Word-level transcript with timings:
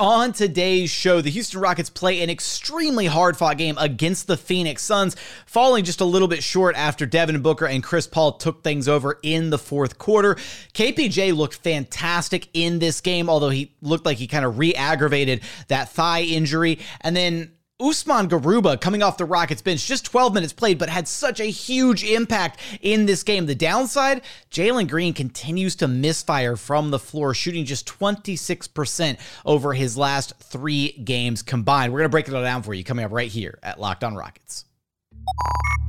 On 0.00 0.32
today's 0.32 0.90
show, 0.90 1.20
the 1.20 1.30
Houston 1.30 1.60
Rockets 1.60 1.88
play 1.88 2.20
an 2.20 2.28
extremely 2.28 3.06
hard 3.06 3.36
fought 3.36 3.58
game 3.58 3.78
against 3.78 4.26
the 4.26 4.36
Phoenix 4.36 4.82
Suns, 4.82 5.14
falling 5.46 5.84
just 5.84 6.00
a 6.00 6.04
little 6.04 6.26
bit 6.26 6.42
short 6.42 6.74
after 6.74 7.06
Devin 7.06 7.42
Booker 7.42 7.66
and 7.66 7.80
Chris 7.80 8.08
Paul 8.08 8.32
took 8.32 8.64
things 8.64 8.88
over 8.88 9.20
in 9.22 9.50
the 9.50 9.58
fourth 9.58 9.96
quarter. 9.96 10.34
KPJ 10.72 11.32
looked 11.32 11.54
fantastic 11.54 12.48
in 12.54 12.80
this 12.80 13.00
game, 13.00 13.30
although 13.30 13.50
he 13.50 13.72
looked 13.82 14.04
like 14.04 14.18
he 14.18 14.26
kind 14.26 14.44
of 14.44 14.58
re 14.58 14.74
aggravated 14.74 15.42
that 15.68 15.90
thigh 15.90 16.22
injury. 16.22 16.80
And 17.02 17.14
then 17.14 17.52
Usman 17.80 18.28
Garuba 18.28 18.80
coming 18.80 19.02
off 19.02 19.16
the 19.16 19.24
Rockets 19.24 19.60
bench, 19.60 19.84
just 19.84 20.04
12 20.04 20.32
minutes 20.32 20.52
played, 20.52 20.78
but 20.78 20.88
had 20.88 21.08
such 21.08 21.40
a 21.40 21.44
huge 21.44 22.04
impact 22.04 22.60
in 22.80 23.06
this 23.06 23.24
game. 23.24 23.46
The 23.46 23.56
downside, 23.56 24.22
Jalen 24.52 24.88
Green 24.88 25.12
continues 25.12 25.74
to 25.76 25.88
misfire 25.88 26.54
from 26.54 26.92
the 26.92 27.00
floor, 27.00 27.34
shooting 27.34 27.64
just 27.64 27.84
26% 27.86 29.18
over 29.44 29.72
his 29.72 29.96
last 29.96 30.34
three 30.38 30.92
games 30.92 31.42
combined. 31.42 31.92
We're 31.92 31.98
going 31.98 32.10
to 32.10 32.12
break 32.12 32.28
it 32.28 32.34
all 32.34 32.42
down 32.44 32.62
for 32.62 32.74
you 32.74 32.84
coming 32.84 33.04
up 33.04 33.10
right 33.10 33.30
here 33.30 33.58
at 33.64 33.80
Locked 33.80 34.04
On 34.04 34.14
Rockets. 34.14 34.66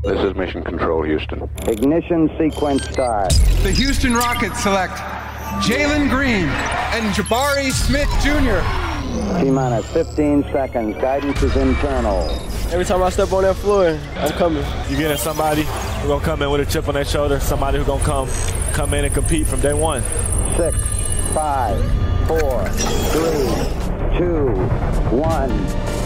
This 0.04 0.20
is 0.22 0.34
Mission 0.34 0.64
Control, 0.64 1.04
Houston. 1.04 1.48
Ignition 1.68 2.36
sequence 2.40 2.84
start. 2.90 3.30
The 3.62 3.72
Houston 3.72 4.16
Rockets 4.16 4.64
select 4.64 4.94
Jalen 5.62 6.10
Green 6.10 6.48
and 6.96 7.14
Jabari 7.14 7.72
Smith 7.72 8.10
Jr. 8.24 8.95
T 9.40 9.50
minus 9.52 9.86
15 9.92 10.44
seconds. 10.52 10.96
Guidance 11.02 11.42
is 11.44 11.56
internal. 11.56 12.30
Every 12.72 12.86
time 12.86 13.04
I 13.04 13.10
step 13.10 13.32
on 13.32 13.44
that 13.44 13.56
floor, 13.56 13.98
I'm 14.16 14.32
coming. 14.32 14.64
You 14.90 14.98
getting 14.98 15.18
somebody 15.18 15.64
who's 15.64 16.08
gonna 16.08 16.24
come 16.24 16.42
in 16.42 16.50
with 16.50 16.68
a 16.68 16.72
chip 16.72 16.88
on 16.88 16.96
their 16.96 17.06
shoulder, 17.06 17.40
somebody 17.40 17.78
who's 17.78 17.88
gonna 17.88 18.04
come 18.04 18.28
come 18.74 18.94
in 18.94 19.06
and 19.06 19.14
compete 19.14 19.48
from 19.48 19.62
day 19.62 19.74
one. 19.74 20.02
Six, 20.58 20.78
five, 21.34 21.78
four, 22.28 22.68
three, 23.14 24.18
two, 24.18 24.48
one. 25.16 26.05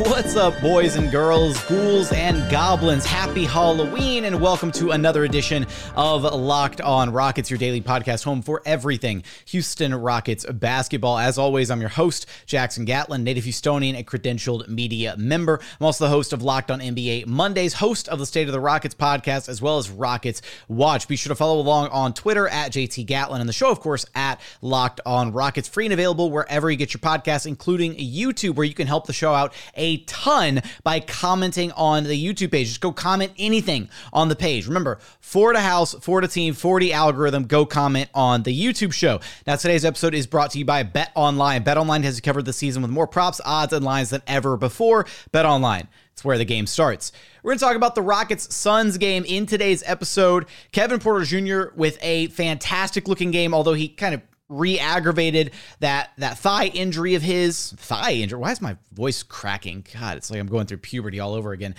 What's 0.00 0.34
up, 0.34 0.58
boys 0.62 0.96
and 0.96 1.10
girls, 1.10 1.62
ghouls 1.64 2.10
and 2.10 2.50
goblins? 2.50 3.04
Happy 3.04 3.44
Halloween, 3.44 4.24
and 4.24 4.40
welcome 4.40 4.72
to 4.72 4.92
another 4.92 5.24
edition 5.24 5.66
of 5.94 6.22
Locked 6.22 6.80
On 6.80 7.12
Rockets, 7.12 7.50
your 7.50 7.58
daily 7.58 7.82
podcast 7.82 8.24
home 8.24 8.40
for 8.40 8.62
everything 8.64 9.24
Houston 9.48 9.94
Rockets 9.94 10.46
basketball. 10.46 11.18
As 11.18 11.36
always, 11.36 11.70
I'm 11.70 11.80
your 11.80 11.90
host, 11.90 12.24
Jackson 12.46 12.86
Gatlin, 12.86 13.24
native 13.24 13.44
Houstonian 13.44 13.94
and 13.94 14.06
credentialed 14.06 14.68
media 14.68 15.16
member. 15.18 15.60
I'm 15.78 15.84
also 15.84 16.04
the 16.04 16.10
host 16.10 16.32
of 16.32 16.42
Locked 16.42 16.70
On 16.70 16.80
NBA 16.80 17.26
Mondays, 17.26 17.74
host 17.74 18.08
of 18.08 18.18
the 18.18 18.26
State 18.26 18.48
of 18.48 18.52
the 18.52 18.60
Rockets 18.60 18.94
podcast, 18.94 19.50
as 19.50 19.60
well 19.60 19.76
as 19.76 19.90
Rockets 19.90 20.40
Watch. 20.66 21.08
Be 21.08 21.16
sure 21.16 21.28
to 21.28 21.34
follow 21.34 21.60
along 21.60 21.88
on 21.88 22.14
Twitter 22.14 22.48
at 22.48 22.72
JT 22.72 23.04
Gatlin 23.04 23.42
and 23.42 23.48
the 23.48 23.52
show, 23.52 23.70
of 23.70 23.80
course, 23.80 24.06
at 24.14 24.40
Locked 24.62 25.02
On 25.04 25.30
Rockets. 25.30 25.68
Free 25.68 25.84
and 25.84 25.92
available 25.92 26.30
wherever 26.30 26.70
you 26.70 26.78
get 26.78 26.94
your 26.94 27.00
podcasts, 27.02 27.46
including 27.46 27.96
YouTube, 27.96 28.54
where 28.54 28.66
you 28.66 28.72
can 28.74 28.86
help 28.86 29.06
the 29.06 29.12
show 29.12 29.34
out 29.34 29.52
a 29.76 29.89
ton 29.98 30.62
by 30.82 31.00
commenting 31.00 31.72
on 31.72 32.04
the 32.04 32.24
YouTube 32.24 32.52
page. 32.52 32.68
Just 32.68 32.80
go 32.80 32.92
comment 32.92 33.32
anything 33.38 33.88
on 34.12 34.28
the 34.28 34.36
page. 34.36 34.66
Remember, 34.66 34.98
Florida 35.20 35.60
House, 35.60 35.94
Florida 35.94 36.28
Team, 36.28 36.54
40 36.54 36.92
algorithm. 36.92 37.44
Go 37.44 37.66
comment 37.66 38.10
on 38.14 38.42
the 38.42 38.58
YouTube 38.58 38.92
show. 38.92 39.20
Now, 39.46 39.56
today's 39.56 39.84
episode 39.84 40.14
is 40.14 40.26
brought 40.26 40.50
to 40.52 40.58
you 40.58 40.64
by 40.64 40.82
Bet 40.82 41.12
Online. 41.14 41.62
Bet 41.62 41.76
Online 41.76 42.02
has 42.02 42.20
covered 42.20 42.44
the 42.44 42.52
season 42.52 42.82
with 42.82 42.90
more 42.90 43.06
props, 43.06 43.40
odds, 43.44 43.72
and 43.72 43.84
lines 43.84 44.10
than 44.10 44.22
ever 44.26 44.56
before. 44.56 45.06
Bet 45.32 45.44
Online. 45.44 45.88
It's 46.12 46.24
where 46.26 46.36
the 46.36 46.44
game 46.44 46.66
starts. 46.66 47.12
We're 47.42 47.52
going 47.52 47.58
to 47.60 47.64
talk 47.64 47.76
about 47.76 47.94
the 47.94 48.02
Rockets 48.02 48.54
Suns 48.54 48.98
game 48.98 49.24
in 49.26 49.46
today's 49.46 49.82
episode. 49.86 50.44
Kevin 50.70 50.98
Porter 51.00 51.24
Jr. 51.24 51.74
with 51.74 51.96
a 52.02 52.26
fantastic 52.26 53.08
looking 53.08 53.30
game, 53.30 53.54
although 53.54 53.72
he 53.72 53.88
kind 53.88 54.14
of 54.14 54.20
re-aggravated 54.50 55.52
that 55.78 56.10
that 56.18 56.36
thigh 56.38 56.66
injury 56.66 57.14
of 57.14 57.22
his 57.22 57.72
thigh 57.72 58.12
injury. 58.12 58.38
Why 58.38 58.52
is 58.52 58.60
my 58.60 58.76
voice 58.92 59.22
cracking? 59.22 59.86
God, 59.98 60.18
it's 60.18 60.30
like 60.30 60.40
I'm 60.40 60.48
going 60.48 60.66
through 60.66 60.78
puberty 60.78 61.20
all 61.20 61.34
over 61.34 61.52
again. 61.52 61.74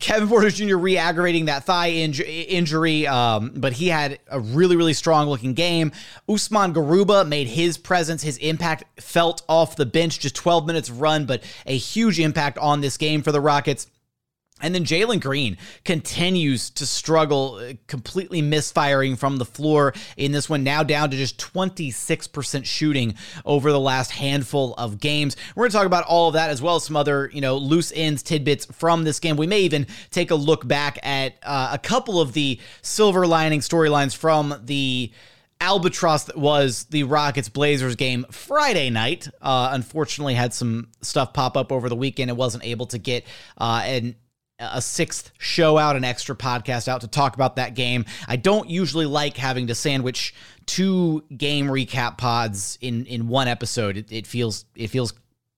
Kevin 0.00 0.28
Porter 0.28 0.50
Jr. 0.50 0.76
re-aggravating 0.76 1.44
that 1.44 1.64
thigh 1.64 1.92
inj- 1.92 2.26
injury, 2.26 3.06
um, 3.06 3.52
but 3.54 3.72
he 3.72 3.88
had 3.88 4.18
a 4.28 4.40
really, 4.40 4.74
really 4.74 4.92
strong 4.92 5.28
looking 5.28 5.54
game. 5.54 5.92
Usman 6.28 6.74
Garuba 6.74 7.26
made 7.26 7.46
his 7.46 7.78
presence, 7.78 8.22
his 8.22 8.36
impact 8.38 9.00
felt 9.00 9.42
off 9.48 9.76
the 9.76 9.86
bench, 9.86 10.18
just 10.18 10.34
12 10.34 10.66
minutes 10.66 10.90
run, 10.90 11.24
but 11.24 11.44
a 11.66 11.76
huge 11.76 12.18
impact 12.18 12.58
on 12.58 12.80
this 12.80 12.96
game 12.96 13.22
for 13.22 13.30
the 13.30 13.40
Rockets. 13.40 13.86
And 14.62 14.74
then 14.74 14.84
Jalen 14.84 15.20
Green 15.20 15.58
continues 15.84 16.70
to 16.70 16.86
struggle, 16.86 17.56
uh, 17.56 17.74
completely 17.88 18.40
misfiring 18.40 19.14
from 19.14 19.36
the 19.36 19.44
floor 19.44 19.92
in 20.16 20.32
this 20.32 20.48
one, 20.48 20.64
now 20.64 20.82
down 20.82 21.10
to 21.10 21.16
just 21.16 21.36
26% 21.38 22.64
shooting 22.64 23.14
over 23.44 23.70
the 23.70 23.78
last 23.78 24.12
handful 24.12 24.72
of 24.78 24.98
games. 24.98 25.36
We're 25.54 25.64
going 25.64 25.72
to 25.72 25.76
talk 25.76 25.86
about 25.86 26.04
all 26.06 26.28
of 26.28 26.34
that 26.34 26.48
as 26.48 26.62
well 26.62 26.76
as 26.76 26.84
some 26.84 26.96
other, 26.96 27.30
you 27.34 27.42
know, 27.42 27.58
loose 27.58 27.92
ends, 27.94 28.22
tidbits 28.22 28.64
from 28.72 29.04
this 29.04 29.20
game. 29.20 29.36
We 29.36 29.46
may 29.46 29.60
even 29.60 29.86
take 30.10 30.30
a 30.30 30.34
look 30.34 30.66
back 30.66 30.98
at 31.02 31.34
uh, 31.42 31.70
a 31.72 31.78
couple 31.78 32.18
of 32.18 32.32
the 32.32 32.58
silver 32.80 33.26
lining 33.26 33.60
storylines 33.60 34.16
from 34.16 34.54
the 34.64 35.12
albatross 35.60 36.24
that 36.24 36.36
was 36.36 36.84
the 36.84 37.02
Rockets 37.02 37.50
Blazers 37.50 37.96
game 37.96 38.24
Friday 38.30 38.88
night. 38.88 39.28
Uh, 39.42 39.70
unfortunately, 39.72 40.34
had 40.34 40.54
some 40.54 40.88
stuff 41.02 41.34
pop 41.34 41.58
up 41.58 41.72
over 41.72 41.88
the 41.90 41.96
weekend 41.96 42.30
and 42.30 42.38
wasn't 42.38 42.64
able 42.64 42.86
to 42.86 42.98
get 42.98 43.24
uh, 43.58 43.82
a 44.58 44.80
sixth 44.80 45.32
show 45.38 45.76
out, 45.78 45.96
an 45.96 46.04
extra 46.04 46.34
podcast 46.34 46.88
out 46.88 47.02
to 47.02 47.08
talk 47.08 47.34
about 47.34 47.56
that 47.56 47.74
game. 47.74 48.04
I 48.26 48.36
don't 48.36 48.70
usually 48.70 49.06
like 49.06 49.36
having 49.36 49.66
to 49.66 49.74
sandwich 49.74 50.34
two 50.64 51.24
game 51.36 51.66
recap 51.66 52.18
pods 52.18 52.78
in 52.80 53.06
in 53.06 53.28
one 53.28 53.48
episode. 53.48 53.96
It, 53.96 54.12
it 54.12 54.26
feels 54.26 54.64
it 54.74 54.88
feels 54.88 55.12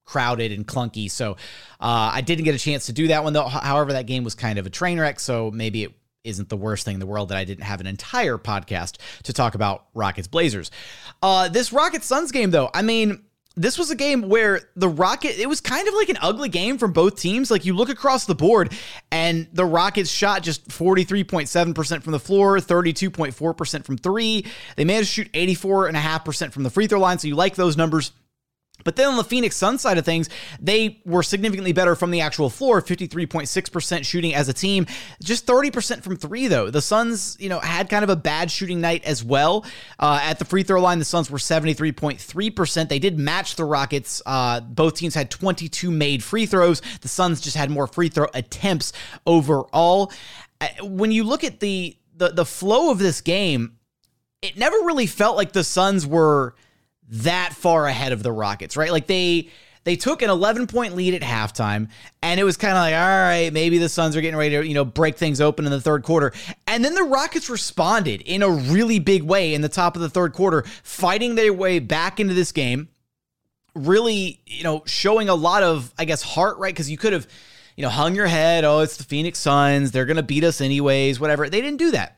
crowded 0.04 0.52
and 0.52 0.66
clunky. 0.66 1.10
So 1.10 1.32
uh, 1.80 2.10
I 2.12 2.22
didn't 2.22 2.44
get 2.44 2.54
a 2.54 2.58
chance 2.58 2.86
to 2.86 2.92
do 2.92 3.08
that 3.08 3.22
one 3.22 3.32
though. 3.32 3.46
However, 3.46 3.92
that 3.92 4.06
game 4.06 4.24
was 4.24 4.34
kind 4.34 4.58
of 4.58 4.66
a 4.66 4.70
train 4.70 4.98
wreck, 4.98 5.20
so 5.20 5.50
maybe 5.50 5.84
it 5.84 5.92
isn't 6.24 6.48
the 6.48 6.56
worst 6.56 6.84
thing 6.84 6.94
in 6.94 7.00
the 7.00 7.06
world 7.06 7.28
that 7.28 7.38
I 7.38 7.44
didn't 7.44 7.64
have 7.64 7.80
an 7.80 7.86
entire 7.86 8.38
podcast 8.38 8.96
to 9.24 9.32
talk 9.32 9.54
about 9.54 9.86
Rockets 9.94 10.26
Blazers. 10.26 10.70
Uh, 11.22 11.48
this 11.48 11.72
Rockets 11.72 12.06
Suns 12.06 12.32
game 12.32 12.50
though, 12.50 12.70
I 12.74 12.82
mean 12.82 13.22
this 13.58 13.76
was 13.76 13.90
a 13.90 13.96
game 13.96 14.28
where 14.28 14.60
the 14.76 14.88
Rocket, 14.88 15.38
it 15.40 15.48
was 15.48 15.60
kind 15.60 15.88
of 15.88 15.94
like 15.94 16.08
an 16.08 16.18
ugly 16.22 16.48
game 16.48 16.78
from 16.78 16.92
both 16.92 17.16
teams. 17.16 17.50
Like 17.50 17.64
you 17.64 17.74
look 17.74 17.88
across 17.88 18.24
the 18.24 18.34
board 18.34 18.72
and 19.10 19.48
the 19.52 19.64
Rockets 19.64 20.10
shot 20.10 20.42
just 20.42 20.68
43.7% 20.68 22.02
from 22.02 22.12
the 22.12 22.20
floor, 22.20 22.58
32.4% 22.58 23.84
from 23.84 23.98
three. 23.98 24.46
They 24.76 24.84
managed 24.84 25.14
to 25.14 25.24
shoot 25.24 25.32
84.5% 25.32 26.52
from 26.52 26.62
the 26.62 26.70
free 26.70 26.86
throw 26.86 27.00
line. 27.00 27.18
So 27.18 27.26
you 27.26 27.34
like 27.34 27.56
those 27.56 27.76
numbers. 27.76 28.12
But 28.84 28.96
then 28.96 29.08
on 29.08 29.16
the 29.16 29.24
Phoenix 29.24 29.56
Suns 29.56 29.82
side 29.82 29.98
of 29.98 30.04
things, 30.04 30.28
they 30.60 31.00
were 31.04 31.22
significantly 31.22 31.72
better 31.72 31.96
from 31.96 32.10
the 32.10 32.20
actual 32.20 32.48
floor, 32.48 32.80
53.6% 32.80 34.04
shooting 34.04 34.34
as 34.34 34.48
a 34.48 34.52
team, 34.52 34.86
just 35.22 35.46
30% 35.46 36.02
from 36.02 36.16
three, 36.16 36.46
though. 36.46 36.70
The 36.70 36.80
Suns, 36.80 37.36
you 37.40 37.48
know, 37.48 37.58
had 37.58 37.88
kind 37.88 38.04
of 38.04 38.10
a 38.10 38.16
bad 38.16 38.50
shooting 38.50 38.80
night 38.80 39.04
as 39.04 39.24
well. 39.24 39.64
Uh, 39.98 40.20
at 40.22 40.38
the 40.38 40.44
free 40.44 40.62
throw 40.62 40.80
line, 40.80 41.00
the 41.00 41.04
Suns 41.04 41.30
were 41.30 41.38
73.3%. 41.38 42.88
They 42.88 42.98
did 43.00 43.18
match 43.18 43.56
the 43.56 43.64
Rockets. 43.64 44.22
Uh, 44.24 44.60
both 44.60 44.94
teams 44.94 45.14
had 45.14 45.30
22 45.30 45.90
made 45.90 46.22
free 46.22 46.46
throws. 46.46 46.80
The 47.00 47.08
Suns 47.08 47.40
just 47.40 47.56
had 47.56 47.70
more 47.70 47.88
free 47.88 48.08
throw 48.08 48.28
attempts 48.32 48.92
overall. 49.26 50.12
Uh, 50.60 50.68
when 50.82 51.10
you 51.10 51.24
look 51.24 51.42
at 51.42 51.58
the, 51.58 51.96
the, 52.16 52.28
the 52.28 52.46
flow 52.46 52.92
of 52.92 52.98
this 52.98 53.20
game, 53.22 53.76
it 54.40 54.56
never 54.56 54.76
really 54.78 55.06
felt 55.06 55.36
like 55.36 55.52
the 55.52 55.64
Suns 55.64 56.06
were– 56.06 56.54
that 57.10 57.54
far 57.54 57.86
ahead 57.86 58.12
of 58.12 58.22
the 58.22 58.32
Rockets, 58.32 58.76
right? 58.76 58.92
Like 58.92 59.06
they 59.06 59.48
they 59.88 59.96
took 59.96 60.20
an 60.20 60.28
11 60.28 60.66
point 60.66 60.94
lead 60.94 61.14
at 61.14 61.22
halftime 61.22 61.88
and 62.22 62.38
it 62.38 62.44
was 62.44 62.58
kind 62.58 62.72
of 62.72 62.78
like 62.78 62.92
all 62.92 63.00
right 63.00 63.50
maybe 63.54 63.78
the 63.78 63.88
suns 63.88 64.16
are 64.16 64.20
getting 64.20 64.36
ready 64.36 64.54
to 64.54 64.66
you 64.66 64.74
know 64.74 64.84
break 64.84 65.16
things 65.16 65.40
open 65.40 65.64
in 65.64 65.70
the 65.70 65.80
third 65.80 66.02
quarter. 66.02 66.32
And 66.66 66.84
then 66.84 66.94
the 66.94 67.04
rockets 67.04 67.48
responded 67.48 68.20
in 68.20 68.42
a 68.42 68.50
really 68.50 68.98
big 68.98 69.22
way 69.22 69.54
in 69.54 69.62
the 69.62 69.68
top 69.68 69.96
of 69.96 70.02
the 70.02 70.10
third 70.10 70.34
quarter 70.34 70.64
fighting 70.82 71.36
their 71.36 71.54
way 71.54 71.78
back 71.78 72.20
into 72.20 72.34
this 72.34 72.52
game 72.52 72.88
really 73.74 74.42
you 74.46 74.62
know 74.62 74.82
showing 74.84 75.28
a 75.28 75.34
lot 75.34 75.62
of 75.62 75.94
i 75.98 76.04
guess 76.04 76.20
heart 76.22 76.58
right? 76.58 76.74
Because 76.74 76.90
you 76.90 76.98
could 76.98 77.14
have 77.14 77.26
you 77.74 77.82
know 77.82 77.88
hung 77.88 78.14
your 78.14 78.26
head 78.26 78.64
oh 78.64 78.80
it's 78.80 78.98
the 78.98 79.04
phoenix 79.04 79.38
suns 79.38 79.90
they're 79.90 80.06
gonna 80.06 80.22
beat 80.22 80.44
us 80.44 80.60
anyways 80.60 81.18
whatever. 81.18 81.48
They 81.48 81.62
didn't 81.62 81.78
do 81.78 81.92
that 81.92 82.17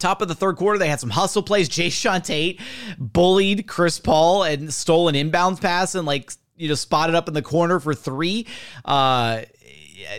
top 0.00 0.22
of 0.22 0.28
the 0.28 0.34
third 0.34 0.56
quarter, 0.56 0.78
they 0.78 0.88
had 0.88 1.00
some 1.00 1.10
hustle 1.10 1.42
plays. 1.42 1.68
Jae'Sean 1.68 2.24
Tate 2.24 2.60
bullied 2.98 3.66
Chris 3.66 3.98
Paul 3.98 4.44
and 4.44 4.72
stole 4.72 5.08
an 5.08 5.14
inbounds 5.14 5.60
pass 5.60 5.94
and 5.94 6.06
like 6.06 6.32
you 6.56 6.68
know 6.68 6.74
spotted 6.74 7.14
up 7.14 7.28
in 7.28 7.34
the 7.34 7.42
corner 7.42 7.80
for 7.80 7.94
three. 7.94 8.46
Uh, 8.84 9.42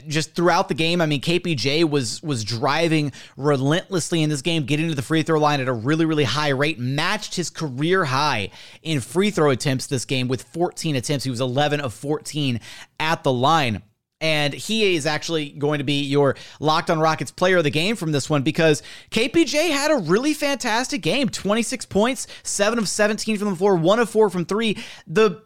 just 0.07 0.35
throughout 0.35 0.67
the 0.67 0.73
game, 0.73 1.01
I 1.01 1.05
mean, 1.05 1.21
KPJ 1.21 1.89
was 1.89 2.21
was 2.21 2.43
driving 2.43 3.11
relentlessly 3.37 4.23
in 4.23 4.29
this 4.29 4.41
game, 4.41 4.65
getting 4.65 4.89
to 4.89 4.95
the 4.95 5.01
free 5.01 5.23
throw 5.23 5.39
line 5.39 5.59
at 5.59 5.67
a 5.67 5.73
really 5.73 6.05
really 6.05 6.23
high 6.23 6.49
rate, 6.49 6.79
matched 6.79 7.35
his 7.35 7.49
career 7.49 8.05
high 8.05 8.49
in 8.83 8.99
free 8.99 9.31
throw 9.31 9.49
attempts 9.49 9.87
this 9.87 10.05
game 10.05 10.27
with 10.27 10.43
14 10.43 10.95
attempts. 10.95 11.23
He 11.23 11.29
was 11.29 11.41
11 11.41 11.79
of 11.81 11.93
14 11.93 12.59
at 12.99 13.23
the 13.23 13.31
line. 13.31 13.81
And 14.21 14.53
he 14.53 14.95
is 14.95 15.05
actually 15.05 15.49
going 15.49 15.79
to 15.79 15.83
be 15.83 16.03
your 16.03 16.35
locked 16.61 16.89
on 16.89 16.99
Rockets 16.99 17.31
player 17.31 17.57
of 17.57 17.65
the 17.65 17.71
game 17.71 17.95
from 17.97 18.13
this 18.13 18.29
one 18.29 18.43
because 18.43 18.81
KPJ 19.09 19.71
had 19.71 19.91
a 19.91 19.97
really 19.97 20.33
fantastic 20.33 21.01
game 21.01 21.27
26 21.27 21.85
points, 21.87 22.27
7 22.43 22.79
of 22.79 22.87
17 22.87 23.37
from 23.37 23.49
the 23.49 23.55
floor, 23.55 23.75
1 23.75 23.99
of 23.99 24.09
4 24.09 24.29
from 24.29 24.45
3. 24.45 24.77
The 25.07 25.41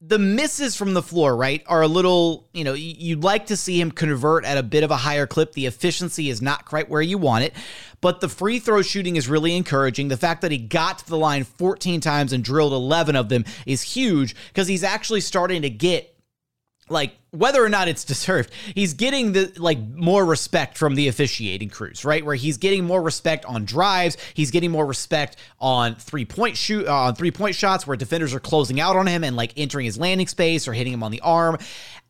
the 0.00 0.18
misses 0.18 0.76
from 0.76 0.94
the 0.94 1.02
floor, 1.02 1.34
right, 1.34 1.64
are 1.66 1.82
a 1.82 1.88
little, 1.88 2.48
you 2.52 2.62
know, 2.62 2.72
you'd 2.72 3.24
like 3.24 3.46
to 3.46 3.56
see 3.56 3.80
him 3.80 3.90
convert 3.90 4.44
at 4.44 4.56
a 4.56 4.62
bit 4.62 4.84
of 4.84 4.92
a 4.92 4.96
higher 4.96 5.26
clip. 5.26 5.52
The 5.52 5.66
efficiency 5.66 6.30
is 6.30 6.40
not 6.40 6.66
quite 6.66 6.88
where 6.88 7.02
you 7.02 7.18
want 7.18 7.44
it, 7.44 7.54
but 8.00 8.20
the 8.20 8.28
free 8.28 8.60
throw 8.60 8.82
shooting 8.82 9.16
is 9.16 9.28
really 9.28 9.56
encouraging. 9.56 10.06
The 10.06 10.16
fact 10.16 10.42
that 10.42 10.52
he 10.52 10.58
got 10.58 10.98
to 10.98 11.08
the 11.08 11.18
line 11.18 11.42
14 11.42 12.00
times 12.00 12.32
and 12.32 12.44
drilled 12.44 12.72
11 12.72 13.16
of 13.16 13.28
them 13.28 13.44
is 13.66 13.82
huge 13.82 14.36
because 14.48 14.68
he's 14.68 14.84
actually 14.84 15.20
starting 15.20 15.62
to 15.62 15.70
get 15.70 16.14
like 16.90 17.16
whether 17.30 17.62
or 17.62 17.68
not 17.68 17.88
it's 17.88 18.04
deserved, 18.04 18.50
he's 18.74 18.94
getting 18.94 19.32
the 19.32 19.52
like 19.56 19.78
more 19.78 20.24
respect 20.24 20.78
from 20.78 20.94
the 20.94 21.08
officiating 21.08 21.68
crews, 21.68 22.04
right? 22.04 22.24
Where 22.24 22.34
he's 22.34 22.56
getting 22.56 22.84
more 22.84 23.02
respect 23.02 23.44
on 23.44 23.64
drives, 23.64 24.16
he's 24.34 24.50
getting 24.50 24.70
more 24.70 24.86
respect 24.86 25.36
on 25.58 25.94
three 25.94 26.24
point 26.24 26.56
shoot 26.56 26.86
uh, 26.86 26.94
on 26.94 27.14
three 27.14 27.30
point 27.30 27.54
shots 27.54 27.86
where 27.86 27.96
defenders 27.96 28.34
are 28.34 28.40
closing 28.40 28.80
out 28.80 28.96
on 28.96 29.06
him 29.06 29.24
and 29.24 29.36
like 29.36 29.52
entering 29.56 29.86
his 29.86 29.98
landing 29.98 30.26
space 30.26 30.66
or 30.66 30.72
hitting 30.72 30.92
him 30.92 31.02
on 31.02 31.10
the 31.10 31.20
arm. 31.20 31.58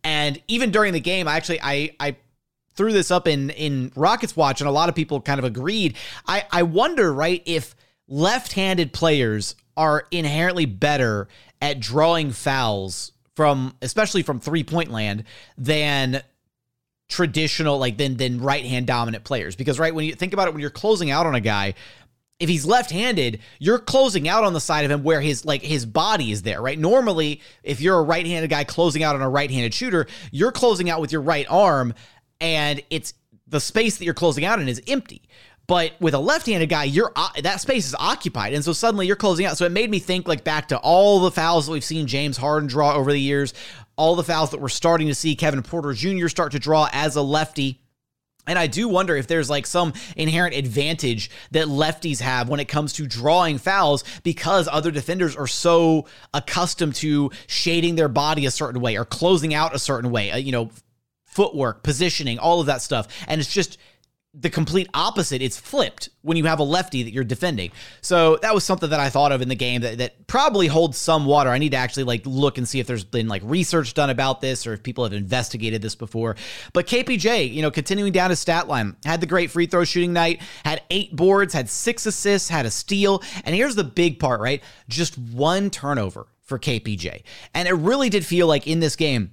And 0.05 0.41
even 0.49 0.71
during 0.71 0.93
the 0.93 1.01
game, 1.01 1.27
I 1.29 1.37
actually 1.37 1.61
I 1.63 1.91
I 2.01 2.17
threw 2.75 2.93
this 2.93 3.11
up 3.11 3.27
in 3.27 3.51
in 3.51 3.93
Rockets 3.97 4.37
Watch, 4.37 4.61
and 4.61 4.69
a 4.69 4.73
lot 4.73 4.89
of 4.89 4.95
people 4.95 5.21
kind 5.21 5.39
of 5.39 5.45
agreed. 5.45 5.97
I 6.27 6.45
I 6.51 6.63
wonder, 6.63 7.13
right, 7.13 7.43
if 7.45 7.75
left-handed 8.07 8.93
players 8.93 9.55
are 9.77 10.07
inherently 10.11 10.65
better 10.65 11.29
at 11.61 11.81
drawing 11.81 12.31
fouls 12.31 13.13
from 13.39 13.73
especially 13.83 14.25
from 14.25 14.41
three 14.41 14.65
point 14.65 14.91
land 14.91 15.23
than 15.57 16.21
traditional 17.09 17.79
like 17.79 17.97
than 17.97 18.17
than 18.17 18.41
right 18.41 18.65
hand 18.65 18.85
dominant 18.85 19.23
players. 19.23 19.55
Because 19.55 19.79
right 19.79 19.95
when 19.95 20.07
you 20.07 20.17
think 20.17 20.33
about 20.33 20.49
it 20.49 20.55
when 20.55 20.61
you're 20.61 20.71
closing 20.71 21.13
out 21.13 21.25
on 21.25 21.37
a 21.37 21.41
guy 21.41 21.75
if 22.41 22.49
he's 22.49 22.67
left-handed 22.67 23.39
you're 23.61 23.79
closing 23.79 24.27
out 24.29 24.43
on 24.43 24.55
the 24.55 24.61
side 24.61 24.85
of 24.85 24.91
him 24.91 25.05
where 25.05 25.21
his 25.21 25.45
like 25.45 25.63
his 25.63 25.87
body 25.87 26.33
is 26.33 26.43
there 26.43 26.61
right? 26.61 26.81
Normally 26.81 27.41
if 27.63 27.81
you're 27.81 28.01
a 28.01 28.03
right-handed 28.03 28.51
guy 28.51 28.65
closing 28.65 29.05
out 29.05 29.15
on 29.15 29.23
a 29.23 29.31
right-handed 29.31 29.73
shooter 29.73 30.09
you're 30.33 30.51
closing 30.51 30.91
out 30.91 31.01
with 31.01 31.13
your 31.13 31.23
right 31.23 31.47
arm 31.49 31.95
and 32.41 32.83
it's 32.91 33.15
the 33.47 33.61
space 33.61 33.99
that 33.99 34.05
you're 34.05 34.15
closing 34.15 34.45
out 34.45 34.59
in 34.59 34.69
is 34.69 34.83
empty 34.89 35.23
but 35.69 35.93
with 36.01 36.15
a 36.15 36.19
left-handed 36.19 36.71
guy, 36.71 36.85
you're 36.85 37.13
uh, 37.15 37.29
that 37.43 37.61
space 37.61 37.87
is 37.87 37.95
occupied, 37.95 38.55
and 38.55 38.65
so 38.65 38.73
suddenly 38.73 39.07
you're 39.07 39.17
closing 39.17 39.45
out. 39.45 39.59
So 39.59 39.67
it 39.67 39.73
made 39.73 39.91
me 39.91 39.99
think 39.99 40.27
like 40.27 40.43
back 40.43 40.69
to 40.69 40.79
all 40.79 41.21
the 41.21 41.31
fouls 41.31 41.67
that 41.67 41.73
we've 41.73 41.85
seen 41.85 42.07
James 42.07 42.39
Harden 42.39 42.69
draw 42.69 42.95
over 42.95 43.13
the 43.13 43.21
years, 43.21 43.53
all 43.95 44.17
the 44.17 44.25
fouls 44.25 44.51
that 44.51 44.61
we're 44.61 44.71
starting 44.71 45.09
to 45.09 45.15
see 45.15 45.37
Kevin 45.37 45.63
Porter 45.63 45.93
Jr. 45.93 46.29
start 46.29 46.53
to 46.53 46.59
draw 46.59 46.89
as 46.93 47.17
a 47.17 47.23
lefty. 47.23 47.83
And 48.47 48.59
I 48.59 48.67
do 48.67 48.89
wonder 48.89 49.15
if 49.15 49.27
there's 49.27 49.51
like 49.51 49.67
some 49.67 49.93
inherent 50.17 50.55
advantage 50.55 51.31
that 51.51 51.67
lefties 51.67 52.21
have 52.21 52.49
when 52.49 52.61
it 52.61 52.65
comes 52.65 52.95
to 52.95 53.07
drawing 53.07 53.59
fouls 53.59 54.05
because 54.23 54.69
other 54.73 54.91
defenders 54.91 55.37
are 55.37 55.47
so 55.47 56.07
accustomed 56.33 56.95
to 56.97 57.31
shading 57.47 57.97
their 57.97 58.09
body 58.09 58.47
a 58.47 58.51
certain 58.51 58.81
way 58.81 58.97
or 58.97 59.05
closing 59.05 59.53
out 59.53 59.75
a 59.75 59.79
certain 59.79 60.11
way, 60.11 60.31
uh, 60.31 60.39
you 60.39 60.51
know, 60.51 60.71
footwork, 61.27 61.83
positioning, 61.83 62.39
all 62.39 62.61
of 62.61 62.67
that 62.67 62.81
stuff. 62.81 63.07
And 63.29 63.39
it's 63.39 63.53
just 63.53 63.77
the 64.35 64.51
complete 64.51 64.89
opposite. 64.93 65.41
It's 65.41 65.59
flipped 65.59 66.11
when 66.23 66.37
you 66.37 66.45
have 66.45 66.59
a 66.59 66.65
lefty 66.65 67.03
that 67.03 67.13
you're 67.13 67.25
defending. 67.25 67.73
So 68.03 68.37
that 68.43 68.55
was 68.55 68.63
something 68.63 68.91
that 68.91 69.01
I 69.01 69.09
thought 69.09 69.33
of 69.33 69.41
in 69.41 69.49
the 69.49 69.55
game 69.55 69.81
that, 69.81 69.99
that 69.99 70.27
probably 70.27 70.67
holds 70.67 70.99
some 70.99 71.25
water. 71.25 71.51
I 71.51 71.59
need 71.59 71.71
to 71.71 71.79
actually 71.79 72.05
like 72.05 72.23
look 72.27 72.59
and 72.59 72.69
see 72.69 72.79
if 72.79 72.87
there's 72.87 73.05
been 73.05 73.27
like 73.27 73.43
research 73.45 73.95
done 73.95 74.11
about 74.11 74.41
this 74.41 74.67
or 74.67 74.75
if 74.75 74.83
people 74.83 75.05
have 75.05 75.15
investigated 75.15 75.81
this 75.81 75.95
before. 75.95 76.37
But 76.75 76.87
KPJ, 76.87 77.53
you 77.53 77.63
know, 77.63 77.71
continuing 77.71 78.13
down 78.13 78.31
his 78.31 78.39
stat 78.39 78.69
line, 78.69 78.97
had 79.05 79.21
the 79.21 79.27
great 79.27 79.51
free 79.51 79.67
throw 79.67 79.85
shooting 79.85 80.13
night, 80.13 80.43
had 80.65 80.83
eight 80.91 81.17
boards, 81.17 81.55
had 81.55 81.71
six 81.71 82.05
assists, 82.05 82.51
had 82.51 82.67
a 82.67 82.71
steal. 82.71 83.23
And 83.45 83.55
here's 83.55 83.77
the 83.77 83.85
big 83.85 84.19
part, 84.19 84.41
right? 84.41 84.63
Just 84.89 85.17
one 85.17 85.71
turnover 85.71 86.27
for 86.43 86.59
KPJ. 86.59 87.23
And 87.55 87.67
it 87.67 87.73
really 87.73 88.11
did 88.11 88.27
feel 88.27 88.47
like 88.47 88.67
in 88.67 88.81
this 88.81 88.97
game, 88.97 89.33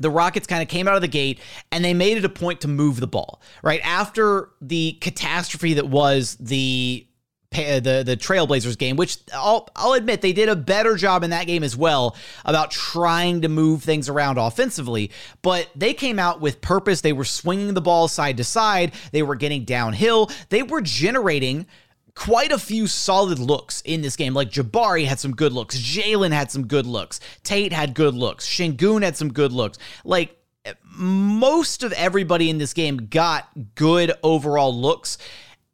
the 0.00 0.10
Rockets 0.10 0.46
kind 0.46 0.62
of 0.62 0.68
came 0.68 0.88
out 0.88 0.96
of 0.96 1.02
the 1.02 1.08
gate 1.08 1.40
and 1.70 1.84
they 1.84 1.94
made 1.94 2.16
it 2.16 2.24
a 2.24 2.28
point 2.28 2.62
to 2.62 2.68
move 2.68 3.00
the 3.00 3.06
ball, 3.06 3.40
right? 3.62 3.80
After 3.84 4.50
the 4.60 4.92
catastrophe 5.00 5.74
that 5.74 5.88
was 5.88 6.36
the 6.40 7.06
uh, 7.52 7.80
the 7.80 8.04
the 8.06 8.16
Trailblazers 8.16 8.78
game, 8.78 8.94
which 8.94 9.18
I'll 9.34 9.68
I'll 9.74 9.94
admit 9.94 10.20
they 10.20 10.32
did 10.32 10.48
a 10.48 10.54
better 10.54 10.94
job 10.94 11.24
in 11.24 11.30
that 11.30 11.48
game 11.48 11.64
as 11.64 11.76
well 11.76 12.16
about 12.44 12.70
trying 12.70 13.40
to 13.42 13.48
move 13.48 13.82
things 13.82 14.08
around 14.08 14.38
offensively, 14.38 15.10
but 15.42 15.68
they 15.74 15.92
came 15.92 16.20
out 16.20 16.40
with 16.40 16.60
purpose. 16.60 17.00
They 17.00 17.12
were 17.12 17.24
swinging 17.24 17.74
the 17.74 17.80
ball 17.80 18.06
side 18.06 18.36
to 18.36 18.44
side. 18.44 18.92
They 19.10 19.24
were 19.24 19.34
getting 19.34 19.64
downhill. 19.64 20.30
They 20.48 20.62
were 20.62 20.80
generating 20.80 21.66
quite 22.14 22.52
a 22.52 22.58
few 22.58 22.86
solid 22.86 23.38
looks 23.38 23.80
in 23.82 24.02
this 24.02 24.16
game. 24.16 24.34
Like 24.34 24.50
Jabari 24.50 25.06
had 25.06 25.20
some 25.20 25.34
good 25.34 25.52
looks, 25.52 25.76
Jalen 25.78 26.32
had 26.32 26.50
some 26.50 26.66
good 26.66 26.86
looks, 26.86 27.20
Tate 27.42 27.72
had 27.72 27.94
good 27.94 28.14
looks, 28.14 28.46
Sengun 28.46 29.02
had 29.02 29.16
some 29.16 29.32
good 29.32 29.52
looks. 29.52 29.78
Like 30.04 30.36
most 30.84 31.82
of 31.82 31.92
everybody 31.92 32.50
in 32.50 32.58
this 32.58 32.74
game 32.74 32.96
got 32.96 33.48
good 33.74 34.12
overall 34.22 34.74
looks. 34.74 35.18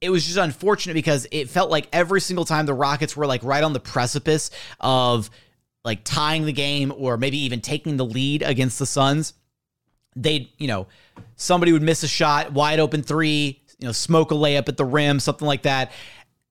It 0.01 0.11
was 0.11 0.25
just 0.25 0.37
unfortunate 0.37 0.95
because 0.95 1.27
it 1.31 1.49
felt 1.49 1.71
like 1.71 1.89
every 1.93 2.21
single 2.21 2.45
time 2.45 2.67
the 2.67 2.75
Rockets 2.75 3.17
were 3.17 3.27
like 3.27 3.43
right 3.43 3.65
on 3.65 3.73
the 3.73 3.81
precipice 3.81 4.51
of 4.79 5.31
like 5.85 6.01
tying 6.05 6.45
the 6.45 6.53
game 6.53 6.93
or 6.97 7.17
maybe 7.17 7.39
even 7.39 7.61
taking 7.61 7.97
the 7.97 8.05
lead 8.05 8.43
against 8.43 8.79
the 8.79 8.87
Suns, 8.87 9.35
they'd, 10.15 10.49
you 10.59 10.69
know, 10.69 10.87
somebody 11.37 11.73
would 11.73 11.83
miss 11.83 12.03
a 12.03 12.09
shot, 12.09 12.53
wide 12.53 12.79
open 12.79 13.03
three, 13.03 13.63
you 13.79 13.87
know, 13.87 13.93
smoke 13.93 14.31
a 14.31 14.35
layup 14.35 14.69
at 14.69 14.77
the 14.77 14.85
rim, 14.85 15.19
something 15.19 15.47
like 15.47 15.63
that 15.63 15.93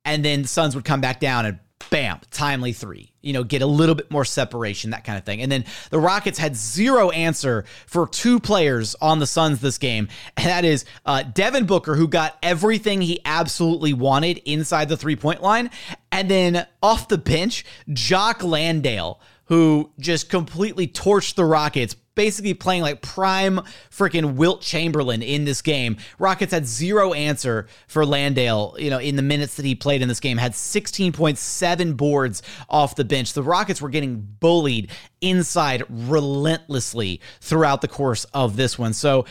and 0.06 0.24
then 0.24 0.44
the 0.44 0.48
Suns 0.48 0.76
would 0.76 0.86
come 0.86 1.02
back 1.02 1.20
down 1.20 1.46
and 1.46 1.60
bam, 1.90 2.20
timely 2.32 2.74
three. 2.74 3.12
You 3.22 3.34
know, 3.34 3.44
get 3.44 3.62
a 3.62 3.66
little 3.66 3.96
bit 3.96 4.10
more 4.12 4.26
separation, 4.26 4.92
that 4.92 5.04
kind 5.04 5.18
of 5.18 5.26
thing. 5.26 5.42
And 5.42 5.52
then 5.52 5.66
the 5.90 6.00
Rockets 6.00 6.38
had 6.38 6.56
zero 6.56 7.10
answer 7.10 7.66
for 7.88 8.08
two 8.08 8.40
players 8.40 8.96
on 9.02 9.20
the 9.20 9.28
Suns 9.28 9.62
this 9.62 9.78
game, 9.78 10.08
and 10.38 10.46
that 10.48 10.64
is 10.64 10.86
uh, 11.06 11.24
Devin 11.24 11.66
Booker, 11.66 11.96
who 11.96 12.08
got 12.08 12.38
everything 12.42 13.02
he 13.02 13.20
absolutely 13.26 13.94
wanted 13.94 14.38
inside 14.46 14.90
the 14.90 14.98
three 14.98 15.16
point 15.16 15.42
line, 15.42 15.70
and 16.12 16.30
then 16.30 16.68
off 16.82 17.08
the 17.08 17.18
bench, 17.18 17.66
Jock 17.92 18.44
Landale 18.44 19.20
who 19.46 19.92
just 20.00 20.30
completely 20.30 20.88
torched 20.88 21.36
the 21.36 21.46
Rockets, 21.46 21.96
basically 22.16 22.54
playing 22.54 22.82
like 22.82 23.02
prime 23.02 23.60
freaking 23.92 24.36
Wilt 24.36 24.62
Chamberlain 24.62 25.22
in 25.22 25.46
this 25.46 25.62
game. 25.62 25.98
Rockets 26.18 26.52
had 26.52 26.66
zero 26.66 27.14
answer 27.14 27.68
for 27.88 28.06
Landale, 28.06 28.76
you 28.80 28.90
know, 28.90 29.00
in 29.00 29.16
the 29.16 29.22
minutes 29.22 29.56
that 29.56 29.66
he 29.66 29.76
played 29.76 30.02
in 30.02 30.08
this 30.08 30.20
game, 30.20 30.38
had 30.38 30.54
16.7 30.54 31.98
boards 31.98 32.42
off 32.70 32.96
the 32.96 33.06
bench. 33.06 33.34
The 33.34 33.44
Rockets 33.44 33.82
were 33.82 33.90
getting 33.90 34.22
bullied 34.40 34.90
inside 35.22 35.84
relentlessly 35.90 37.22
throughout 37.42 37.82
the 37.82 37.88
course 37.88 38.26
of 38.34 38.56
this 38.56 38.80
one. 38.80 38.94
So 38.94 39.26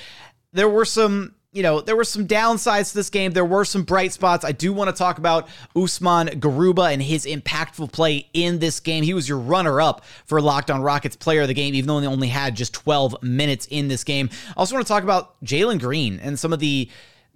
there 0.53 0.69
were 0.69 0.85
some 0.85 1.35
you 1.55 1.63
know, 1.63 1.81
there 1.81 1.95
were 1.95 2.05
some 2.05 2.27
downsides 2.27 2.91
to 2.91 2.97
this 2.97 3.11
game. 3.11 3.31
There 3.31 3.45
were 3.45 3.65
some 3.65 3.85
bright 3.85 4.13
spots. 4.13 4.45
I 4.45 4.51
do 4.51 4.73
want 4.73 4.91
to 4.91 4.97
talk 4.97 5.19
about 5.19 5.49
Usman 5.77 6.41
Garuba 6.41 6.93
and 6.93 7.01
his 7.01 7.27
impactful 7.27 7.93
play 7.93 8.29
in 8.35 8.59
this 8.59 8.81
game. 8.81 9.05
He 9.05 9.15
was 9.15 9.29
your 9.29 9.39
runner 9.39 9.81
up 9.81 10.05
for 10.27 10.41
Locked 10.41 10.69
on 10.69 10.83
Rockets 10.83 11.15
player 11.15 11.43
of 11.43 11.49
the 11.49 11.55
game, 11.55 11.77
even 11.77 11.87
though 11.87 12.01
he 12.01 12.07
only 12.09 12.27
had 12.27 12.57
just 12.57 12.75
12 12.75 13.23
minutes 13.23 13.69
in 13.71 13.87
this 13.87 14.03
game. 14.03 14.31
I 14.49 14.55
also 14.57 14.75
want 14.75 14.85
to 14.85 14.93
talk 14.93 15.05
about 15.05 15.41
Jalen 15.45 15.79
Green 15.79 16.19
and 16.19 16.37
some 16.37 16.53
of 16.53 16.59
the 16.59 16.91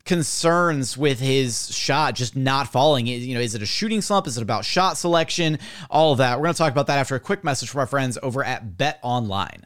concerns 0.04 0.98
with 0.98 1.20
his 1.20 1.72
shot 1.72 2.16
just 2.16 2.34
not 2.34 2.72
falling. 2.72 3.06
You 3.06 3.34
know, 3.34 3.40
is 3.40 3.54
it 3.54 3.62
a 3.62 3.66
shooting 3.66 4.00
slump? 4.00 4.26
Is 4.26 4.36
it 4.36 4.42
about 4.42 4.64
shot 4.64 4.96
selection? 4.96 5.60
All 5.90 6.10
of 6.10 6.18
that. 6.18 6.38
We're 6.38 6.44
going 6.44 6.54
to 6.54 6.58
talk 6.58 6.72
about 6.72 6.88
that 6.88 6.98
after 6.98 7.14
a 7.14 7.20
quick 7.20 7.44
message 7.44 7.68
from 7.68 7.80
our 7.80 7.86
friends 7.86 8.18
over 8.20 8.42
at 8.42 8.76
Bet 8.76 8.98
Online. 9.02 9.64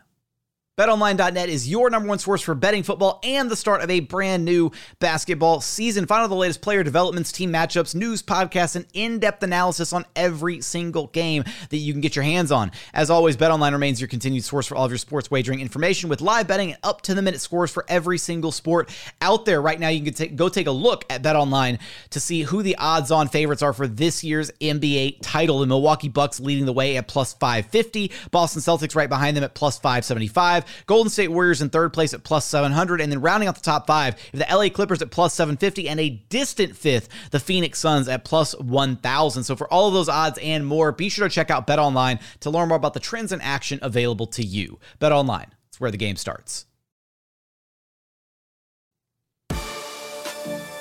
BetOnline.net 0.79 1.51
is 1.51 1.69
your 1.69 1.91
number 1.91 2.09
one 2.09 2.19
source 2.19 2.41
for 2.41 2.55
betting 2.55 2.83
football 2.83 3.21
and 3.23 3.51
the 3.51 3.57
start 3.57 3.83
of 3.83 3.91
a 3.91 4.01
brand 4.01 4.43
new 4.43 4.71
basketball 5.01 5.61
season. 5.61 6.07
Find 6.07 6.31
the 6.31 6.35
latest 6.35 6.63
player 6.63 6.83
developments, 6.83 7.31
team 7.31 7.53
matchups, 7.53 7.95
news, 7.95 8.23
podcasts, 8.23 8.75
and 8.75 8.87
in-depth 8.95 9.43
analysis 9.43 9.93
on 9.93 10.07
every 10.17 10.63
single 10.63 11.09
game 11.09 11.45
that 11.69 11.77
you 11.77 11.93
can 11.93 12.01
get 12.01 12.17
your 12.17 12.23
hands 12.23 12.51
on. 12.51 12.73
As 12.95 13.11
always, 13.11 13.37
BetOnline 13.37 13.73
remains 13.73 14.01
your 14.01 14.09
continued 14.09 14.45
source 14.45 14.67
for 14.67 14.75
all 14.75 14.87
of 14.87 14.91
your 14.91 14.97
sports 14.97 15.31
wagering 15.31 15.61
information 15.61 16.09
with 16.09 16.23
live 16.23 16.49
betting 16.49 16.71
and 16.71 16.79
up-to-the-minute 16.83 17.43
scores 17.43 17.71
for 17.71 17.85
every 17.87 18.17
single 18.17 18.51
sport 18.51 18.89
out 19.21 19.45
there. 19.45 19.61
Right 19.61 19.79
now, 19.79 19.89
you 19.89 20.03
can 20.03 20.15
take, 20.15 20.37
go 20.37 20.49
take 20.49 20.69
a 20.69 20.73
look 20.73 21.05
at 21.11 21.23
BetOnline 21.23 21.81
to 22.09 22.19
see 22.19 22.45
who 22.45 22.63
the 22.63 22.77
odds-on 22.77 23.29
favorites 23.29 23.61
are 23.61 23.75
for 23.75 23.87
this 23.87 24.25
year's 24.25 24.51
NBA 24.53 25.19
title. 25.21 25.59
The 25.59 25.67
Milwaukee 25.67 26.09
Bucks 26.09 26.41
leading 26.41 26.65
the 26.65 26.73
way 26.73 26.97
at 26.97 27.09
plus 27.09 27.35
550, 27.35 28.11
Boston 28.31 28.63
Celtics 28.63 28.97
right 28.97 29.11
behind 29.11 29.37
them 29.37 29.45
at 29.45 29.53
plus 29.53 29.79
575 29.79 30.62
five. 30.63 30.85
Golden 30.87 31.11
State 31.11 31.29
Warriors 31.29 31.63
in 31.63 31.71
third 31.71 31.93
place 31.93 32.15
at 32.15 32.25
plus 32.25 32.45
700. 32.47 33.01
And 33.01 33.13
then 33.13 33.21
rounding 33.21 33.49
out 33.49 33.55
the 33.55 33.63
top 33.63 33.87
five, 33.87 34.17
the 34.33 34.47
LA 34.51 34.69
Clippers 34.69 35.03
at 35.03 35.11
plus 35.11 35.35
750 35.35 35.89
and 35.89 36.01
a 36.01 36.11
distant 36.29 36.77
fifth, 36.77 37.09
the 37.31 37.41
Phoenix 37.41 37.79
Suns 37.79 38.09
at 38.09 38.25
plus 38.25 38.59
1,000. 38.59 39.45
So 39.45 39.57
for 39.57 39.73
all 39.73 39.89
of 39.89 39.95
those 39.95 40.09
odds 40.09 40.39
and 40.43 40.67
more, 40.67 40.93
be 40.93 41.09
sure 41.09 41.29
to 41.29 41.35
check 41.35 41.51
out 41.51 41.67
Bet 41.67 41.79
Online 41.79 42.19
to 42.41 42.51
learn 42.51 42.69
more 42.69 42.77
about 42.77 42.95
the 42.95 43.01
trends 43.01 43.33
and 43.33 43.43
action 43.43 43.79
available 43.83 44.27
to 44.29 44.45
you. 44.45 44.79
Bet 44.99 45.13
Online, 45.13 45.53
it's 45.69 45.81
where 45.81 45.91
the 45.91 45.97
game 45.97 46.17
starts. 46.17 46.67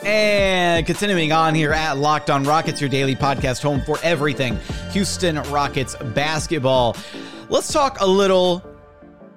And 0.03 0.83
continuing 0.87 1.31
on 1.31 1.53
here 1.53 1.73
at 1.73 1.99
Locked 1.99 2.31
On 2.31 2.43
Rockets, 2.43 2.81
your 2.81 2.89
daily 2.89 3.15
podcast 3.15 3.61
home 3.61 3.81
for 3.81 3.99
everything 4.01 4.57
Houston 4.91 5.35
Rockets 5.51 5.95
basketball. 6.15 6.97
Let's 7.49 7.71
talk 7.71 7.99
a 8.01 8.07
little 8.07 8.63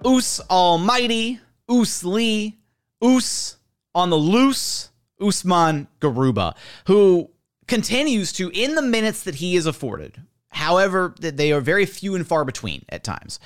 Oos 0.06 0.40
Almighty, 0.50 1.40
Oos 1.70 2.04
Lee, 2.04 2.58
Oos 3.02 3.56
on 3.94 4.11
the 4.11 4.16
loose, 4.16 4.90
Usman 5.20 5.87
Garuba, 6.00 6.54
who 6.87 7.30
continues 7.66 8.32
to, 8.34 8.50
in 8.50 8.75
the 8.75 8.82
minutes 8.82 9.23
that 9.25 9.37
he 9.37 9.56
is 9.56 9.66
afforded, 9.66 10.20
however, 10.49 11.14
they 11.18 11.52
are 11.52 11.61
very 11.61 11.87
few 11.87 12.14
and 12.14 12.26
far 12.26 12.44
between 12.44 12.84
at 12.88 13.04
times. 13.04 13.38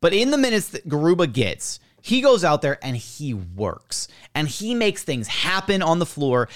But 0.00 0.12
in 0.12 0.30
the 0.30 0.38
minutes 0.38 0.68
that 0.70 0.88
Garuba 0.88 1.32
gets, 1.32 1.80
he 2.02 2.20
goes 2.20 2.44
out 2.44 2.62
there 2.62 2.78
and 2.82 2.96
he 2.96 3.34
works 3.34 4.08
and 4.34 4.46
he 4.48 4.74
makes 4.74 5.02
things 5.02 5.26
happen 5.26 5.82
on 5.82 5.98
the 5.98 6.06
floor. 6.06 6.48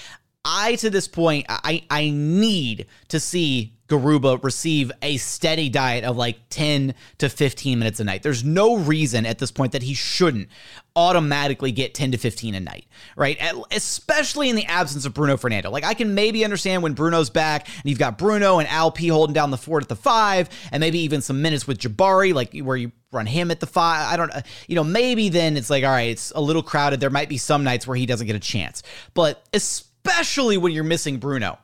I, 0.45 0.75
to 0.75 0.89
this 0.89 1.07
point, 1.07 1.45
I, 1.49 1.83
I 1.89 2.09
need 2.09 2.87
to 3.09 3.19
see 3.19 3.73
Garuba 3.93 4.43
receive 4.43 4.91
a 5.03 5.17
steady 5.17 5.69
diet 5.69 6.03
of 6.03 6.17
like 6.17 6.37
10 6.49 6.95
to 7.19 7.29
15 7.29 7.77
minutes 7.77 7.99
a 7.99 8.03
night. 8.03 8.23
There's 8.23 8.43
no 8.43 8.77
reason 8.77 9.25
at 9.27 9.37
this 9.37 9.51
point 9.51 9.73
that 9.73 9.83
he 9.83 9.93
shouldn't 9.93 10.49
automatically 10.95 11.71
get 11.71 11.93
10 11.93 12.11
to 12.11 12.17
15 12.17 12.55
a 12.55 12.59
night, 12.59 12.85
right? 13.15 13.37
Especially 13.71 14.49
in 14.49 14.55
the 14.55 14.65
absence 14.65 15.05
of 15.05 15.13
Bruno 15.13 15.37
Fernando. 15.37 15.69
Like 15.69 15.83
I 15.83 15.93
can 15.93 16.15
maybe 16.15 16.43
understand 16.43 16.81
when 16.81 16.93
Bruno's 16.93 17.29
back 17.29 17.67
and 17.67 17.85
you've 17.85 17.99
got 17.99 18.17
Bruno 18.17 18.57
and 18.57 18.67
Al 18.67 18.91
P 18.91 19.07
holding 19.09 19.33
down 19.33 19.51
the 19.51 19.57
fort 19.57 19.83
at 19.83 19.89
the 19.89 19.95
five, 19.95 20.49
and 20.71 20.81
maybe 20.81 20.99
even 20.99 21.21
some 21.21 21.41
minutes 21.41 21.67
with 21.67 21.77
Jabari, 21.77 22.33
like 22.33 22.57
where 22.57 22.77
you 22.77 22.91
run 23.11 23.27
him 23.27 23.51
at 23.51 23.59
the 23.59 23.67
five. 23.67 24.11
I 24.11 24.17
don't, 24.17 24.31
you 24.67 24.75
know, 24.75 24.83
maybe 24.83 25.29
then 25.29 25.55
it's 25.55 25.69
like, 25.69 25.83
all 25.83 25.91
right, 25.91 26.09
it's 26.09 26.31
a 26.31 26.41
little 26.41 26.63
crowded. 26.63 26.99
There 26.99 27.11
might 27.11 27.29
be 27.29 27.37
some 27.37 27.63
nights 27.63 27.85
where 27.85 27.95
he 27.95 28.07
doesn't 28.07 28.25
get 28.25 28.35
a 28.35 28.39
chance, 28.39 28.81
but 29.13 29.43
especially 29.53 30.57
when 30.57 30.73
you're 30.73 30.83
missing 30.83 31.17
Bruno 31.17 31.59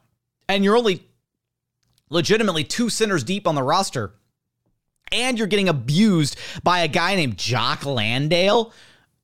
and 0.47 0.63
you're 0.63 0.77
only 0.77 1.08
legitimately 2.09 2.63
two 2.63 2.89
centers 2.89 3.23
deep 3.23 3.47
on 3.47 3.55
the 3.55 3.63
roster 3.63 4.13
and 5.11 5.37
you're 5.37 5.47
getting 5.47 5.69
abused 5.69 6.37
by 6.63 6.79
a 6.79 6.87
guy 6.87 7.15
named 7.15 7.37
Jock 7.37 7.85
Landale 7.85 8.73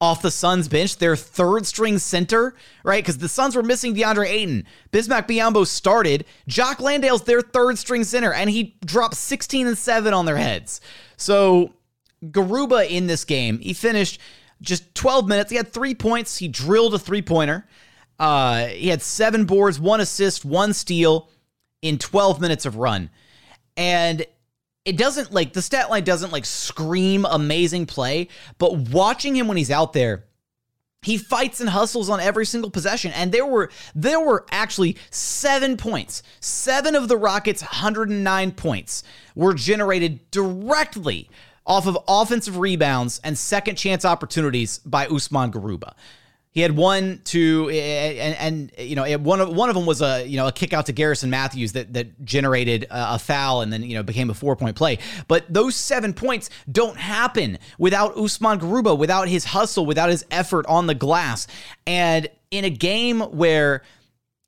off 0.02 0.22
the 0.22 0.32
Suns 0.32 0.68
bench, 0.68 0.98
their 0.98 1.16
third 1.16 1.66
string 1.66 1.98
center, 2.00 2.54
right? 2.84 3.04
Because 3.04 3.18
the 3.18 3.30
Suns 3.30 3.56
were 3.56 3.64
missing 3.64 3.96
DeAndre 3.96 4.28
Ayton. 4.28 4.66
Bismack 4.92 5.28
Biyombo 5.28 5.66
started. 5.66 6.26
Jock 6.48 6.80
Landale's 6.80 7.24
their 7.24 7.42
third 7.42 7.78
string 7.78 8.04
center, 8.04 8.34
and 8.34 8.50
he 8.50 8.76
dropped 8.86 9.16
16 9.16 9.68
and 9.68 9.78
7 9.78 10.14
on 10.14 10.26
their 10.26 10.38
heads. 10.38 10.82
So 11.18 11.74
Garuba 12.24 12.90
in 12.90 13.08
this 13.08 13.24
game, 13.24 13.60
he 13.60 13.74
finished 13.74 14.20
just 14.62 14.94
12 14.96 15.28
minutes. 15.28 15.50
He 15.50 15.58
had 15.58 15.72
three 15.72 15.96
points. 15.96 16.38
He 16.38 16.48
drilled 16.48 16.94
a 16.94 17.00
three 17.00 17.22
pointer. 17.22 17.66
Uh, 18.20 18.68
he 18.68 18.90
had 18.90 19.02
seven 19.02 19.46
boards, 19.46 19.80
one 19.80 20.02
assist, 20.02 20.46
one 20.46 20.74
steal 20.74 21.30
in 21.82 21.98
12 21.98 22.42
minutes 22.42 22.66
of 22.66 22.78
run. 22.78 23.10
And 23.78 24.26
it 24.86 24.98
doesn't 24.98 25.32
like 25.32 25.54
the 25.54 25.62
stat 25.62 25.90
line 25.90 26.04
doesn't 26.04 26.32
like 26.32 26.46
scream 26.46 27.26
amazing 27.26 27.88
play, 27.88 28.28
but 28.58 28.76
watching 28.78 29.36
him 29.36 29.48
when 29.48 29.58
he's 29.58 29.72
out 29.72 29.94
there, 29.94 30.26
he 31.02 31.18
fights 31.18 31.60
and 31.60 31.70
hustles 31.70 32.10
on 32.10 32.20
every 32.20 32.46
single 32.48 32.72
possession 32.72 33.12
and 33.12 33.32
there 33.32 33.46
were 33.46 33.70
there 33.94 34.20
were 34.20 34.46
actually 34.52 34.98
7 35.12 35.78
points. 35.78 36.24
7 36.40 36.96
of 36.96 37.08
the 37.08 37.18
Rockets 37.18 37.62
109 37.62 38.52
points 38.54 39.04
were 39.36 39.54
generated 39.54 40.32
directly 40.32 41.30
off 41.66 41.88
of 41.88 41.98
offensive 42.08 42.58
rebounds 42.58 43.20
and 43.24 43.38
second 43.38 43.76
chance 43.76 44.06
opportunities 44.06 44.80
by 44.80 45.08
Usman 45.08 45.52
Garuba. 45.52 45.94
He 46.56 46.62
had 46.62 46.78
one, 46.78 47.20
two, 47.26 47.70
and, 47.70 48.36
and 48.38 48.72
you 48.80 48.96
know, 48.96 49.04
one 49.18 49.42
of 49.42 49.50
one 49.50 49.68
of 49.68 49.76
them 49.76 49.86
was 49.86 50.02
a 50.02 50.26
you 50.26 50.38
know 50.38 50.48
a 50.48 50.54
kick 50.54 50.72
out 50.72 50.86
to 50.86 50.94
Garrison 50.94 51.30
Matthews 51.30 51.74
that 51.74 51.92
that 51.94 52.24
generated 52.24 52.86
a, 52.86 53.16
a 53.16 53.20
foul 53.20 53.60
and 53.60 53.74
then 53.74 53.84
you 53.84 53.94
know 53.94 54.04
became 54.04 54.30
a 54.30 54.34
four 54.34 54.56
point 54.56 54.78
play. 54.78 55.00
But 55.28 55.46
those 55.54 55.76
seven 55.76 56.14
points 56.14 56.50
don't 56.72 56.98
happen 56.98 57.60
without 57.78 58.18
Usman 58.18 58.62
Garuba, 58.62 58.98
without 58.98 59.28
his 59.28 59.44
hustle, 59.44 59.86
without 59.86 60.10
his 60.10 60.26
effort 60.32 60.66
on 60.68 60.88
the 60.88 60.96
glass, 60.96 61.46
and 61.86 62.30
in 62.52 62.64
a 62.64 62.70
game 62.70 63.20
where 63.20 63.82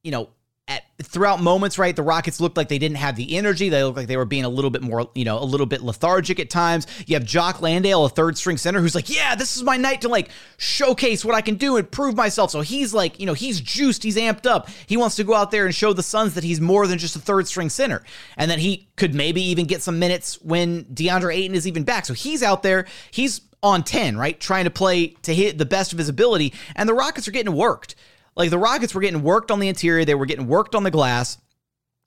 you 0.01 0.11
know 0.11 0.29
at 0.67 0.83
throughout 1.01 1.41
moments, 1.41 1.77
right, 1.77 1.95
the 1.95 2.03
Rockets 2.03 2.41
looked 2.41 2.57
like 2.57 2.67
they 2.67 2.77
didn't 2.77 2.97
have 2.97 3.15
the 3.15 3.37
energy. 3.37 3.69
They 3.69 3.83
looked 3.83 3.97
like 3.97 4.07
they 4.07 4.17
were 4.17 4.25
being 4.25 4.43
a 4.43 4.49
little 4.49 4.69
bit 4.69 4.81
more, 4.81 5.09
you 5.15 5.23
know, 5.23 5.39
a 5.39 5.45
little 5.45 5.65
bit 5.65 5.81
lethargic 5.81 6.39
at 6.39 6.49
times. 6.49 6.87
You 7.05 7.15
have 7.15 7.23
Jock 7.23 7.61
Landale, 7.61 8.03
a 8.05 8.09
third 8.09 8.37
string 8.37 8.57
center, 8.57 8.81
who's 8.81 8.95
like, 8.95 9.09
yeah, 9.09 9.35
this 9.35 9.55
is 9.55 9.63
my 9.63 9.77
night 9.77 10.01
to 10.01 10.09
like 10.09 10.29
showcase 10.57 11.23
what 11.23 11.35
I 11.35 11.41
can 11.41 11.55
do 11.55 11.77
and 11.77 11.89
prove 11.89 12.15
myself. 12.15 12.51
So 12.51 12.61
he's 12.61 12.93
like, 12.93 13.19
you 13.19 13.25
know, 13.25 13.33
he's 13.33 13.61
juiced, 13.61 14.03
he's 14.03 14.17
amped 14.17 14.45
up. 14.45 14.69
He 14.87 14.97
wants 14.97 15.15
to 15.17 15.23
go 15.23 15.33
out 15.33 15.51
there 15.51 15.65
and 15.65 15.73
show 15.73 15.93
the 15.93 16.03
Suns 16.03 16.33
that 16.33 16.43
he's 16.43 16.59
more 16.59 16.85
than 16.87 16.97
just 16.97 17.15
a 17.15 17.19
third 17.19 17.47
string 17.47 17.69
center, 17.69 18.03
and 18.35 18.51
that 18.51 18.59
he 18.59 18.87
could 18.97 19.15
maybe 19.15 19.41
even 19.41 19.65
get 19.65 19.81
some 19.81 19.99
minutes 19.99 20.41
when 20.41 20.83
DeAndre 20.85 21.33
Ayton 21.35 21.55
is 21.55 21.67
even 21.67 21.83
back. 21.83 22.05
So 22.05 22.13
he's 22.13 22.43
out 22.43 22.63
there, 22.63 22.85
he's 23.11 23.41
on 23.63 23.83
10, 23.83 24.17
right, 24.17 24.39
trying 24.39 24.65
to 24.65 24.69
play 24.69 25.07
to 25.23 25.33
hit 25.33 25.57
the 25.57 25.65
best 25.65 25.91
of 25.91 25.97
his 25.97 26.09
ability, 26.09 26.53
and 26.75 26.89
the 26.89 26.93
Rockets 26.93 27.27
are 27.27 27.31
getting 27.31 27.55
worked. 27.55 27.95
Like 28.37 28.51
the 28.51 28.59
Rockets 28.59 28.93
were 28.93 29.01
getting 29.01 29.23
worked 29.23 29.51
on 29.51 29.59
the 29.59 29.67
interior, 29.67 30.05
they 30.05 30.15
were 30.15 30.27
getting 30.27 30.47
worked 30.47 30.75
on 30.75 30.83
the 30.83 30.91
glass. 30.91 31.39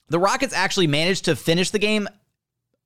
The 0.07 0.19
Rockets 0.19 0.53
actually 0.53 0.87
managed 0.87 1.25
to 1.25 1.35
finish 1.35 1.69
the 1.69 1.79
game 1.79 2.07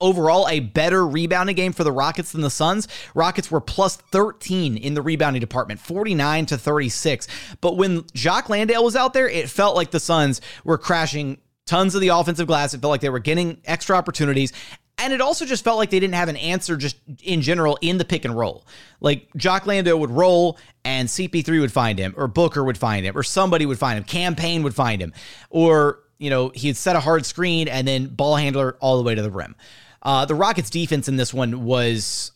overall 0.01 0.47
a 0.49 0.59
better 0.59 1.07
rebounding 1.07 1.55
game 1.55 1.71
for 1.71 1.83
the 1.83 1.91
Rockets 1.91 2.31
than 2.31 2.41
the 2.41 2.49
Suns. 2.49 2.87
Rockets 3.13 3.49
were 3.49 3.61
plus 3.61 3.95
13 3.95 4.75
in 4.75 4.93
the 4.95 5.01
rebounding 5.01 5.39
department, 5.39 5.79
49 5.79 6.47
to 6.47 6.57
36. 6.57 7.27
But 7.61 7.77
when 7.77 8.05
Jock 8.13 8.49
Landale 8.49 8.83
was 8.83 8.95
out 8.95 9.13
there, 9.13 9.29
it 9.29 9.49
felt 9.49 9.75
like 9.75 9.91
the 9.91 9.99
Suns 9.99 10.41
were 10.63 10.77
crashing 10.77 11.37
tons 11.65 11.95
of 11.95 12.01
the 12.01 12.09
offensive 12.09 12.47
glass. 12.47 12.73
It 12.73 12.81
felt 12.81 12.91
like 12.91 13.01
they 13.01 13.09
were 13.09 13.19
getting 13.19 13.61
extra 13.65 13.95
opportunities. 13.95 14.51
And 14.97 15.11
it 15.11 15.19
also 15.19 15.45
just 15.45 15.63
felt 15.63 15.77
like 15.77 15.89
they 15.89 15.99
didn't 15.99 16.15
have 16.15 16.29
an 16.29 16.37
answer 16.37 16.77
just 16.77 16.97
in 17.21 17.41
general 17.41 17.77
in 17.81 17.97
the 17.97 18.05
pick 18.05 18.23
and 18.23 18.35
roll. 18.35 18.65
Like 19.01 19.27
Jock 19.35 19.65
Landale 19.65 19.99
would 19.99 20.11
roll 20.11 20.57
and 20.85 21.09
CP3 21.09 21.59
would 21.59 21.71
find 21.71 21.99
him, 21.99 22.13
or 22.15 22.27
Booker 22.27 22.63
would 22.63 22.77
find 22.77 23.05
him, 23.05 23.17
or 23.17 23.23
somebody 23.23 23.65
would 23.65 23.79
find 23.79 23.97
him. 23.97 24.05
Cam 24.05 24.35
Payne 24.35 24.63
would 24.63 24.75
find 24.75 25.01
him. 25.01 25.13
Or, 25.49 25.99
you 26.17 26.29
know, 26.29 26.49
he'd 26.55 26.77
set 26.77 26.95
a 26.95 27.01
hard 27.01 27.25
screen 27.25 27.67
and 27.67 27.87
then 27.87 28.07
ball 28.07 28.37
handler 28.37 28.77
all 28.79 28.97
the 28.97 29.03
way 29.03 29.15
to 29.15 29.21
the 29.21 29.31
rim. 29.31 29.55
Uh, 30.01 30.25
the 30.25 30.35
Rockets 30.35 30.69
defense 30.69 31.07
in 31.09 31.17
this 31.17 31.33
one 31.33 31.65
was 31.65 32.31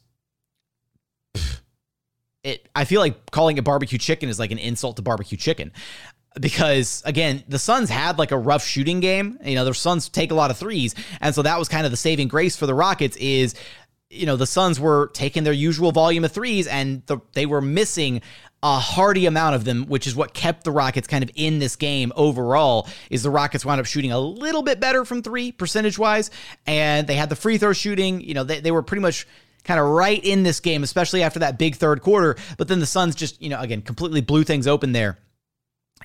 it 2.43 2.69
I 2.75 2.85
feel 2.85 3.01
like 3.01 3.31
calling 3.31 3.57
it 3.57 3.63
barbecue 3.63 3.97
chicken 3.97 4.29
is 4.29 4.39
like 4.39 4.51
an 4.51 4.57
insult 4.57 4.95
to 4.95 5.01
barbecue 5.01 5.37
chicken 5.37 5.71
because 6.39 7.01
again, 7.05 7.43
the 7.47 7.59
Suns 7.59 7.89
had 7.89 8.19
like 8.19 8.31
a 8.31 8.37
rough 8.37 8.65
shooting 8.65 8.99
game. 8.99 9.39
You 9.43 9.55
know, 9.55 9.65
the 9.65 9.73
Suns 9.73 10.09
take 10.09 10.31
a 10.31 10.35
lot 10.35 10.51
of 10.51 10.57
threes, 10.57 10.95
and 11.21 11.33
so 11.33 11.41
that 11.41 11.57
was 11.57 11.69
kind 11.69 11.85
of 11.85 11.91
the 11.91 11.97
saving 11.97 12.27
grace 12.27 12.55
for 12.55 12.65
the 12.65 12.75
Rockets 12.75 13.17
is 13.17 13.55
you 14.09 14.25
know, 14.25 14.35
the 14.35 14.47
Suns 14.47 14.79
were 14.79 15.07
taking 15.13 15.43
their 15.43 15.53
usual 15.53 15.91
volume 15.91 16.23
of 16.23 16.31
threes 16.31 16.65
and 16.67 17.05
the, 17.05 17.19
they 17.33 17.45
were 17.45 17.61
missing 17.61 18.21
a 18.61 18.79
hearty 18.79 19.25
amount 19.25 19.55
of 19.55 19.63
them, 19.63 19.85
which 19.85 20.07
is 20.07 20.15
what 20.15 20.33
kept 20.33 20.63
the 20.63 20.71
Rockets 20.71 21.07
kind 21.07 21.23
of 21.23 21.29
in 21.35 21.59
this 21.59 21.75
game 21.75 22.11
overall. 22.15 22.89
Is 23.09 23.23
the 23.23 23.29
Rockets 23.29 23.63
wound 23.63 23.79
up 23.79 23.85
shooting 23.85 24.11
a 24.11 24.19
little 24.19 24.63
bit 24.63 24.79
better 24.79 25.05
from 25.05 25.21
three 25.21 25.51
percentage 25.51 25.97
wise, 25.97 26.31
and 26.65 27.07
they 27.07 27.15
had 27.15 27.29
the 27.29 27.35
free 27.35 27.57
throw 27.57 27.71
shooting. 27.71 28.19
You 28.19 28.33
know, 28.33 28.43
they, 28.43 28.59
they 28.59 28.71
were 28.71 28.83
pretty 28.83 29.01
much 29.01 29.27
kind 29.63 29.79
of 29.79 29.85
right 29.85 30.23
in 30.23 30.43
this 30.43 30.59
game, 30.59 30.83
especially 30.83 31.23
after 31.23 31.39
that 31.39 31.57
big 31.57 31.75
third 31.75 32.01
quarter. 32.01 32.35
But 32.57 32.67
then 32.67 32.79
the 32.79 32.85
Suns 32.85 33.15
just, 33.15 33.41
you 33.41 33.49
know, 33.49 33.61
again, 33.61 33.81
completely 33.81 34.21
blew 34.21 34.43
things 34.43 34.67
open 34.67 34.91
there 34.91 35.17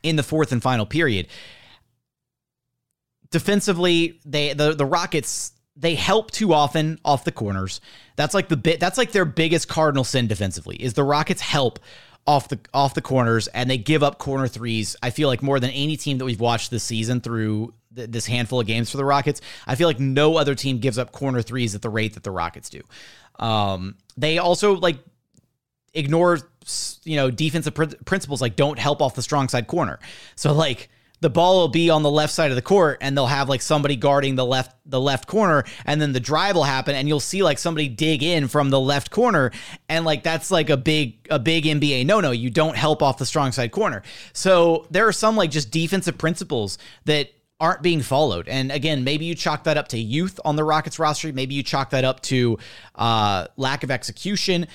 in 0.03 0.17
the 0.17 0.23
fourth 0.23 0.53
and 0.53 0.63
final 0.63 0.87
period. 0.87 1.29
Defensively, 3.31 4.21
they 4.25 4.53
the 4.53 4.75
the 4.75 4.87
Rockets 4.87 5.53
they 5.77 5.95
help 5.95 6.31
too 6.31 6.53
often 6.53 7.01
off 7.05 7.25
the 7.25 7.33
corners. 7.33 7.81
That's 8.17 8.35
like 8.35 8.49
the 8.49 8.57
bit 8.57 8.81
that's 8.81 8.99
like 8.99 9.13
their 9.13 9.25
biggest 9.25 9.69
cardinal 9.69 10.05
sin 10.05 10.27
defensively 10.27 10.77
is 10.77 10.95
the 10.95 11.05
Rockets 11.05 11.41
help 11.41 11.79
off 12.27 12.49
the 12.49 12.59
off 12.73 12.95
the 12.95 13.03
corners 13.03 13.49
and 13.49 13.69
they 13.69 13.79
give 13.79 14.03
up 14.03 14.19
corner 14.19 14.49
threes. 14.49 14.97
I 15.03 15.11
feel 15.11 15.29
like 15.29 15.43
more 15.43 15.61
than 15.61 15.71
any 15.71 15.97
team 15.97 16.19
that 16.19 16.25
we've 16.25 16.41
watched 16.41 16.71
this 16.71 16.85
season 16.85 17.21
through 17.21 17.75
th- 17.95 18.11
this 18.11 18.27
handful 18.27 18.61
of 18.61 18.67
games 18.67 18.91
for 18.91 18.97
the 18.97 19.05
Rockets, 19.05 19.41
I 19.67 19.75
feel 19.75 19.89
like 19.89 20.01
no 20.01 20.37
other 20.37 20.55
team 20.55 20.79
gives 20.79 20.99
up 20.99 21.13
corner 21.13 21.43
threes 21.43 21.75
at 21.75 21.83
the 21.83 21.91
rate 21.91 22.15
that 22.15 22.23
the 22.23 22.31
Rockets 22.31 22.71
do. 22.71 22.81
Um, 23.39 23.97
they 24.17 24.39
also 24.39 24.77
like 24.77 24.99
ignore 25.95 26.39
you 27.05 27.17
know 27.17 27.31
defensive 27.31 27.75
pr- 27.75 27.97
principles 28.05 28.41
like 28.41 28.57
don't 28.57 28.79
help 28.79 29.03
off 29.03 29.15
the 29.15 29.23
strong 29.23 29.49
side 29.49 29.67
corner. 29.67 29.99
So 30.37 30.53
like 30.53 30.91
the 31.21 31.31
ball 31.31 31.61
will 31.61 31.69
be 31.69 31.89
on 31.89 32.03
the 32.03 32.11
left 32.11 32.35
side 32.35 32.51
of 32.51 32.55
the 32.55 32.63
court 32.63 32.99
and 33.01 33.17
they'll 33.17 33.27
have 33.27 33.49
like 33.49 33.63
somebody 33.63 33.97
guarding 33.97 34.35
the 34.35 34.45
left 34.45 34.77
the 34.85 35.01
left 35.01 35.27
corner 35.27 35.65
and 35.87 35.99
then 36.01 36.13
the 36.13 36.21
drive 36.21 36.55
will 36.55 36.65
happen 36.65 36.95
and 36.95 37.09
you'll 37.09 37.19
see 37.19 37.43
like 37.43 37.59
somebody 37.59 37.89
dig 37.89 38.23
in 38.23 38.47
from 38.47 38.69
the 38.69 38.79
left 38.79 39.11
corner 39.11 39.51
and 39.89 40.05
like 40.05 40.23
that's 40.23 40.51
like 40.51 40.69
a 40.69 40.77
big 40.77 41.27
a 41.31 41.39
big 41.39 41.65
NBA 41.65 42.05
no 42.05 42.21
no 42.21 42.31
you 42.31 42.51
don't 42.51 42.77
help 42.77 43.03
off 43.03 43.17
the 43.17 43.27
strong 43.27 43.53
side 43.53 43.73
corner. 43.73 44.03
So 44.35 44.87
there 44.91 45.09
are 45.09 45.13
some 45.13 45.37
like 45.37 45.51
just 45.51 45.71
defensive 45.71 46.19
principles 46.19 46.77
that 47.07 47.31
aren't 47.61 47.83
being 47.83 48.03
followed. 48.03 48.49
And 48.49 48.71
again, 48.73 49.05
maybe 49.05 49.25
you 49.25 49.35
chalk 49.35 49.65
that 49.65 49.79
up 49.79 49.89
to 49.89 49.99
youth 49.99 50.39
on 50.45 50.57
the 50.57 50.65
Rockets 50.65 50.99
roster. 50.99 51.33
Maybe 51.33 51.55
you 51.55 51.63
chalk 51.63 51.91
that 51.91 52.05
up 52.05 52.21
to 52.23 52.59
uh, 52.97 53.47
lack 53.57 53.85
of 53.85 53.91
execution 53.91 54.67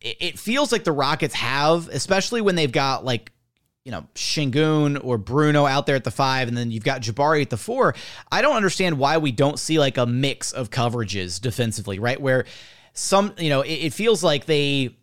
it 0.00 0.38
feels 0.38 0.72
like 0.72 0.84
the 0.84 0.92
Rockets 0.92 1.34
have, 1.34 1.88
especially 1.88 2.40
when 2.40 2.54
they've 2.54 2.72
got 2.72 3.04
like 3.04 3.32
you 3.88 3.92
know, 3.92 4.06
Sengun 4.14 5.02
or 5.02 5.16
Bruno 5.16 5.64
out 5.64 5.86
there 5.86 5.96
at 5.96 6.04
the 6.04 6.10
five, 6.10 6.46
and 6.46 6.54
then 6.54 6.70
you've 6.70 6.84
got 6.84 7.00
Jabari 7.00 7.40
at 7.40 7.48
the 7.48 7.56
four. 7.56 7.94
I 8.30 8.42
don't 8.42 8.54
understand 8.54 8.98
why 8.98 9.16
we 9.16 9.32
don't 9.32 9.58
see 9.58 9.78
like 9.78 9.96
a 9.96 10.04
mix 10.04 10.52
of 10.52 10.68
coverages 10.68 11.40
defensively, 11.40 11.98
right? 11.98 12.20
Where 12.20 12.44
some, 12.92 13.32
you 13.38 13.48
know, 13.48 13.62
it, 13.62 13.72
it 13.72 13.92
feels 13.94 14.22
like 14.22 14.44
they 14.44 14.94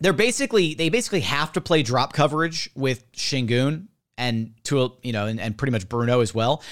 they're 0.00 0.12
basically 0.12 0.74
they 0.74 0.88
basically 0.88 1.20
have 1.20 1.52
to 1.52 1.60
play 1.60 1.84
drop 1.84 2.12
coverage 2.12 2.68
with 2.74 3.10
Sengun 3.12 3.86
and 4.18 4.54
to 4.64 4.92
you 5.04 5.12
know, 5.12 5.26
and, 5.26 5.38
and 5.38 5.56
pretty 5.56 5.70
much 5.70 5.88
Bruno 5.88 6.20
as 6.20 6.34
well. 6.34 6.64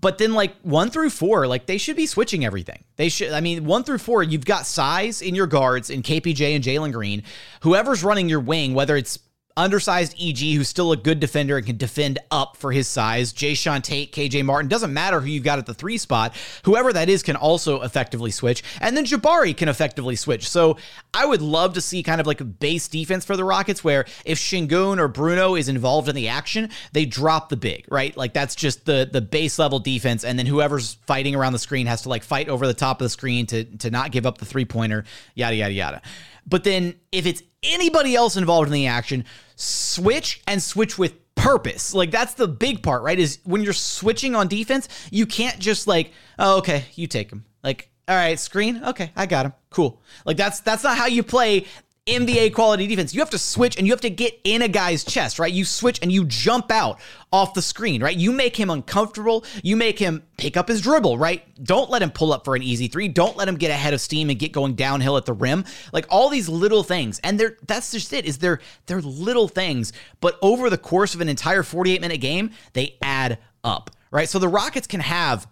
But 0.00 0.18
then 0.18 0.34
like 0.34 0.56
one 0.62 0.90
through 0.90 1.10
four, 1.10 1.46
like 1.46 1.66
they 1.66 1.78
should 1.78 1.96
be 1.96 2.06
switching 2.06 2.44
everything. 2.44 2.84
They 2.96 3.08
should 3.08 3.32
I 3.32 3.40
mean, 3.40 3.64
one 3.64 3.84
through 3.84 3.98
four, 3.98 4.22
you've 4.22 4.44
got 4.44 4.66
size 4.66 5.22
in 5.22 5.34
your 5.34 5.46
guards 5.46 5.90
in 5.90 6.02
KPJ 6.02 6.54
and 6.54 6.64
Jalen 6.64 6.92
Green. 6.92 7.22
Whoever's 7.60 8.02
running 8.02 8.28
your 8.28 8.40
wing, 8.40 8.74
whether 8.74 8.96
it's 8.96 9.18
undersized 9.56 10.14
EG, 10.20 10.56
who's 10.56 10.68
still 10.68 10.90
a 10.92 10.96
good 10.96 11.20
defender 11.20 11.56
and 11.56 11.66
can 11.66 11.76
defend 11.76 12.18
up 12.30 12.56
for 12.56 12.72
his 12.72 12.88
size. 12.88 13.32
Jae'Sean 13.32 13.82
Tate, 13.82 14.12
KJ 14.12 14.44
Martin, 14.44 14.68
doesn't 14.68 14.92
matter 14.92 15.20
who 15.20 15.28
you've 15.28 15.44
got 15.44 15.58
at 15.58 15.66
the 15.66 15.74
three 15.74 15.98
spot. 15.98 16.34
Whoever 16.64 16.92
that 16.92 17.08
is 17.08 17.22
can 17.22 17.36
also 17.36 17.82
effectively 17.82 18.30
switch. 18.32 18.64
And 18.80 18.96
then 18.96 19.04
Jabari 19.04 19.56
can 19.56 19.68
effectively 19.68 20.16
switch. 20.16 20.48
So 20.48 20.76
I 21.12 21.24
would 21.24 21.42
love 21.42 21.74
to 21.74 21.80
see 21.80 22.02
kind 22.02 22.20
of 22.20 22.26
like 22.26 22.40
a 22.40 22.44
base 22.44 22.88
defense 22.88 23.24
for 23.24 23.36
the 23.36 23.44
Rockets 23.44 23.84
where 23.84 24.06
if 24.24 24.38
Sengun 24.38 24.98
or 24.98 25.08
Bruno 25.08 25.54
is 25.54 25.68
involved 25.68 26.08
in 26.08 26.16
the 26.16 26.28
action, 26.28 26.70
they 26.92 27.04
drop 27.06 27.48
the 27.48 27.56
big, 27.56 27.86
right? 27.90 28.16
Like 28.16 28.32
that's 28.32 28.54
just 28.54 28.86
the 28.86 29.08
the 29.10 29.20
base 29.20 29.58
level 29.58 29.78
defense. 29.78 30.24
And 30.24 30.38
then 30.38 30.46
whoever's 30.46 30.94
fighting 31.06 31.34
around 31.34 31.52
the 31.52 31.58
screen 31.58 31.86
has 31.86 32.02
to 32.02 32.08
like 32.08 32.24
fight 32.24 32.48
over 32.48 32.66
the 32.66 32.74
top 32.74 33.00
of 33.00 33.04
the 33.04 33.10
screen 33.10 33.46
to, 33.46 33.64
to 33.64 33.90
not 33.90 34.10
give 34.10 34.26
up 34.26 34.38
the 34.38 34.44
three 34.44 34.64
pointer, 34.64 35.04
yada, 35.34 35.54
yada, 35.54 35.72
yada. 35.72 36.02
But 36.46 36.64
then 36.64 36.94
if 37.12 37.26
it's 37.26 37.42
anybody 37.62 38.14
else 38.14 38.36
involved 38.36 38.68
in 38.68 38.72
the 38.72 38.86
action, 38.86 39.24
switch 39.56 40.42
and 40.46 40.62
switch 40.62 40.98
with 40.98 41.14
purpose. 41.34 41.94
Like 41.94 42.10
that's 42.10 42.34
the 42.34 42.48
big 42.48 42.82
part, 42.82 43.02
right? 43.02 43.18
Is 43.18 43.38
when 43.44 43.62
you're 43.62 43.72
switching 43.72 44.34
on 44.34 44.48
defense, 44.48 44.88
you 45.10 45.26
can't 45.26 45.58
just 45.58 45.86
like, 45.86 46.12
oh, 46.38 46.58
okay, 46.58 46.86
you 46.94 47.06
take 47.06 47.30
him. 47.30 47.44
Like, 47.62 47.90
all 48.06 48.16
right, 48.16 48.38
screen, 48.38 48.82
okay, 48.84 49.12
I 49.16 49.26
got 49.26 49.46
him. 49.46 49.52
Cool. 49.70 50.00
Like 50.24 50.36
that's 50.36 50.60
that's 50.60 50.84
not 50.84 50.96
how 50.96 51.06
you 51.06 51.22
play 51.22 51.66
NBA 52.06 52.52
quality 52.52 52.86
defense. 52.86 53.14
You 53.14 53.20
have 53.20 53.30
to 53.30 53.38
switch 53.38 53.78
and 53.78 53.86
you 53.86 53.92
have 53.94 54.02
to 54.02 54.10
get 54.10 54.38
in 54.44 54.60
a 54.60 54.68
guy's 54.68 55.04
chest, 55.04 55.38
right? 55.38 55.52
You 55.52 55.64
switch 55.64 55.98
and 56.02 56.12
you 56.12 56.26
jump 56.26 56.70
out 56.70 57.00
off 57.32 57.54
the 57.54 57.62
screen, 57.62 58.02
right? 58.02 58.14
You 58.14 58.30
make 58.30 58.56
him 58.56 58.68
uncomfortable. 58.68 59.42
You 59.62 59.74
make 59.74 59.98
him 59.98 60.22
pick 60.36 60.58
up 60.58 60.68
his 60.68 60.82
dribble, 60.82 61.16
right? 61.16 61.42
Don't 61.64 61.88
let 61.88 62.02
him 62.02 62.10
pull 62.10 62.34
up 62.34 62.44
for 62.44 62.54
an 62.54 62.62
easy 62.62 62.88
three. 62.88 63.08
Don't 63.08 63.38
let 63.38 63.48
him 63.48 63.56
get 63.56 63.70
ahead 63.70 63.94
of 63.94 64.02
steam 64.02 64.28
and 64.28 64.38
get 64.38 64.52
going 64.52 64.74
downhill 64.74 65.16
at 65.16 65.24
the 65.24 65.32
rim. 65.32 65.64
Like 65.94 66.04
all 66.10 66.28
these 66.28 66.46
little 66.46 66.82
things. 66.82 67.20
And 67.24 67.40
they're 67.40 67.56
that's 67.66 67.90
just 67.92 68.12
it, 68.12 68.26
is 68.26 68.36
they're 68.36 68.60
they're 68.84 69.00
little 69.00 69.48
things, 69.48 69.94
but 70.20 70.38
over 70.42 70.68
the 70.68 70.76
course 70.76 71.14
of 71.14 71.22
an 71.22 71.30
entire 71.30 71.62
48 71.62 72.02
minute 72.02 72.20
game, 72.20 72.50
they 72.74 72.98
add 73.00 73.38
up. 73.62 73.90
Right. 74.10 74.28
So 74.28 74.38
the 74.38 74.48
Rockets 74.48 74.86
can 74.86 75.00
have 75.00 75.48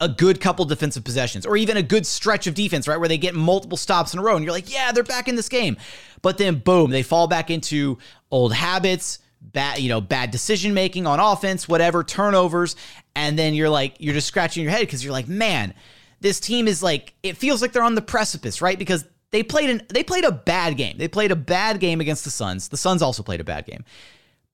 a 0.00 0.08
good 0.08 0.40
couple 0.40 0.64
defensive 0.64 1.04
possessions 1.04 1.46
or 1.46 1.56
even 1.56 1.76
a 1.76 1.82
good 1.82 2.06
stretch 2.06 2.46
of 2.46 2.54
defense, 2.54 2.86
right? 2.86 2.98
Where 2.98 3.08
they 3.08 3.18
get 3.18 3.34
multiple 3.34 3.78
stops 3.78 4.12
in 4.12 4.20
a 4.20 4.22
row 4.22 4.36
and 4.36 4.44
you're 4.44 4.52
like, 4.52 4.70
yeah, 4.70 4.92
they're 4.92 5.02
back 5.02 5.26
in 5.28 5.36
this 5.36 5.48
game. 5.48 5.76
But 6.22 6.38
then 6.38 6.56
boom, 6.56 6.90
they 6.90 7.02
fall 7.02 7.26
back 7.26 7.50
into 7.50 7.98
old 8.30 8.52
habits, 8.52 9.20
bad, 9.40 9.78
you 9.78 9.88
know, 9.88 10.00
bad 10.00 10.30
decision 10.30 10.74
making 10.74 11.06
on 11.06 11.18
offense, 11.18 11.66
whatever, 11.68 12.04
turnovers. 12.04 12.76
And 13.14 13.38
then 13.38 13.54
you're 13.54 13.70
like, 13.70 13.96
you're 13.98 14.14
just 14.14 14.26
scratching 14.26 14.62
your 14.62 14.72
head 14.72 14.80
because 14.80 15.02
you're 15.02 15.12
like, 15.12 15.28
man, 15.28 15.72
this 16.20 16.40
team 16.40 16.68
is 16.68 16.82
like, 16.82 17.14
it 17.22 17.38
feels 17.38 17.62
like 17.62 17.72
they're 17.72 17.82
on 17.82 17.94
the 17.94 18.02
precipice, 18.02 18.60
right? 18.60 18.78
Because 18.78 19.06
they 19.30 19.42
played 19.42 19.70
an 19.70 19.82
they 19.88 20.02
played 20.02 20.24
a 20.24 20.32
bad 20.32 20.76
game. 20.76 20.98
They 20.98 21.08
played 21.08 21.32
a 21.32 21.36
bad 21.36 21.80
game 21.80 22.00
against 22.00 22.24
the 22.24 22.30
Suns. 22.30 22.68
The 22.68 22.76
Suns 22.76 23.02
also 23.02 23.22
played 23.22 23.40
a 23.40 23.44
bad 23.44 23.66
game. 23.66 23.84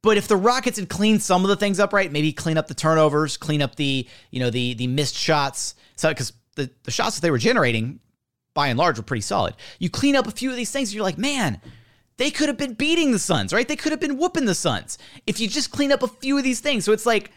But 0.02 0.16
if 0.16 0.26
the 0.26 0.36
Rockets 0.36 0.78
had 0.78 0.88
cleaned 0.88 1.22
some 1.22 1.44
of 1.44 1.48
the 1.48 1.56
things 1.56 1.78
up 1.78 1.92
right, 1.92 2.10
maybe 2.10 2.32
clean 2.32 2.58
up 2.58 2.66
the 2.66 2.74
turnovers, 2.74 3.36
clean 3.36 3.62
up 3.62 3.76
the, 3.76 4.06
you 4.30 4.40
know, 4.40 4.50
the 4.50 4.74
the 4.74 4.88
missed 4.88 5.14
shots. 5.14 5.76
So 5.96 6.08
because 6.08 6.32
the, 6.56 6.70
the 6.82 6.90
shots 6.90 7.16
that 7.16 7.22
they 7.22 7.30
were 7.30 7.38
generating, 7.38 8.00
by 8.52 8.68
and 8.68 8.78
large, 8.78 8.98
were 8.98 9.04
pretty 9.04 9.22
solid. 9.22 9.54
You 9.78 9.88
clean 9.88 10.16
up 10.16 10.26
a 10.26 10.32
few 10.32 10.50
of 10.50 10.56
these 10.56 10.72
things, 10.72 10.92
you're 10.92 11.04
like, 11.04 11.18
man, 11.18 11.60
they 12.16 12.30
could 12.30 12.48
have 12.48 12.58
been 12.58 12.74
beating 12.74 13.12
the 13.12 13.18
Suns, 13.18 13.52
right? 13.52 13.66
They 13.66 13.76
could 13.76 13.92
have 13.92 14.00
been 14.00 14.18
whooping 14.18 14.44
the 14.44 14.54
Suns 14.54 14.98
if 15.26 15.38
you 15.38 15.46
just 15.46 15.70
clean 15.70 15.92
up 15.92 16.02
a 16.02 16.08
few 16.08 16.36
of 16.36 16.42
these 16.44 16.60
things. 16.60 16.84
So 16.84 16.92
it's 16.92 17.06
like 17.06 17.30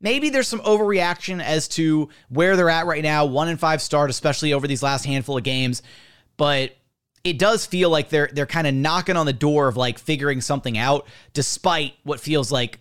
maybe 0.00 0.30
there's 0.30 0.48
some 0.48 0.60
overreaction 0.60 1.42
as 1.42 1.68
to 1.68 2.08
where 2.30 2.56
they're 2.56 2.70
at 2.70 2.86
right 2.86 3.02
now, 3.02 3.26
one 3.26 3.48
and 3.48 3.60
five 3.60 3.82
start, 3.82 4.08
especially 4.08 4.54
over 4.54 4.66
these 4.66 4.82
last 4.82 5.04
handful 5.04 5.36
of 5.36 5.44
games. 5.44 5.82
But 6.38 6.76
it 7.24 7.38
does 7.38 7.66
feel 7.66 7.90
like 7.90 8.08
they're 8.08 8.30
they're 8.32 8.46
kind 8.46 8.66
of 8.66 8.74
knocking 8.74 9.16
on 9.16 9.26
the 9.26 9.32
door 9.32 9.68
of 9.68 9.76
like 9.76 9.98
figuring 9.98 10.40
something 10.40 10.78
out 10.78 11.06
despite 11.32 11.94
what 12.04 12.20
feels 12.20 12.50
like 12.52 12.80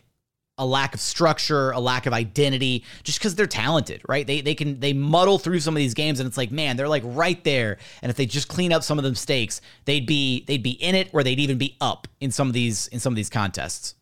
a 0.58 0.66
lack 0.66 0.96
of 0.96 1.00
structure, 1.00 1.72
a 1.72 1.80
lack 1.80 2.08
of 2.08 2.14
identity, 2.14 2.84
just 3.04 3.20
because 3.20 3.36
they're 3.36 3.46
talented, 3.46 4.02
right? 4.08 4.26
They 4.26 4.42
they 4.42 4.56
can 4.56 4.80
they 4.80 4.94
muddle 4.94 5.38
through 5.38 5.60
some 5.60 5.76
of 5.76 5.78
these 5.80 5.94
games, 5.94 6.20
and 6.20 6.28
it's 6.28 6.38
like, 6.38 6.52
man, 6.52 6.78
they're 6.78 6.88
like 6.88 7.04
right 7.06 7.42
there. 7.44 7.78
And 8.02 8.10
if 8.10 8.18
they 8.18 8.26
just 8.26 8.48
clean 8.48 8.74
up 8.74 8.84
some 8.84 8.98
of 8.98 9.04
the 9.04 9.12
mistakes, 9.12 9.62
they'd 9.86 10.06
be 10.06 10.44
they'd 10.46 10.64
be 10.64 10.72
in 10.72 10.96
it, 10.96 11.10
or 11.14 11.24
they'd 11.24 11.40
even 11.40 11.58
be 11.58 11.76
up 11.80 12.08
in 12.20 12.32
some 12.32 12.48
of 12.48 12.54
these 12.54 12.88
in 12.88 13.00
some 13.00 13.14
of 13.14 13.16
these 13.16 13.30
contests. 13.30 13.94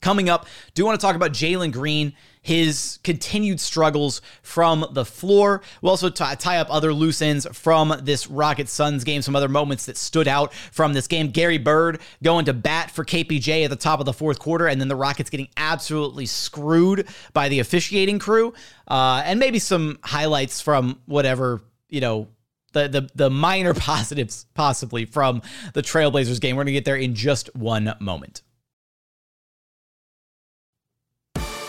Coming 0.00 0.28
up, 0.28 0.46
do 0.74 0.84
want 0.84 0.98
to 0.98 1.04
talk 1.04 1.16
about 1.16 1.32
Jalen 1.32 1.72
Green, 1.72 2.12
his 2.40 3.00
continued 3.02 3.58
struggles 3.58 4.22
from 4.42 4.86
the 4.92 5.04
floor. 5.04 5.60
We'll 5.82 5.90
also 5.90 6.08
t- 6.08 6.24
tie 6.38 6.58
up 6.58 6.68
other 6.70 6.94
loose 6.94 7.20
ends 7.20 7.46
from 7.52 7.94
this 8.02 8.28
Rocket 8.28 8.68
Suns 8.68 9.02
game, 9.02 9.22
some 9.22 9.34
other 9.34 9.48
moments 9.48 9.86
that 9.86 9.96
stood 9.96 10.28
out 10.28 10.54
from 10.54 10.92
this 10.92 11.08
game. 11.08 11.30
Gary 11.30 11.58
Bird 11.58 12.00
going 12.22 12.44
to 12.44 12.52
bat 12.52 12.92
for 12.92 13.04
KPJ 13.04 13.64
at 13.64 13.70
the 13.70 13.76
top 13.76 13.98
of 13.98 14.06
the 14.06 14.12
fourth 14.12 14.38
quarter, 14.38 14.68
and 14.68 14.80
then 14.80 14.88
the 14.88 14.96
Rockets 14.96 15.30
getting 15.30 15.48
absolutely 15.56 16.26
screwed 16.26 17.08
by 17.32 17.48
the 17.48 17.58
officiating 17.58 18.20
crew. 18.20 18.54
Uh, 18.86 19.22
and 19.24 19.40
maybe 19.40 19.58
some 19.58 19.98
highlights 20.04 20.60
from 20.60 21.00
whatever, 21.06 21.60
you 21.88 22.00
know, 22.00 22.28
the, 22.72 22.88
the 22.88 23.08
the 23.14 23.30
minor 23.30 23.74
positives 23.74 24.46
possibly 24.54 25.04
from 25.04 25.42
the 25.74 25.82
Trailblazers 25.82 26.40
game. 26.40 26.56
We're 26.56 26.64
to 26.64 26.72
get 26.72 26.84
there 26.84 26.96
in 26.96 27.14
just 27.14 27.54
one 27.56 27.94
moment. 28.00 28.42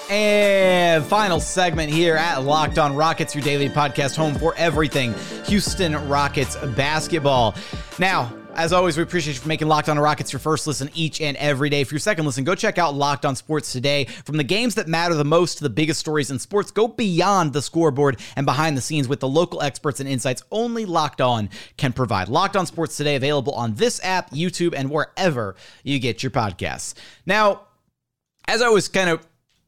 And 0.10 1.06
final 1.06 1.40
segment 1.40 1.92
here 1.92 2.16
at 2.16 2.44
Locked 2.44 2.80
On 2.80 2.96
Rockets, 2.96 3.36
your 3.36 3.44
daily 3.44 3.70
podcast 3.70 4.16
home 4.16 4.34
for 4.34 4.56
everything 4.58 5.14
Houston 5.46 6.10
Rockets 6.10 6.56
basketball. 6.76 7.54
Now, 8.00 8.34
as 8.56 8.74
always, 8.74 8.98
we 8.98 9.04
appreciate 9.04 9.36
you 9.36 9.40
for 9.40 9.48
making 9.48 9.68
Locked 9.68 9.88
On 9.88 10.00
Rockets 10.00 10.34
your 10.34 10.40
first 10.40 10.66
listen 10.66 10.90
each 10.96 11.22
and 11.22 11.38
every 11.38 11.70
day. 11.70 11.84
For 11.84 11.94
your 11.94 12.00
second 12.00 12.26
listen, 12.26 12.44
go 12.44 12.56
check 12.56 12.80
out 12.80 12.96
Locked 12.96 13.24
On 13.24 13.36
Sports 13.36 13.72
today. 13.72 14.06
From 14.26 14.38
the 14.38 14.44
games 14.44 14.74
that 14.76 14.88
matter 14.88 15.14
the 15.14 15.24
most 15.24 15.60
to 15.60 15.64
the 15.64 15.70
biggest 15.70 16.00
stories 16.00 16.32
in 16.32 16.40
sports, 16.40 16.72
go 16.72 16.88
beyond 16.88 17.54
the 17.54 17.62
scoreboard 17.62 18.20
and 18.36 18.48
behind 18.48 18.76
the 18.76 18.82
scenes 18.82 19.08
with 19.08 19.20
the 19.20 19.28
local 19.28 19.62
experts 19.62 20.00
and 20.00 20.10
insights 20.10 20.42
only 20.52 20.86
Locked 20.86 21.22
On 21.22 21.50
can 21.78 21.94
provide. 21.94 22.30
Locked 22.30 22.56
On 22.56 22.66
Sports 22.66 22.98
today, 22.98 23.16
available 23.16 23.54
on 23.54 23.76
this 23.76 24.04
app, 24.04 24.32
YouTube, 24.32 24.74
and 24.76 24.90
wherever 24.90 25.56
you 25.84 26.00
get 26.00 26.24
your 26.24 26.32
podcasts. 26.32 26.96
Now, 27.28 27.68
as 28.48 28.64
I 28.64 28.70
was 28.70 28.88
kind 28.88 29.12
of 29.12 29.26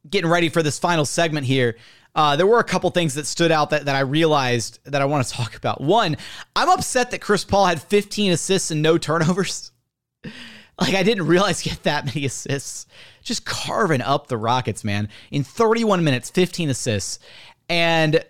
getting 0.10 0.30
ready 0.30 0.50
for 0.50 0.64
this 0.64 0.80
final 0.80 1.06
segment 1.06 1.46
here, 1.46 1.76
uh, 2.14 2.36
there 2.36 2.48
were 2.48 2.60
a 2.60 2.64
couple 2.64 2.90
things 2.90 3.16
that 3.16 3.26
stood 3.26 3.52
out 3.52 3.70
that, 3.70 3.86
that 3.86 3.96
I 3.96 4.02
realized 4.02 4.80
that 4.86 5.02
I 5.02 5.06
want 5.06 5.26
to 5.26 5.34
talk 5.34 5.56
about. 5.56 5.82
One, 5.82 6.18
I'm 6.56 6.70
upset 6.70 7.12
that 7.12 7.22
Chris 7.22 7.46
Paul 7.46 7.66
had 7.66 7.82
15 7.82 8.34
assists 8.34 8.72
and 8.72 8.82
no 8.82 8.98
turnovers. 8.98 9.72
like, 10.24 10.94
I 10.94 11.04
didn't 11.04 11.28
realize 11.28 11.62
he 11.62 11.70
had 11.70 11.84
that 11.84 12.06
many 12.06 12.26
assists. 12.26 12.86
Just 13.24 13.46
carving 13.46 14.02
up 14.02 14.28
the 14.28 14.38
Rockets, 14.38 14.84
man. 14.84 15.08
In 15.30 15.44
31 15.44 16.04
minutes, 16.04 16.30
15 16.30 16.70
assists. 16.70 17.20
And 17.70 18.24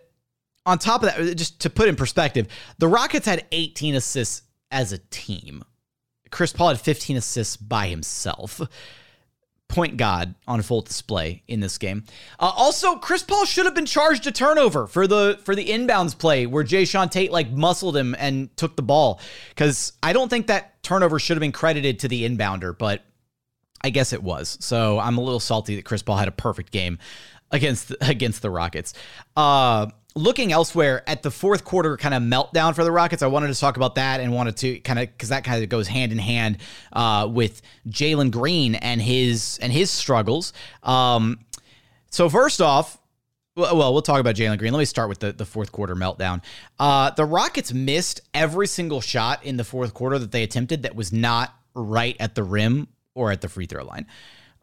on 0.66 0.78
top 0.78 1.04
of 1.04 1.10
that, 1.10 1.36
just 1.36 1.62
to 1.62 1.70
put 1.70 1.88
in 1.90 1.96
perspective, 1.96 2.48
the 2.78 2.88
Rockets 2.88 3.26
had 3.26 3.46
18 3.52 3.96
assists 3.96 4.44
as 4.70 4.92
a 4.92 5.00
team. 5.10 5.64
Chris 6.30 6.54
Paul 6.54 6.70
had 6.70 6.80
15 6.80 7.18
assists 7.18 7.58
by 7.58 7.88
himself 7.88 8.62
point 9.72 9.98
god 9.98 10.36
on 10.48 10.62
full 10.62 10.82
display 10.82 11.44
in 11.48 11.60
this 11.60 11.78
game. 11.78 12.04
Uh, 12.40 12.52
also, 12.56 12.98
Chris 12.98 13.24
Paul 13.24 13.46
should 13.46 13.66
have 13.66 13.74
been 13.74 13.86
charged 13.86 14.28
a 14.28 14.32
turnover 14.32 14.86
for 14.86 15.08
the 15.08 15.40
for 15.44 15.56
the 15.56 15.68
inbounds 15.68 16.18
play 16.18 16.46
where 16.46 16.64
Jae'Sean 16.64 17.10
Tate 17.10 17.32
like 17.32 17.50
muscled 17.52 17.98
him 17.98 18.16
and 18.20 18.56
took 18.58 18.76
the 18.76 18.84
ball 18.84 19.20
because 19.50 19.94
I 20.04 20.14
don't 20.14 20.30
think 20.30 20.48
that 20.48 20.84
turnover 20.84 21.18
should 21.18 21.38
have 21.38 21.42
been 21.42 21.52
credited 21.52 22.00
to 22.00 22.08
the 22.08 22.28
inbounder, 22.28 22.78
but 22.78 23.04
I 23.84 23.90
guess 23.90 24.14
it 24.14 24.22
was. 24.22 24.58
So 24.62 25.00
I'm 25.00 25.18
a 25.18 25.22
little 25.22 25.40
salty 25.40 25.76
that 25.78 25.86
Chris 25.86 26.04
Paul 26.04 26.18
had 26.18 26.28
a 26.28 26.32
perfect 26.32 26.72
game 26.72 27.00
against 27.52 27.94
against 28.02 28.42
the 28.42 28.50
Rockets. 28.50 28.94
Uh, 29.36 29.88
looking 30.16 30.52
elsewhere 30.52 31.04
at 31.08 31.24
the 31.24 31.32
fourth 31.32 31.64
quarter 31.64 31.98
kind 31.98 32.14
of 32.14 32.22
meltdown 32.22 32.76
for 32.76 32.84
the 32.84 32.92
Rockets, 32.92 33.24
I 33.24 33.28
wanted 33.28 33.54
to 33.54 33.60
talk 33.60 33.78
about 33.78 33.96
that 33.96 34.20
and 34.20 34.34
wanted 34.34 34.58
to 34.58 34.80
kind 34.80 35.00
of 35.00 35.08
because 35.08 35.30
that 35.30 35.44
kind 35.44 35.64
of 35.64 35.70
goes 35.70 35.88
hand 35.88 36.12
in 36.12 36.18
hand 36.18 36.58
uh, 36.94 37.28
with 37.32 37.62
Jalen 37.88 38.32
Green 38.32 38.76
and 38.76 39.02
his 39.02 39.60
and 39.62 39.72
his 39.72 39.90
struggles. 39.90 40.54
Um, 40.84 41.40
so 42.10 42.30
first 42.30 42.62
off. 42.62 42.98
Well, 43.54 43.92
we'll 43.92 44.02
talk 44.02 44.22
about 44.22 44.36
Jalen 44.36 44.58
Green. 44.60 44.72
Let 44.72 44.80
me 44.80 44.86
start 44.86 45.10
with 45.10 45.20
the, 45.20 45.34
the 45.34 45.46
fourth 45.46 45.74
quarter 45.74 45.94
meltdown. 45.94 46.42
Uh, 46.80 47.12
the 47.12 47.26
Rockets 47.26 47.74
missed 47.74 48.22
every 48.34 48.66
single 48.66 49.02
shot 49.02 49.44
in 49.44 49.58
the 49.58 49.66
fourth 49.66 49.94
quarter 49.94 50.18
that 50.18 50.32
they 50.32 50.44
attempted 50.44 50.84
that 50.84 50.96
was 50.96 51.12
not 51.12 51.54
right 51.76 52.16
at 52.22 52.34
the 52.34 52.44
rim 52.44 52.88
or 53.14 53.30
at 53.30 53.42
the 53.42 53.50
free 53.50 53.66
throw 53.66 53.84
line. 53.84 54.08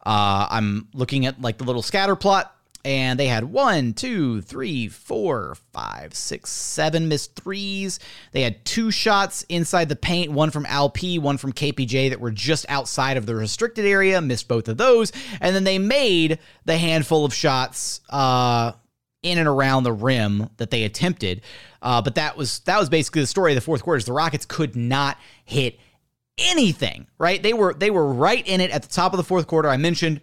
Uh, 0.04 0.46
I'm 0.50 0.88
looking 0.94 1.26
at 1.26 1.38
like 1.38 1.58
the 1.58 1.64
little 1.64 1.82
scatter 1.82 2.16
plot, 2.16 2.56
and 2.84 3.18
they 3.18 3.26
had 3.26 3.44
one, 3.44 3.92
two, 3.92 4.40
three, 4.40 4.88
four, 4.88 5.56
five, 5.72 6.14
six, 6.14 6.50
seven 6.50 7.08
missed 7.08 7.34
threes. 7.34 7.98
They 8.32 8.42
had 8.42 8.64
two 8.64 8.90
shots 8.90 9.44
inside 9.48 9.88
the 9.88 9.96
paint, 9.96 10.32
one 10.32 10.50
from 10.50 10.66
Al 10.66 10.88
P, 10.88 11.18
one 11.18 11.38
from 11.38 11.52
KPJ 11.52 12.10
that 12.10 12.20
were 12.20 12.30
just 12.30 12.66
outside 12.68 13.16
of 13.16 13.26
the 13.26 13.34
restricted 13.34 13.84
area, 13.84 14.20
missed 14.20 14.48
both 14.48 14.68
of 14.68 14.76
those. 14.76 15.12
And 15.40 15.54
then 15.54 15.64
they 15.64 15.78
made 15.78 16.38
the 16.64 16.78
handful 16.78 17.24
of 17.24 17.34
shots 17.34 18.00
uh, 18.10 18.72
in 19.22 19.38
and 19.38 19.48
around 19.48 19.82
the 19.82 19.92
rim 19.92 20.50
that 20.58 20.70
they 20.70 20.84
attempted. 20.84 21.42
Uh, 21.82 22.00
but 22.00 22.14
that 22.14 22.36
was 22.36 22.60
that 22.60 22.78
was 22.78 22.88
basically 22.88 23.22
the 23.22 23.26
story 23.26 23.52
of 23.52 23.56
the 23.56 23.60
fourth 23.60 23.82
quarter. 23.82 23.98
Is 23.98 24.04
the 24.04 24.12
Rockets 24.12 24.46
could 24.46 24.76
not 24.76 25.18
hit 25.44 25.78
anything, 26.38 27.06
right? 27.18 27.42
They 27.42 27.52
were 27.52 27.74
they 27.74 27.90
were 27.90 28.12
right 28.12 28.46
in 28.46 28.60
it 28.60 28.70
at 28.70 28.82
the 28.82 28.88
top 28.88 29.12
of 29.12 29.16
the 29.16 29.24
fourth 29.24 29.46
quarter. 29.46 29.68
I 29.68 29.76
mentioned 29.76 30.20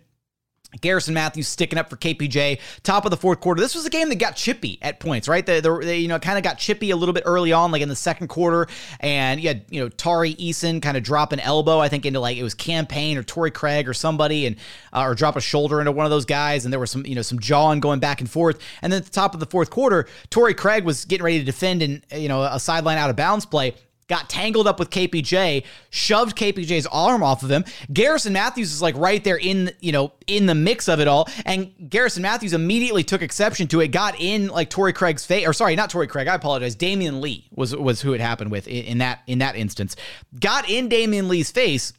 Garrison 0.81 1.13
Matthews 1.13 1.47
sticking 1.47 1.79
up 1.79 1.89
for 1.89 1.97
KPJ, 1.97 2.59
top 2.83 3.05
of 3.05 3.11
the 3.11 3.17
fourth 3.17 3.39
quarter. 3.39 3.61
This 3.61 3.75
was 3.75 3.85
a 3.85 3.89
game 3.89 4.09
that 4.09 4.15
got 4.15 4.35
chippy 4.35 4.77
at 4.81 4.99
points, 4.99 5.27
right? 5.27 5.45
They, 5.45 5.59
they 5.59 5.97
you 5.97 6.07
know, 6.07 6.19
kind 6.19 6.38
of 6.38 6.43
got 6.43 6.57
chippy 6.57 6.91
a 6.91 6.95
little 6.95 7.13
bit 7.13 7.23
early 7.25 7.53
on, 7.53 7.71
like 7.71 7.81
in 7.81 7.89
the 7.89 7.95
second 7.95 8.27
quarter. 8.27 8.67
And 8.99 9.41
you 9.41 9.47
had, 9.47 9.65
you 9.69 9.81
know, 9.81 9.89
Tari 9.89 10.35
Eason 10.35 10.81
kind 10.81 10.97
of 10.97 11.03
drop 11.03 11.31
an 11.31 11.39
elbow, 11.39 11.79
I 11.79 11.89
think, 11.89 12.05
into 12.05 12.19
like 12.19 12.38
it 12.38 12.43
was 12.43 12.53
Cam 12.53 12.85
Payne 12.85 13.17
or 13.17 13.23
Torrey 13.23 13.51
Craig 13.51 13.88
or 13.88 13.93
somebody, 13.93 14.45
and 14.45 14.55
uh, 14.93 15.03
or 15.03 15.15
drop 15.15 15.35
a 15.35 15.41
shoulder 15.41 15.79
into 15.79 15.91
one 15.91 16.05
of 16.05 16.09
those 16.09 16.25
guys. 16.25 16.65
And 16.65 16.73
there 16.73 16.79
was 16.79 16.91
some, 16.91 17.05
you 17.05 17.15
know, 17.15 17.21
some 17.21 17.39
jawing 17.39 17.79
going 17.79 17.99
back 17.99 18.21
and 18.21 18.29
forth. 18.29 18.59
And 18.81 18.91
then 18.91 18.99
at 18.99 19.05
the 19.05 19.11
top 19.11 19.33
of 19.33 19.39
the 19.39 19.45
fourth 19.45 19.69
quarter, 19.69 20.07
Torrey 20.29 20.53
Craig 20.53 20.83
was 20.83 21.05
getting 21.05 21.23
ready 21.23 21.39
to 21.39 21.45
defend 21.45 21.81
and, 21.81 22.03
you 22.11 22.27
know, 22.27 22.43
a 22.43 22.59
sideline 22.59 22.97
out 22.97 23.09
of 23.09 23.15
bounds 23.15 23.45
play 23.45 23.75
got 24.08 24.30
tangled 24.30 24.68
up 24.68 24.80
with 24.80 24.89
KPJ, 24.89 25.63
shoved 25.89 26.38
KPJ's 26.38 26.86
arm 26.88 27.24
off 27.24 27.44
of 27.44 27.50
him. 27.50 27.65
Garrison 27.91 28.34
Matthews 28.34 28.72
is 28.72 28.82
like 28.82 28.96
right 28.98 29.24
there 29.24 29.38
in, 29.38 29.72
you 29.80 29.91
know, 29.91 30.13
in 30.28 30.46
the 30.46 30.56
mix 30.56 30.88
of 30.88 31.00
it 31.00 31.08
all. 31.08 31.28
And 31.46 31.74
Garrison 31.89 32.22
Matthews 32.22 32.54
immediately 32.54 33.04
took 33.04 33.22
exception 33.22 33.68
to 33.70 33.82
it, 33.82 33.89
got 33.89 34.20
in 34.20 34.48
like 34.48 34.70
Torrey 34.70 34.94
Craig's 34.94 35.26
face, 35.26 35.48
or 35.48 35.54
sorry, 35.54 35.76
not 35.76 35.89
Torrey 35.89 36.08
Craig, 36.08 36.28
I 36.28 36.36
apologize. 36.36 36.76
Damion 36.76 37.22
Lee 37.22 37.48
was 37.56 37.76
was 37.76 38.02
who 38.02 38.13
it 38.13 38.22
happened 38.22 38.52
with 38.52 38.68
in, 38.68 38.86
in 38.86 38.98
that 39.00 39.22
in 39.28 39.39
that 39.39 39.56
instance. 39.56 39.96
Got 40.39 40.70
in 40.70 40.89
Damion 40.89 41.28
Lee's 41.28 41.52
face. 41.52 41.94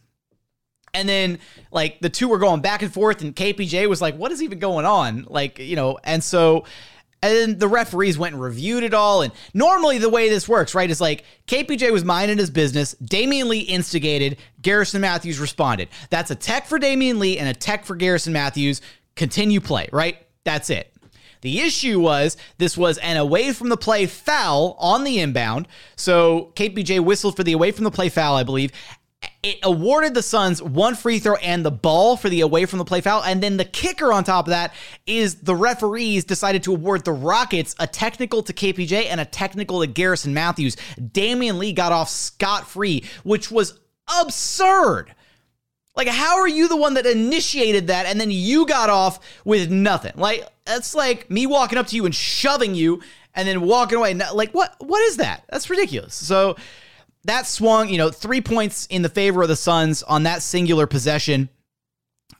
And 0.94 1.06
then 1.06 1.40
like 1.72 2.00
the 2.00 2.08
two 2.08 2.28
were 2.28 2.38
going 2.38 2.62
back 2.62 2.80
and 2.80 2.92
forth, 2.92 3.20
and 3.20 3.36
KPJ 3.36 3.86
was 3.86 4.00
like, 4.00 4.16
what 4.16 4.32
is 4.32 4.42
even 4.42 4.58
going 4.58 4.86
on? 4.86 5.26
Like, 5.28 5.58
you 5.58 5.76
know, 5.76 5.98
and 6.02 6.24
so 6.24 6.64
and 7.22 7.34
then 7.34 7.58
the 7.58 7.68
referees 7.68 8.18
went 8.18 8.34
and 8.34 8.42
reviewed 8.42 8.84
it 8.84 8.94
all. 8.94 9.22
And 9.22 9.32
normally, 9.54 9.98
the 9.98 10.08
way 10.08 10.28
this 10.28 10.48
works, 10.48 10.74
right, 10.74 10.90
is 10.90 11.00
like 11.00 11.24
KPJ 11.46 11.92
was 11.92 12.04
minding 12.04 12.38
his 12.38 12.50
business. 12.50 12.94
Damion 13.02 13.48
Lee 13.48 13.60
instigated. 13.60 14.38
Garrison 14.62 15.00
Matthews 15.00 15.38
responded. 15.38 15.88
That's 16.10 16.30
a 16.30 16.34
tech 16.34 16.66
for 16.66 16.78
Damion 16.78 17.18
Lee 17.18 17.38
and 17.38 17.48
a 17.48 17.54
tech 17.54 17.84
for 17.84 17.96
Garrison 17.96 18.32
Matthews. 18.32 18.80
Continue 19.14 19.60
play, 19.60 19.88
right? 19.92 20.18
That's 20.44 20.70
it. 20.70 20.92
The 21.40 21.60
issue 21.60 22.00
was 22.00 22.36
this 22.58 22.76
was 22.76 22.98
an 22.98 23.16
away 23.16 23.52
from 23.52 23.68
the 23.68 23.76
play 23.76 24.06
foul 24.06 24.76
on 24.78 25.04
the 25.04 25.20
inbound. 25.20 25.68
So 25.94 26.52
KPJ 26.54 27.00
whistled 27.00 27.36
for 27.36 27.44
the 27.44 27.52
away 27.52 27.70
from 27.70 27.84
the 27.84 27.90
play 27.90 28.08
foul, 28.08 28.36
I 28.36 28.42
believe 28.42 28.72
it 29.42 29.58
awarded 29.62 30.14
the 30.14 30.22
Suns 30.22 30.62
one 30.62 30.94
free 30.94 31.18
throw 31.18 31.36
and 31.36 31.64
the 31.64 31.70
ball 31.70 32.16
for 32.16 32.28
the 32.28 32.40
away 32.40 32.66
from 32.66 32.78
the 32.78 32.84
play 32.84 33.00
foul. 33.00 33.22
And 33.22 33.42
then 33.42 33.56
the 33.56 33.64
kicker 33.64 34.12
on 34.12 34.24
top 34.24 34.46
of 34.46 34.50
that 34.50 34.74
is 35.06 35.36
the 35.36 35.54
referees 35.54 36.24
decided 36.24 36.62
to 36.64 36.72
award 36.72 37.04
the 37.04 37.12
Rockets 37.12 37.74
a 37.78 37.86
technical 37.86 38.42
to 38.42 38.52
KPJ 38.52 39.06
and 39.06 39.20
a 39.20 39.24
technical 39.24 39.80
to 39.80 39.86
Garrison 39.86 40.34
Matthews. 40.34 40.76
Damion 41.00 41.58
Lee 41.58 41.72
got 41.72 41.92
off 41.92 42.08
scot 42.08 42.68
free, 42.68 43.04
which 43.22 43.50
was 43.50 43.78
absurd. 44.20 45.14
Like, 45.94 46.08
how 46.08 46.38
are 46.38 46.48
you 46.48 46.68
the 46.68 46.76
one 46.76 46.94
that 46.94 47.06
initiated 47.06 47.86
that 47.86 48.04
and 48.06 48.20
then 48.20 48.30
you 48.30 48.66
got 48.66 48.90
off 48.90 49.18
with 49.44 49.70
nothing? 49.70 50.12
Like, 50.16 50.46
that's 50.64 50.94
like 50.94 51.30
me 51.30 51.46
walking 51.46 51.78
up 51.78 51.86
to 51.88 51.96
you 51.96 52.04
and 52.04 52.14
shoving 52.14 52.74
you 52.74 53.00
and 53.34 53.48
then 53.48 53.62
walking 53.62 53.96
away. 53.98 54.12
Like, 54.14 54.52
what? 54.52 54.74
What 54.78 55.02
is 55.02 55.16
that? 55.18 55.44
That's 55.48 55.70
ridiculous. 55.70 56.14
So, 56.14 56.56
that 57.26 57.46
swung, 57.46 57.88
you 57.88 57.98
know, 57.98 58.10
three 58.10 58.40
points 58.40 58.86
in 58.86 59.02
the 59.02 59.08
favor 59.08 59.42
of 59.42 59.48
the 59.48 59.56
Suns 59.56 60.02
on 60.04 60.22
that 60.24 60.42
singular 60.42 60.86
possession. 60.86 61.48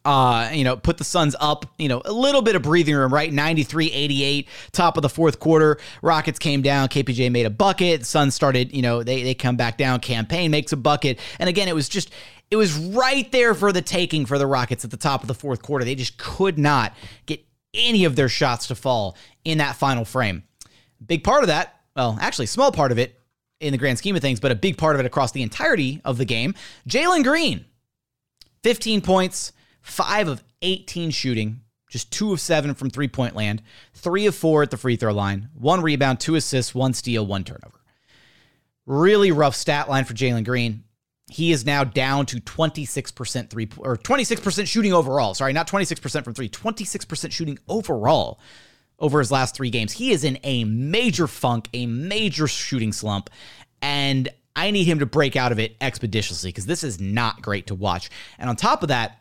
Uh, 0.05 0.51
you 0.53 0.63
know, 0.63 0.77
put 0.77 0.99
the 0.99 1.05
Suns 1.05 1.35
up, 1.41 1.67
you 1.79 1.89
know, 1.89 2.01
a 2.05 2.13
little 2.13 2.41
bit 2.41 2.55
of 2.55 2.63
breathing 2.63 2.95
room, 2.95 3.13
right? 3.13 3.33
93 3.33 3.91
88, 3.91 4.49
top 4.71 4.97
of 4.97 5.03
the 5.03 5.09
fourth 5.09 5.41
quarter. 5.41 5.79
Rockets 6.01 6.39
came 6.39 6.63
down. 6.63 6.89
KPJ 6.89 7.31
made 7.33 7.47
a 7.47 7.51
bucket. 7.51 8.07
Suns 8.07 8.35
started, 8.35 8.73
you 8.73 8.83
know, 8.83 9.03
they, 9.03 9.25
they 9.25 9.35
come 9.35 9.57
back 9.57 9.77
down. 9.77 9.99
Cam 9.99 10.25
Payne 10.27 10.53
makes 10.53 10.73
a 10.73 10.77
bucket. 10.77 11.19
And 11.41 11.49
again, 11.49 11.67
it 11.67 11.75
was 11.75 11.89
just, 11.89 12.11
it 12.53 12.57
was 12.57 12.77
right 12.77 13.31
there 13.33 13.55
for 13.55 13.73
the 13.73 13.83
taking 13.83 14.27
for 14.27 14.39
the 14.39 14.47
Rockets 14.47 14.85
at 14.85 14.93
the 14.93 14.97
top 14.97 15.23
of 15.23 15.29
the 15.29 15.35
fourth 15.35 15.63
quarter. 15.63 15.85
They 15.85 15.97
just 15.97 16.19
could 16.19 16.59
not 16.59 16.95
get 17.27 17.45
any 17.75 18.05
of 18.05 18.15
their 18.15 18.29
shots 18.29 18.69
to 18.69 18.77
fall 18.77 19.17
in 19.45 19.59
that 19.59 19.75
final 19.75 20.05
frame. 20.05 20.45
Big 21.05 21.25
part 21.25 21.43
of 21.43 21.49
that, 21.49 21.81
well, 21.97 22.17
actually, 22.21 22.47
small 22.47 22.71
part 22.71 22.93
of 22.93 22.99
it 22.99 23.21
in 23.61 23.73
the 23.73 23.79
grand 23.79 23.99
scheme 23.99 24.17
of 24.17 24.23
things, 24.23 24.41
but 24.41 24.53
a 24.53 24.57
big 24.57 24.77
part 24.77 24.97
of 24.97 25.01
it 25.01 25.07
across 25.07 25.33
the 25.33 25.43
entirety 25.43 26.01
of 26.05 26.19
the 26.19 26.25
game. 26.25 26.55
Jalen 26.89 27.25
Green, 27.25 27.65
15 28.63 29.01
points, 29.01 29.53
five 29.81 30.29
of 30.29 30.43
18 30.63 31.11
shooting, 31.11 31.61
just 31.89 32.11
two 32.11 32.33
of 32.33 32.41
seven 32.41 32.75
from 32.75 32.91
three 32.91 33.09
point 33.09 33.35
land, 33.35 33.63
three 33.95 34.27
of 34.27 34.35
four 34.35 34.63
at 34.63 34.71
the 34.71 34.77
free 34.77 34.97
throw 34.97 35.13
line, 35.13 35.49
one 35.55 35.81
rebound, 35.81 36.21
two 36.21 36.35
assists, 36.35 36.75
one 36.75 36.93
steal, 36.93 37.27
one 37.27 37.45
turnover. 37.45 37.81
Really 38.85 39.33
rough 39.33 39.55
stat 39.57 39.89
line 39.89 40.05
for 40.05 40.15
Jalen 40.15 40.45
Green. 40.45 40.85
He 41.29 41.51
is 41.51 41.67
now 41.67 41.83
down 41.83 42.27
to 42.27 42.37
26% 42.37 43.51
three 43.51 43.69
or 43.79 43.97
26% 43.97 44.67
shooting 44.67 44.93
overall. 44.93 45.35
Sorry, 45.35 45.53
not 45.53 45.67
26% 45.67 46.23
from 46.23 46.35
three, 46.35 46.49
26% 46.49 47.33
shooting 47.33 47.59
overall 47.69 48.39
over 48.99 49.19
his 49.19 49.31
last 49.31 49.55
three 49.55 49.71
games. 49.71 49.93
He 49.93 50.11
is 50.11 50.25
in 50.25 50.39
a 50.43 50.65
major 50.65 51.27
funk, 51.27 51.69
a 51.73 51.87
major 51.87 52.47
shooting 52.47 52.93
slump, 52.93 53.31
and 53.83 54.29
I 54.55 54.71
need 54.71 54.85
him 54.85 55.01
to 55.01 55.07
break 55.07 55.37
out 55.37 55.53
of 55.53 55.59
it 55.59 55.77
expeditiously 55.81 56.49
because 56.49 56.67
this 56.67 56.83
is 56.83 56.99
not 56.99 57.43
great 57.43 57.67
to 57.67 57.75
watch. 57.75 58.09
And 58.39 58.49
on 58.49 58.57
top 58.57 58.83
of 58.83 58.89
that, 58.89 59.21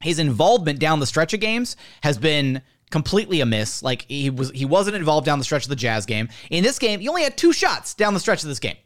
his 0.00 0.18
involvement 0.18 0.78
down 0.78 1.00
the 1.00 1.06
stretch 1.06 1.32
of 1.32 1.40
games 1.40 1.76
has 2.02 2.18
been 2.18 2.62
completely 2.90 3.40
amiss. 3.40 3.82
Like 3.82 4.04
he 4.08 4.30
was 4.30 4.50
he 4.50 4.64
wasn't 4.64 4.96
involved 4.96 5.24
down 5.24 5.38
the 5.38 5.44
stretch 5.44 5.64
of 5.64 5.70
the 5.70 5.76
Jazz 5.76 6.06
game. 6.06 6.28
In 6.50 6.62
this 6.62 6.78
game, 6.78 7.00
he 7.00 7.08
only 7.08 7.22
had 7.22 7.36
two 7.36 7.52
shots 7.52 7.94
down 7.94 8.14
the 8.14 8.20
stretch 8.20 8.42
of 8.42 8.48
this 8.48 8.60
game. 8.60 8.76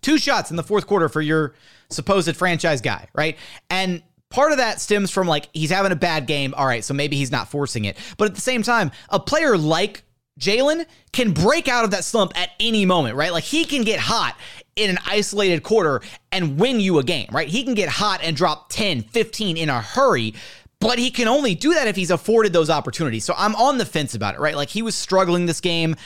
Two 0.00 0.18
shots 0.18 0.50
in 0.50 0.56
the 0.56 0.62
fourth 0.62 0.86
quarter 0.86 1.08
for 1.08 1.20
your 1.20 1.54
supposed 1.88 2.34
franchise 2.36 2.80
guy, 2.80 3.08
right? 3.14 3.36
And 3.70 4.02
Part 4.32 4.52
of 4.52 4.58
that 4.58 4.80
stems 4.80 5.10
from 5.10 5.26
like 5.26 5.48
he's 5.52 5.70
having 5.70 5.92
a 5.92 5.96
bad 5.96 6.26
game. 6.26 6.54
All 6.56 6.66
right, 6.66 6.82
so 6.82 6.94
maybe 6.94 7.16
he's 7.16 7.30
not 7.30 7.48
forcing 7.48 7.84
it. 7.84 7.98
But 8.16 8.28
at 8.28 8.34
the 8.34 8.40
same 8.40 8.62
time, 8.62 8.90
a 9.10 9.20
player 9.20 9.58
like 9.58 10.04
Jalen 10.40 10.86
can 11.12 11.32
break 11.32 11.68
out 11.68 11.84
of 11.84 11.90
that 11.90 12.04
slump 12.04 12.32
at 12.34 12.50
any 12.58 12.86
moment, 12.86 13.16
right? 13.16 13.30
Like 13.30 13.44
he 13.44 13.64
can 13.64 13.82
get 13.82 14.00
hot 14.00 14.36
in 14.74 14.88
an 14.88 14.98
isolated 15.06 15.62
quarter 15.62 16.00
and 16.30 16.58
win 16.58 16.80
you 16.80 16.98
a 16.98 17.04
game, 17.04 17.28
right? 17.30 17.46
He 17.46 17.62
can 17.62 17.74
get 17.74 17.90
hot 17.90 18.20
and 18.22 18.34
drop 18.34 18.70
10, 18.70 19.02
15 19.02 19.58
in 19.58 19.68
a 19.68 19.82
hurry, 19.82 20.34
but 20.80 20.98
he 20.98 21.10
can 21.10 21.28
only 21.28 21.54
do 21.54 21.74
that 21.74 21.86
if 21.86 21.94
he's 21.94 22.10
afforded 22.10 22.52
those 22.52 22.70
opportunities. 22.70 23.24
So 23.24 23.34
I'm 23.36 23.54
on 23.56 23.76
the 23.76 23.84
fence 23.84 24.14
about 24.14 24.34
it, 24.34 24.40
right? 24.40 24.56
Like 24.56 24.70
he 24.70 24.80
was 24.80 24.94
struggling 24.94 25.44
this 25.44 25.60
game. 25.60 25.96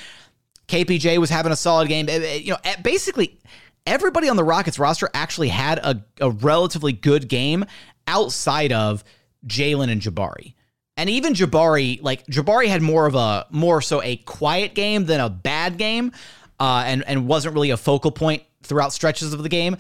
KPJ 0.67 1.19
was 1.19 1.31
having 1.31 1.53
a 1.53 1.57
solid 1.57 1.89
game. 1.89 2.09
Eh, 2.09 2.19
eh, 2.19 2.35
you 2.35 2.51
know, 2.51 2.59
basically 2.83 3.39
everybody 3.87 4.29
on 4.29 4.37
the 4.37 4.45
Rockets 4.45 4.79
roster 4.79 5.09
actually 5.15 5.49
had 5.49 5.79
a, 5.79 6.05
a 6.21 6.31
relatively 6.31 6.93
good 6.93 7.29
game 7.29 7.65
outside 8.07 8.73
of 8.73 9.05
Jalen 9.47 9.91
and 9.91 10.01
Jabari. 10.01 10.55
And 10.97 11.11
even 11.11 11.35
Jabari, 11.35 12.03
like 12.03 12.27
Jabari 12.27 12.69
had 12.69 12.81
more 12.81 13.07
of 13.07 13.15
a 13.15 13.47
more 13.51 13.83
so 13.83 14.03
a 14.03 14.17
quiet 14.17 14.75
game 14.75 15.05
than 15.05 15.21
a 15.21 15.29
bad 15.29 15.77
game, 15.77 16.13
uh, 16.59 16.85
and 16.87 17.05
and 17.07 17.27
wasn't 17.27 17.55
really 17.55 17.71
a 17.71 17.77
focal 17.77 18.11
point 18.11 18.43
throughout 18.63 18.93
stretches 18.93 19.35
of 19.35 19.43
the 19.43 19.49
game. 19.49 19.77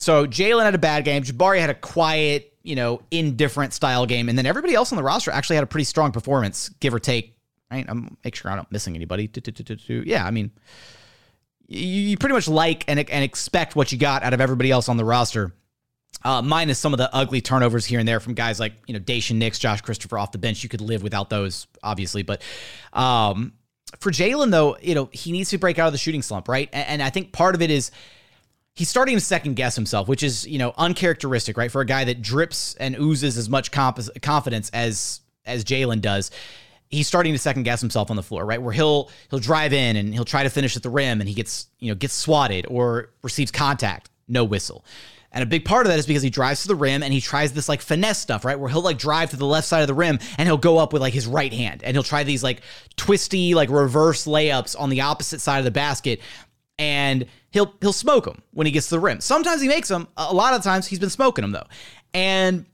So 0.00 0.26
Jalen 0.26 0.64
had 0.64 0.74
a 0.74 0.78
bad 0.78 1.04
game. 1.04 1.22
Jabari 1.22 1.60
had 1.60 1.70
a 1.70 1.74
quiet, 1.74 2.54
you 2.62 2.74
know, 2.74 3.02
indifferent 3.10 3.74
style 3.74 4.06
game, 4.06 4.30
and 4.30 4.38
then 4.38 4.46
everybody 4.46 4.74
else 4.74 4.92
on 4.92 4.96
the 4.96 5.02
roster 5.02 5.30
actually 5.30 5.56
had 5.56 5.62
a 5.62 5.68
pretty 5.68 5.84
strong 5.84 6.10
performance, 6.10 6.70
give 6.80 6.94
or 6.94 6.98
take. 6.98 7.36
Right? 7.70 7.84
I'm 7.86 8.16
make 8.24 8.34
sure 8.34 8.50
I'm 8.50 8.56
not 8.56 8.72
missing 8.72 8.94
anybody. 8.94 9.30
Yeah, 10.06 10.24
I 10.24 10.30
mean, 10.30 10.52
you 11.68 12.16
pretty 12.16 12.34
much 12.34 12.48
like 12.48 12.84
and 12.88 12.98
and 12.98 13.24
expect 13.24 13.76
what 13.76 13.92
you 13.92 13.98
got 13.98 14.22
out 14.22 14.32
of 14.32 14.40
everybody 14.40 14.70
else 14.70 14.88
on 14.88 14.96
the 14.96 15.04
roster 15.04 15.52
uh, 16.24 16.40
minus 16.40 16.78
some 16.78 16.94
of 16.94 16.98
the 16.98 17.14
ugly 17.14 17.40
turnovers 17.40 17.84
here 17.84 17.98
and 17.98 18.08
there 18.08 18.20
from 18.20 18.34
guys 18.34 18.58
like 18.58 18.72
you 18.86 18.94
know 18.94 19.00
Daishen 19.00 19.36
Nix, 19.36 19.58
Josh 19.58 19.80
Christopher 19.82 20.18
off 20.18 20.32
the 20.32 20.38
bench. 20.38 20.62
You 20.62 20.68
could 20.68 20.80
live 20.80 21.02
without 21.02 21.30
those, 21.30 21.66
obviously, 21.82 22.22
but 22.22 22.42
um, 22.92 23.52
for 24.00 24.10
Jalen 24.10 24.50
though, 24.50 24.76
you 24.80 24.94
know 24.94 25.10
he 25.12 25.32
needs 25.32 25.50
to 25.50 25.58
break 25.58 25.78
out 25.78 25.86
of 25.86 25.92
the 25.92 25.98
shooting 25.98 26.22
slump, 26.22 26.48
right? 26.48 26.68
And, 26.72 26.88
and 26.88 27.02
I 27.02 27.10
think 27.10 27.32
part 27.32 27.54
of 27.54 27.62
it 27.62 27.70
is 27.70 27.90
he's 28.74 28.88
starting 28.88 29.16
to 29.16 29.20
second 29.20 29.54
guess 29.54 29.76
himself, 29.76 30.08
which 30.08 30.22
is 30.22 30.46
you 30.46 30.58
know 30.58 30.72
uncharacteristic, 30.78 31.56
right, 31.56 31.70
for 31.70 31.82
a 31.82 31.86
guy 31.86 32.04
that 32.04 32.22
drips 32.22 32.74
and 32.74 32.96
oozes 32.98 33.36
as 33.36 33.48
much 33.48 33.70
comp- 33.70 34.20
confidence 34.22 34.70
as 34.70 35.20
as 35.44 35.64
Jalen 35.64 36.00
does. 36.00 36.30
He's 36.88 37.08
starting 37.08 37.32
to 37.32 37.38
second 37.38 37.64
guess 37.64 37.80
himself 37.80 38.10
on 38.10 38.16
the 38.16 38.22
floor, 38.22 38.46
right? 38.46 38.62
Where 38.62 38.72
he'll 38.72 39.10
he'll 39.28 39.40
drive 39.40 39.72
in 39.72 39.96
and 39.96 40.14
he'll 40.14 40.24
try 40.24 40.42
to 40.42 40.50
finish 40.50 40.76
at 40.76 40.82
the 40.82 40.90
rim, 40.90 41.20
and 41.20 41.28
he 41.28 41.34
gets 41.34 41.68
you 41.80 41.90
know 41.90 41.94
gets 41.94 42.14
swatted 42.14 42.66
or 42.68 43.10
receives 43.22 43.50
contact, 43.50 44.08
no 44.26 44.44
whistle. 44.44 44.84
And 45.34 45.42
a 45.42 45.46
big 45.46 45.64
part 45.64 45.84
of 45.84 45.90
that 45.90 45.98
is 45.98 46.06
because 46.06 46.22
he 46.22 46.30
drives 46.30 46.62
to 46.62 46.68
the 46.68 46.76
rim 46.76 47.02
and 47.02 47.12
he 47.12 47.20
tries 47.20 47.52
this 47.52 47.68
like 47.68 47.82
finesse 47.82 48.20
stuff, 48.20 48.44
right? 48.44 48.58
Where 48.58 48.70
he'll 48.70 48.80
like 48.80 48.98
drive 48.98 49.30
to 49.30 49.36
the 49.36 49.44
left 49.44 49.66
side 49.66 49.80
of 49.80 49.88
the 49.88 49.94
rim 49.94 50.20
and 50.38 50.48
he'll 50.48 50.56
go 50.56 50.78
up 50.78 50.92
with 50.92 51.02
like 51.02 51.12
his 51.12 51.26
right 51.26 51.52
hand 51.52 51.82
and 51.82 51.94
he'll 51.94 52.04
try 52.04 52.22
these 52.22 52.44
like 52.44 52.62
twisty, 52.96 53.52
like 53.54 53.68
reverse 53.68 54.26
layups 54.26 54.78
on 54.78 54.90
the 54.90 55.00
opposite 55.02 55.40
side 55.40 55.58
of 55.58 55.64
the 55.64 55.72
basket. 55.72 56.20
And 56.78 57.26
he'll 57.50 57.74
he'll 57.80 57.92
smoke 57.92 58.24
them 58.24 58.42
when 58.52 58.66
he 58.66 58.72
gets 58.72 58.88
to 58.88 58.94
the 58.94 59.00
rim. 59.00 59.20
Sometimes 59.20 59.60
he 59.60 59.68
makes 59.68 59.88
them. 59.88 60.06
A 60.16 60.32
lot 60.32 60.54
of 60.54 60.62
times 60.62 60.86
he's 60.86 61.00
been 61.00 61.10
smoking 61.10 61.42
them 61.42 61.52
though. 61.52 61.66
And 62.14 62.64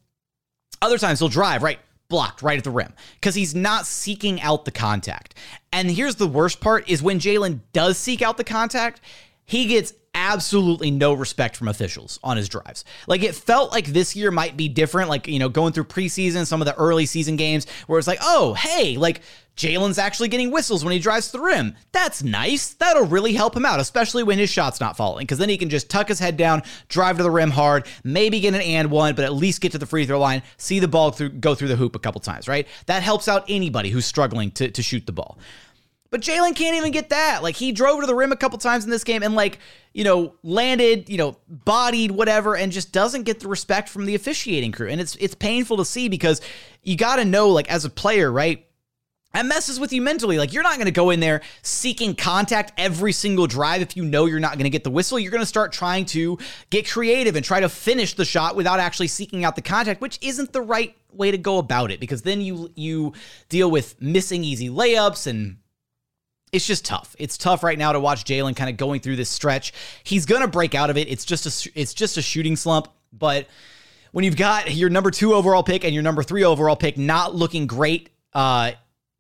other 0.83 0.99
times 0.99 1.19
he'll 1.19 1.29
drive, 1.29 1.63
right? 1.63 1.79
Blocked 2.11 2.43
right 2.43 2.59
at 2.59 2.65
the 2.65 2.71
rim 2.71 2.93
because 3.15 3.35
he's 3.35 3.55
not 3.55 3.87
seeking 3.87 4.41
out 4.43 4.67
the 4.67 4.71
contact. 4.71 5.35
And 5.73 5.91
here's 5.91 6.17
the 6.17 6.27
worst 6.27 6.61
part 6.61 6.91
is 6.91 7.03
when 7.03 7.21
Jalen 7.21 7.61
does 7.73 7.97
seek 7.97 8.21
out 8.21 8.37
the 8.37 8.45
contact, 8.45 9.01
he 9.45 9.67
gets 9.67 9.95
absolutely 10.15 10.91
no 10.91 11.13
respect 11.13 11.57
from 11.57 11.69
officials 11.69 12.19
on 12.23 12.37
his 12.37 12.49
drives. 12.49 12.85
Like 13.07 13.23
it 13.23 13.35
felt 13.35 13.71
like 13.73 13.87
this 13.87 14.17
year 14.17 14.31
might 14.31 14.57
be 14.57 14.69
different, 14.69 15.09
like, 15.09 15.27
you 15.27 15.39
know, 15.39 15.49
going 15.49 15.73
through 15.73 15.85
preseason, 15.85 16.47
some 16.47 16.61
of 16.61 16.67
the 16.67 16.75
early 16.77 17.07
season 17.07 17.37
games 17.37 17.67
where 17.87 17.99
it's 17.99 18.09
like, 18.09 18.19
oh, 18.23 18.55
hey, 18.55 18.97
like 18.97 19.23
Jalen's 19.57 19.99
actually 19.99 20.29
getting 20.29 20.51
whistles 20.51 20.85
when 20.85 20.93
he 20.93 20.99
drives 20.99 21.27
to 21.27 21.33
the 21.33 21.45
rim. 21.45 21.77
That's 21.93 22.23
nice. 22.23 22.75
That'll 22.75 23.07
really 23.07 23.35
help 23.35 23.57
him 23.57 23.67
out, 23.67 23.79
especially 23.79 24.23
when 24.23 24.39
his 24.39 24.51
shot's 24.51 24.81
not 24.81 24.97
falling, 24.97 25.25
because 25.25 25.39
then 25.39 25.49
he 25.49 25.59
can 25.59 25.69
just 25.69 25.91
tuck 25.91 26.09
his 26.09 26.19
head 26.19 26.37
down, 26.37 26.63
drive 26.89 27.19
to 27.19 27.23
the 27.23 27.31
rim 27.31 27.51
hard, 27.51 27.87
maybe 28.03 28.41
get 28.41 28.55
an 28.55 28.63
and 28.63 28.91
one, 28.91 29.15
but 29.15 29.25
at 29.25 29.35
least 29.35 29.61
get 29.61 29.73
to 29.73 29.79
the 29.79 29.87
free 29.87 30.07
throw 30.07 30.19
line, 30.19 30.43
see 30.57 30.79
the 30.79 30.89
ball 30.89 31.11
through, 31.11 31.29
go 31.29 31.55
through 31.55 31.69
the 31.69 31.77
hoop 31.77 31.95
a 31.95 31.99
couple 31.99 32.21
times, 32.21 32.49
right? 32.49 32.67
That 32.87 33.03
helps 33.03 33.29
out 33.29 33.45
anybody 33.49 33.91
who's 33.91 34.07
struggling 34.07 34.51
to, 34.53 34.71
to 34.71 34.83
shoot 34.83 35.07
the 35.07 35.13
ball. 35.13 35.39
But 36.11 36.23
Jalen 36.23 36.57
can't 36.57 36.77
even 36.77 36.91
get 36.91 37.11
that. 37.11 37.43
Like 37.43 37.55
he 37.55 37.71
drove 37.71 38.01
to 38.01 38.07
the 38.07 38.15
rim 38.15 38.33
a 38.33 38.37
couple 38.37 38.59
times 38.59 38.85
in 38.85 38.91
this 38.91 39.05
game 39.05 39.23
and 39.23 39.37
like, 39.37 39.61
you 39.95 40.03
know, 40.03 40.35
landed, 40.43 41.09
you 41.09 41.17
know, 41.17 41.37
bodied 41.49 42.11
whatever 42.11 42.57
and 42.57 42.73
just 42.73 42.93
doesn't 42.93 43.23
get 43.23 43.41
the 43.41 43.49
respect 43.49 43.89
from 43.89 44.07
the 44.07 44.17
officiating 44.17 44.73
crew. 44.73 44.89
And 44.89 45.01
it's 45.01 45.15
it's 45.17 45.37
painful 45.37 45.77
to 45.77 45.85
see 45.85 46.09
because 46.09 46.41
you 46.83 46.97
got 46.97 47.17
to 47.17 47.25
know 47.25 47.51
like 47.51 47.71
as 47.71 47.85
a 47.85 47.91
player, 47.91 48.31
right? 48.31 48.67
That 49.33 49.47
messes 49.47 49.79
with 49.79 49.93
you 49.93 50.03
mentally. 50.03 50.39
Like 50.39 50.53
you're 50.53 50.65
not 50.65 50.75
going 50.75 50.87
to 50.87 50.91
go 50.91 51.11
in 51.11 51.21
there 51.21 51.43
seeking 51.63 52.17
contact 52.17 52.73
every 52.77 53.13
single 53.13 53.47
drive 53.47 53.81
if 53.81 53.97
you 53.97 54.05
know 54.05 54.27
you're 54.27 54.41
not 54.41 54.55
going 54.55 54.65
to 54.65 54.71
get 54.71 54.83
the 54.83 54.91
whistle. 54.91 55.21
You're 55.21 55.31
going 55.31 55.43
to 55.43 55.47
start 55.47 55.71
trying 55.71 56.07
to 56.07 56.39
get 56.71 56.91
creative 56.91 57.37
and 57.37 57.45
try 57.45 57.61
to 57.61 57.69
finish 57.69 58.15
the 58.15 58.25
shot 58.25 58.57
without 58.57 58.81
actually 58.81 59.07
seeking 59.07 59.45
out 59.45 59.55
the 59.55 59.63
contact, 59.63 60.01
which 60.01 60.19
isn't 60.23 60.53
the 60.53 60.63
right 60.63 60.97
way 61.13 61.31
to 61.31 61.39
go 61.39 61.59
about 61.59 61.93
it 61.93 62.01
because 62.01 62.23
then 62.23 62.41
you 62.41 62.73
you 62.75 63.13
deal 63.49 63.71
with 63.71 64.01
missing 64.01 64.43
easy 64.43 64.69
layups 64.69 65.29
and 65.29 65.59
it's 66.53 66.67
just 66.67 66.85
tough. 66.85 67.15
It's 67.19 67.39
tough 67.39 67.63
right 67.63 67.79
now 67.79 67.93
to 67.93 68.01
watch 68.01 68.25
Jalen 68.25 68.57
kind 68.57 68.71
of 68.71 68.77
going 68.77 69.01
through 69.01 69.17
this 69.17 69.29
stretch. 69.29 69.73
He's 70.05 70.27
gonna 70.27 70.49
break 70.49 70.75
out 70.75 70.91
of 70.91 70.97
it. 70.97 71.09
It's 71.09 71.25
just 71.25 71.47
a 71.47 71.71
it's 71.81 71.95
just 71.95 72.17
a 72.17 72.23
shooting 72.23 72.57
slump, 72.57 72.89
but 73.13 73.47
when 74.13 74.25
you've 74.25 74.37
got 74.37 74.75
your 74.75 74.91
number 74.91 75.11
two 75.11 75.35
overall 75.35 75.63
pick 75.63 75.85
and 75.85 75.95
your 75.95 76.03
number 76.03 76.23
three 76.23 76.45
overall 76.45 76.77
pick 76.77 76.99
not 76.99 77.35
looking 77.35 77.67
great, 77.67 78.11
uh, 78.35 78.73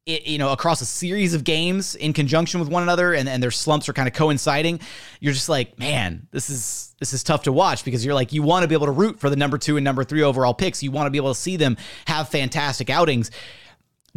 it, 0.06 0.26
you 0.26 0.38
know, 0.38 0.50
across 0.50 0.80
a 0.80 0.86
series 0.86 1.34
of 1.34 1.44
games 1.44 1.94
in 1.94 2.12
conjunction 2.12 2.58
with 2.58 2.68
one 2.68 2.82
another, 2.82 3.12
and, 3.12 3.28
and 3.28 3.42
their 3.42 3.50
slumps 3.50 3.88
are 3.88 3.92
kind 3.92 4.08
of 4.08 4.14
coinciding, 4.14 4.80
you're 5.20 5.32
just 5.32 5.48
like, 5.48 5.78
man, 5.78 6.26
this 6.32 6.50
is 6.50 6.94
this 6.98 7.12
is 7.12 7.22
tough 7.22 7.44
to 7.44 7.52
watch 7.52 7.84
because 7.84 8.04
you're 8.04 8.14
like, 8.14 8.32
you 8.32 8.42
want 8.42 8.62
to 8.62 8.68
be 8.68 8.74
able 8.74 8.86
to 8.86 8.92
root 8.92 9.20
for 9.20 9.30
the 9.30 9.36
number 9.36 9.58
two 9.58 9.76
and 9.76 9.84
number 9.84 10.02
three 10.04 10.22
overall 10.22 10.54
picks. 10.54 10.82
You 10.82 10.90
want 10.90 11.06
to 11.06 11.10
be 11.10 11.18
able 11.18 11.32
to 11.32 11.40
see 11.40 11.56
them 11.56 11.76
have 12.06 12.28
fantastic 12.28 12.90
outings. 12.90 13.30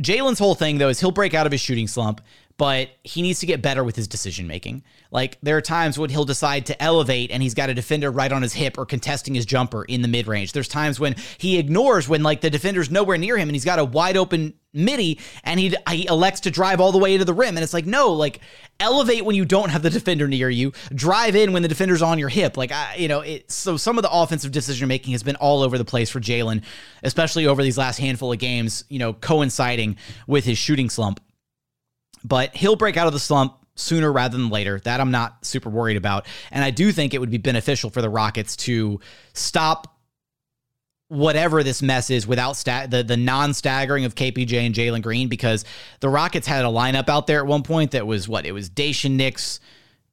Jalen's 0.02 0.40
whole 0.40 0.56
thing 0.56 0.80
though 0.80 0.90
is 0.90 1.00
he'll 1.00 1.12
break 1.12 1.34
out 1.34 1.46
of 1.46 1.52
his 1.52 1.62
shooting 1.62 1.88
slump 1.88 2.22
but 2.58 2.90
he 3.04 3.22
needs 3.22 3.40
to 3.40 3.46
get 3.46 3.62
better 3.62 3.84
with 3.84 3.96
his 3.96 4.08
decision 4.08 4.46
making. 4.46 4.84
Like 5.12 5.38
there 5.42 5.58
are 5.58 5.62
times 5.62 5.98
when 5.98 6.10
he'll 6.10 6.26
decide 6.26 6.68
to 6.68 6.82
elevate 6.82 7.32
and 7.32 7.42
he's 7.42 7.56
got 7.56 7.70
a 7.70 7.74
defender 7.74 8.12
right 8.12 8.32
on 8.32 8.42
his 8.42 8.54
hip 8.54 8.78
or 8.78 8.86
contesting 8.86 9.34
his 9.34 9.46
jumper 9.46 9.84
in 9.84 10.02
the 10.02 10.08
mid 10.08 10.28
range. 10.28 10.52
There's 10.52 10.68
times 10.68 11.00
when 11.00 11.16
he 11.40 11.58
ignores 11.58 12.08
when 12.08 12.22
like 12.22 12.42
the 12.42 12.50
defender's 12.50 12.92
nowhere 12.92 13.18
near 13.18 13.38
him 13.38 13.50
and 13.50 13.56
he's 13.56 13.66
got 13.66 13.80
a 13.80 13.86
wide 13.86 14.18
open 14.18 14.54
midi 14.72 15.20
and 15.44 15.60
he, 15.60 15.76
he 15.90 16.08
elects 16.08 16.42
to 16.42 16.52
drive 16.52 16.80
all 16.80 16.92
the 16.92 16.98
way 17.00 17.18
to 17.18 17.26
the 17.26 17.34
rim. 17.34 17.58
And 17.58 17.64
it's 17.64 17.74
like, 17.74 17.88
no, 17.88 18.14
like 18.14 18.40
elevate 18.80 19.26
when 19.26 19.36
you 19.36 19.46
don't 19.46 19.70
have 19.70 19.82
the 19.82 19.90
defender 19.90 20.28
near 20.28 20.50
you, 20.50 20.74
drive 20.94 21.36
in 21.36 21.54
when 21.54 21.64
the 21.64 21.68
defender's 21.68 22.04
on 22.04 22.20
your 22.20 22.30
hip. 22.30 22.56
Like, 22.56 22.72
I, 22.72 22.96
you 22.96 23.08
know, 23.08 23.22
it, 23.22 23.52
so 23.52 23.78
some 23.78 23.98
of 23.98 24.04
the 24.04 24.12
offensive 24.12 24.52
decision 24.52 24.88
making 24.88 25.14
has 25.14 25.24
been 25.24 25.38
all 25.38 25.64
over 25.64 25.80
the 25.80 25.86
place 25.86 26.12
for 26.12 26.20
Jalen, 26.20 26.64
especially 27.02 27.48
over 27.48 27.64
these 27.64 27.78
last 27.80 27.98
handful 27.98 28.32
of 28.32 28.38
games, 28.38 28.84
you 28.90 29.00
know, 29.00 29.14
coinciding 29.14 29.98
with 30.28 30.46
his 30.46 30.58
shooting 30.58 30.90
slump 30.90 31.20
but 32.24 32.56
he'll 32.56 32.76
break 32.76 32.98
out 32.98 33.08
of 33.08 33.14
the 33.14 33.20
slump 33.20 33.58
sooner 33.76 34.12
rather 34.12 34.38
than 34.38 34.50
later. 34.50 34.80
That 34.80 35.00
I'm 35.00 35.12
not 35.12 35.46
super 35.46 35.70
worried 35.70 35.98
about. 35.98 36.26
And 36.52 36.64
I 36.64 36.72
do 36.72 36.92
think 36.92 37.14
it 37.14 37.20
would 37.20 37.32
be 37.32 37.38
beneficial 37.38 37.90
for 37.90 38.02
the 38.02 38.10
Rockets 38.10 38.56
to 38.58 39.00
stop 39.34 39.94
whatever 41.10 41.64
this 41.64 41.82
mess 41.82 42.10
is 42.10 42.26
without 42.26 42.56
the 42.56 43.04
the 43.06 43.18
non-staggering 43.18 44.06
of 44.06 44.16
KPJ 44.16 44.54
and 44.54 44.74
Jalen 44.74 45.04
Green 45.04 45.28
because 45.28 45.64
the 46.00 46.10
Rockets 46.10 46.48
had 46.48 46.66
a 46.66 46.70
lineup 46.70 47.08
out 47.10 47.28
there 47.28 47.40
at 47.40 47.46
one 47.46 47.64
point 47.64 47.92
that 47.92 48.08
was 48.08 48.28
what 48.28 48.46
it 48.46 48.52
was 48.52 48.70
Daishen 48.70 49.12
Nix, 49.12 49.60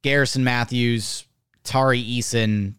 Garrison 0.02 0.44
Matthews, 0.44 1.24
Tari 1.64 2.02
Eason, 2.02 2.74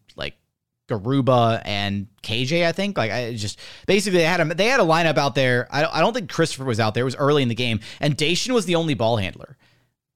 Garuba 0.92 1.62
and 1.64 2.06
KJ. 2.22 2.66
I 2.66 2.72
think 2.72 2.96
like 2.96 3.10
I 3.10 3.34
just 3.34 3.58
basically 3.86 4.18
they 4.18 4.24
had 4.24 4.40
a 4.40 4.54
they 4.54 4.66
had 4.66 4.80
a 4.80 4.84
lineup 4.84 5.18
out 5.18 5.34
there. 5.34 5.68
I 5.70 5.84
I 5.84 6.00
don't 6.00 6.12
think 6.12 6.30
Christopher 6.30 6.64
was 6.64 6.80
out 6.80 6.94
there. 6.94 7.02
It 7.02 7.04
was 7.04 7.16
early 7.16 7.42
in 7.42 7.48
the 7.48 7.54
game, 7.54 7.80
and 8.00 8.16
Daishen 8.16 8.52
was 8.52 8.66
the 8.66 8.76
only 8.76 8.94
ball 8.94 9.16
handler. 9.16 9.56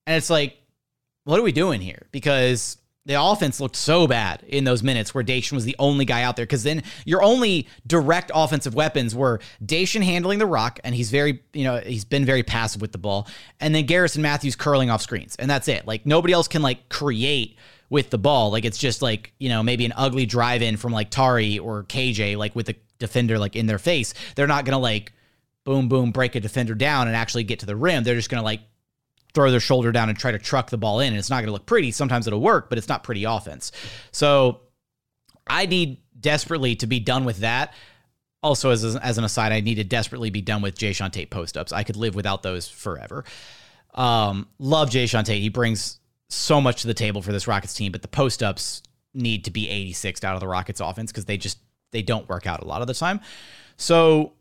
And 0.07 0.17
it's 0.17 0.31
like, 0.31 0.57
what 1.25 1.41
are 1.41 1.43
we 1.43 1.53
doing 1.53 1.81
here? 1.81 2.07
Because 2.13 2.79
the 3.07 3.21
offense 3.21 3.61
looked 3.61 3.77
so 3.77 4.07
bad 4.07 4.43
in 4.49 4.65
those 4.65 4.83
minutes 4.83 5.15
where 5.15 5.23
Daishen 5.23 5.53
was 5.53 5.65
the 5.65 5.77
only 5.79 6.05
guy 6.05 6.23
out 6.23 6.37
there. 6.37 6.45
Because 6.45 6.65
then 6.65 6.83
your 7.05 7.23
only 7.23 7.69
direct 7.87 8.33
offensive 8.35 8.75
weapons 8.75 9.15
were 9.15 9.41
Daishen 9.65 10.03
handling 10.03 10.41
the 10.41 10.47
rock, 10.47 10.81
and 10.85 10.95
he's 10.95 11.11
very, 11.11 11.43
you 11.53 11.65
know, 11.65 11.79
he's 11.79 12.05
been 12.05 12.25
very 12.25 12.43
passive 12.43 12.81
with 12.81 12.93
the 12.93 12.99
ball, 12.99 13.29
and 13.61 13.75
then 13.75 13.87
Garrison 13.87 14.23
Matthews 14.23 14.57
curling 14.57 14.91
off 14.91 15.03
screens, 15.03 15.37
and 15.37 15.49
that's 15.49 15.69
it. 15.69 15.87
Like 15.87 16.05
nobody 16.05 16.35
else 16.35 16.49
can 16.49 16.63
like 16.63 16.89
create 16.89 17.57
with 17.91 18.11
the 18.11 18.19
ball. 18.19 18.51
Like 18.51 18.65
it's 18.65 18.79
just 18.79 19.03
like, 19.03 19.33
you 19.39 19.49
know, 19.49 19.63
maybe 19.63 19.85
an 19.85 19.93
ugly 19.97 20.27
drive 20.27 20.63
in 20.63 20.77
from 20.77 20.93
like 20.93 21.11
Tari 21.11 21.59
or 21.59 21.85
KJ, 21.85 22.37
like 22.37 22.55
with 22.55 22.67
the 22.67 22.77
defender 22.99 23.39
like 23.39 23.57
in 23.57 23.67
their 23.67 23.79
face. 23.79 24.15
They're 24.35 24.47
not 24.47 24.65
gonna 24.65 24.79
like 24.79 25.13
boom, 25.65 25.89
boom, 25.89 26.13
break 26.13 26.35
a 26.35 26.41
defender 26.41 26.75
down 26.75 27.09
and 27.09 27.17
actually 27.17 27.45
get 27.45 27.61
to 27.61 27.67
the 27.67 27.77
rim. 27.77 28.05
They're 28.05 28.15
just 28.15 28.31
gonna 28.31 28.43
like 28.43 28.61
throw 29.35 29.51
their 29.51 29.61
shoulder 29.61 29.93
down 29.93 30.09
and 30.09 30.19
try 30.19 30.31
to 30.31 30.39
truck 30.39 30.71
the 30.71 30.79
ball 30.79 31.01
in. 31.01 31.09
And 31.09 31.19
it's 31.19 31.31
not 31.31 31.43
to 31.43 31.51
look 31.51 31.67
pretty. 31.67 31.91
Sometimes 31.91 32.27
it'll 32.27 32.41
work, 32.41 32.69
but 32.69 32.79
it's 32.79 32.89
not 32.89 33.05
pretty 33.05 33.25
offense. 33.25 33.71
So 34.11 34.63
I 35.47 35.67
need 35.67 35.99
desperately 36.19 36.77
to 36.77 36.87
be 36.87 37.01
done 37.01 37.25
with 37.25 37.39
that. 37.39 37.75
Also, 38.43 38.71
as, 38.71 38.85
as 38.97 39.19
an 39.19 39.25
aside, 39.25 39.53
I 39.53 39.61
need 39.61 39.77
to 39.77 39.85
desperately 39.85 40.31
be 40.31 40.41
done 40.41 40.63
with 40.63 40.79
Jae'Sean 40.79 41.13
Tate 41.13 41.31
post 41.31 41.57
ups. 41.57 41.73
I 41.73 41.83
could 41.83 41.97
live 41.97 42.15
without 42.15 42.43
those 42.43 42.69
forever. 42.69 43.25
Um, 43.95 44.49
love 44.59 44.91
Jae'Sean 44.91 45.25
Tate. 45.25 45.43
He 45.43 45.49
brings 45.49 45.99
so 46.29 46.61
much 46.61 46.83
to 46.83 46.87
the 46.87 46.95
table 46.95 47.23
for 47.23 47.33
this 47.33 47.47
Rockets 47.47 47.75
team, 47.75 47.93
but 47.93 48.03
the 48.03 48.09
post 48.09 48.43
ups 48.43 48.83
need 49.15 49.45
to 49.45 49.51
be 49.51 49.67
86th 49.67 50.25
out 50.25 50.35
of 50.35 50.41
the 50.41 50.49
Rockets 50.49 50.81
offense 50.81 51.11
because 51.11 51.25
they 51.25 51.37
just 51.37 51.59
they 51.93 52.03
don't 52.03 52.29
work 52.29 52.47
out 52.47 52.63
a 52.63 52.67
lot 52.67 52.81
of 52.81 52.87
the 52.87 52.95
time. 52.95 53.21
So 53.77 54.33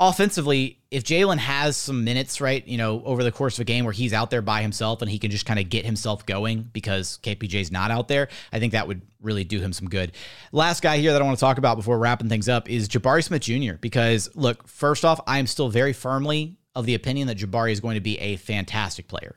offensively, 0.00 0.80
if 0.90 1.04
Jalen 1.04 1.38
has 1.38 1.76
some 1.76 2.04
minutes, 2.04 2.40
right, 2.40 2.66
you 2.66 2.78
know, 2.78 3.02
over 3.04 3.22
the 3.22 3.30
course 3.30 3.58
of 3.58 3.62
a 3.62 3.64
game 3.64 3.84
where 3.84 3.92
he's 3.92 4.12
out 4.12 4.30
there 4.30 4.42
by 4.42 4.62
himself 4.62 5.02
and 5.02 5.10
he 5.10 5.18
can 5.18 5.30
just 5.30 5.46
kind 5.46 5.60
of 5.60 5.68
get 5.68 5.84
himself 5.84 6.26
going 6.26 6.68
because 6.72 7.18
KPJ's 7.22 7.70
not 7.70 7.90
out 7.90 8.08
there, 8.08 8.28
I 8.52 8.58
think 8.58 8.72
that 8.72 8.88
would 8.88 9.02
really 9.20 9.44
do 9.44 9.60
him 9.60 9.72
some 9.72 9.88
good. 9.88 10.12
Last 10.52 10.82
guy 10.82 10.98
here 10.98 11.12
that 11.12 11.22
I 11.22 11.24
want 11.24 11.38
to 11.38 11.40
talk 11.40 11.58
about 11.58 11.76
before 11.76 11.98
wrapping 11.98 12.28
things 12.28 12.48
up 12.48 12.68
is 12.68 12.88
Jabari 12.88 13.22
Smith 13.22 13.42
Jr. 13.42 13.74
Because 13.80 14.28
look, 14.34 14.66
first 14.66 15.04
off, 15.04 15.20
I 15.26 15.38
am 15.38 15.46
still 15.46 15.68
very 15.68 15.92
firmly 15.92 16.56
of 16.74 16.86
the 16.86 16.94
opinion 16.94 17.28
that 17.28 17.38
Jabari 17.38 17.72
is 17.72 17.80
going 17.80 17.94
to 17.94 18.00
be 18.00 18.18
a 18.18 18.36
fantastic 18.36 19.06
player. 19.06 19.36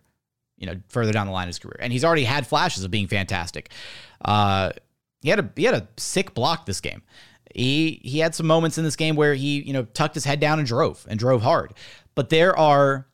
You 0.58 0.68
know, 0.68 0.76
further 0.90 1.12
down 1.12 1.28
the 1.28 1.34
line 1.34 1.44
in 1.44 1.48
his 1.50 1.60
career, 1.60 1.78
and 1.80 1.92
he's 1.92 2.06
already 2.06 2.24
had 2.24 2.48
flashes 2.48 2.84
of 2.84 2.92
being 2.92 3.08
fantastic. 3.08 3.72
Uh, 4.24 4.72
he 5.22 5.30
had 5.30 5.40
a 5.40 5.50
he 5.56 5.64
had 5.64 5.74
a 5.74 5.88
sick 5.98 6.34
block 6.34 6.66
this 6.66 6.82
game. 6.82 7.02
He 7.54 8.02
he 8.04 8.20
had 8.20 8.36
some 8.36 8.48
moments 8.48 8.78
in 8.78 8.84
this 8.84 8.96
game 8.96 9.16
where 9.16 9.34
he, 9.34 9.62
you 9.62 9.74
know, 9.74 9.84
tucked 9.84 10.16
his 10.16 10.26
head 10.26 10.40
down 10.40 10.60
and 10.60 10.68
drove 10.68 11.06
and 11.10 11.20
drove 11.20 11.42
hard. 11.42 11.74
But 12.16 12.30
there 12.30 12.58
are 12.58 13.08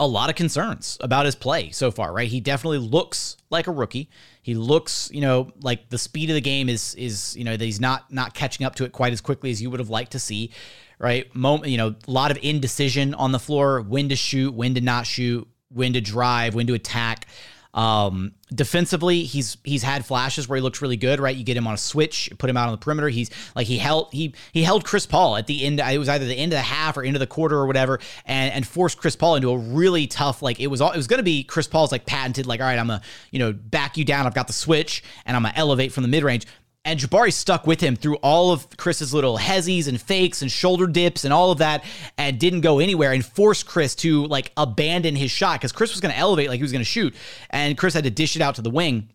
a 0.00 0.06
lot 0.06 0.28
of 0.28 0.34
concerns 0.34 0.98
about 1.00 1.24
his 1.24 1.36
play 1.36 1.70
so 1.70 1.90
far, 1.90 2.12
right? 2.12 2.28
He 2.28 2.40
definitely 2.40 2.78
looks 2.78 3.36
like 3.50 3.68
a 3.68 3.70
rookie. 3.70 4.10
He 4.42 4.54
looks, 4.54 5.08
you 5.12 5.20
know, 5.20 5.52
like 5.62 5.88
the 5.88 5.98
speed 5.98 6.30
of 6.30 6.34
the 6.34 6.40
game 6.40 6.68
is 6.68 6.94
is, 6.96 7.36
you 7.36 7.44
know, 7.44 7.56
that 7.56 7.64
he's 7.64 7.80
not 7.80 8.12
not 8.12 8.34
catching 8.34 8.66
up 8.66 8.74
to 8.76 8.84
it 8.84 8.92
quite 8.92 9.12
as 9.12 9.20
quickly 9.20 9.50
as 9.50 9.62
you 9.62 9.70
would 9.70 9.80
have 9.80 9.90
liked 9.90 10.12
to 10.12 10.18
see, 10.18 10.50
right? 10.98 11.32
Moment, 11.34 11.70
you 11.70 11.78
know, 11.78 11.94
a 12.06 12.10
lot 12.10 12.30
of 12.30 12.38
indecision 12.42 13.14
on 13.14 13.32
the 13.32 13.38
floor, 13.38 13.82
when 13.82 14.08
to 14.08 14.16
shoot, 14.16 14.52
when 14.52 14.74
to 14.74 14.80
not 14.80 15.06
shoot, 15.06 15.46
when 15.74 15.92
to 15.92 16.00
drive, 16.00 16.54
when 16.54 16.66
to 16.68 16.74
attack. 16.74 17.26
Um, 17.74 18.34
defensively, 18.54 19.24
he's 19.24 19.56
he's 19.64 19.82
had 19.82 20.06
flashes 20.06 20.48
where 20.48 20.56
he 20.56 20.62
looks 20.62 20.80
really 20.80 20.96
good, 20.96 21.18
right? 21.18 21.34
You 21.34 21.42
get 21.42 21.56
him 21.56 21.66
on 21.66 21.74
a 21.74 21.78
switch, 21.78 22.30
put 22.38 22.48
him 22.48 22.56
out 22.56 22.66
on 22.66 22.72
the 22.72 22.78
perimeter. 22.78 23.08
He's 23.08 23.30
like 23.56 23.66
he 23.66 23.78
held 23.78 24.12
he 24.12 24.32
he 24.52 24.62
held 24.62 24.84
Chris 24.84 25.06
Paul 25.06 25.36
at 25.36 25.48
the 25.48 25.64
end. 25.64 25.80
It 25.80 25.98
was 25.98 26.08
either 26.08 26.24
the 26.24 26.36
end 26.36 26.52
of 26.52 26.58
the 26.58 26.62
half 26.62 26.96
or 26.96 27.02
end 27.02 27.16
of 27.16 27.20
the 27.20 27.26
quarter 27.26 27.56
or 27.56 27.66
whatever, 27.66 27.98
and 28.26 28.52
and 28.52 28.64
forced 28.64 28.98
Chris 28.98 29.16
Paul 29.16 29.34
into 29.34 29.50
a 29.50 29.58
really 29.58 30.06
tough 30.06 30.40
like 30.40 30.60
it 30.60 30.68
was 30.68 30.80
all 30.80 30.92
it 30.92 30.96
was 30.96 31.08
going 31.08 31.18
to 31.18 31.24
be 31.24 31.42
Chris 31.42 31.66
Paul's 31.66 31.90
like 31.90 32.06
patented 32.06 32.46
like 32.46 32.60
all 32.60 32.66
right 32.66 32.78
I'm 32.78 32.90
a 32.90 33.02
you 33.32 33.40
know 33.40 33.52
back 33.52 33.96
you 33.96 34.04
down. 34.04 34.26
I've 34.26 34.34
got 34.34 34.46
the 34.46 34.52
switch 34.52 35.02
and 35.26 35.36
I'm 35.36 35.42
gonna 35.42 35.54
elevate 35.56 35.92
from 35.92 36.02
the 36.02 36.08
mid 36.08 36.22
range. 36.22 36.46
And 36.84 37.00
Jabari 37.00 37.32
stuck 37.32 37.66
with 37.66 37.80
him 37.80 37.96
through 37.96 38.16
all 38.16 38.52
of 38.52 38.76
Chris's 38.76 39.14
little 39.14 39.38
hezzies 39.38 39.88
and 39.88 40.00
fakes 40.00 40.42
and 40.42 40.50
shoulder 40.50 40.86
dips 40.86 41.24
and 41.24 41.32
all 41.32 41.50
of 41.50 41.58
that 41.58 41.82
and 42.18 42.38
didn't 42.38 42.60
go 42.60 42.78
anywhere 42.78 43.12
and 43.12 43.24
forced 43.24 43.66
Chris 43.66 43.94
to 43.96 44.26
like 44.26 44.52
abandon 44.56 45.16
his 45.16 45.30
shot 45.30 45.60
because 45.60 45.72
Chris 45.72 45.92
was 45.92 46.00
going 46.00 46.12
to 46.12 46.18
elevate 46.18 46.48
like 46.48 46.58
he 46.58 46.62
was 46.62 46.72
going 46.72 46.80
to 46.80 46.84
shoot. 46.84 47.14
And 47.50 47.78
Chris 47.78 47.94
had 47.94 48.04
to 48.04 48.10
dish 48.10 48.36
it 48.36 48.42
out 48.42 48.56
to 48.56 48.62
the 48.62 48.70
wing 48.70 49.08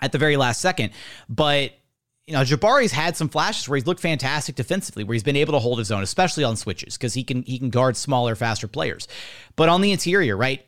at 0.00 0.12
the 0.12 0.18
very 0.18 0.36
last 0.36 0.60
second. 0.60 0.92
But 1.28 1.72
you 2.26 2.34
know, 2.34 2.42
Jabari's 2.42 2.90
had 2.90 3.16
some 3.16 3.28
flashes 3.28 3.68
where 3.68 3.76
he's 3.76 3.86
looked 3.86 4.00
fantastic 4.00 4.56
defensively, 4.56 5.04
where 5.04 5.14
he's 5.14 5.22
been 5.22 5.36
able 5.36 5.52
to 5.52 5.60
hold 5.60 5.78
his 5.78 5.92
own, 5.92 6.02
especially 6.02 6.42
on 6.42 6.56
switches, 6.56 6.96
because 6.96 7.14
he 7.14 7.22
can 7.22 7.42
he 7.42 7.58
can 7.58 7.70
guard 7.70 7.96
smaller, 7.96 8.34
faster 8.34 8.66
players. 8.66 9.06
But 9.54 9.68
on 9.68 9.80
the 9.80 9.92
interior, 9.92 10.36
right, 10.36 10.66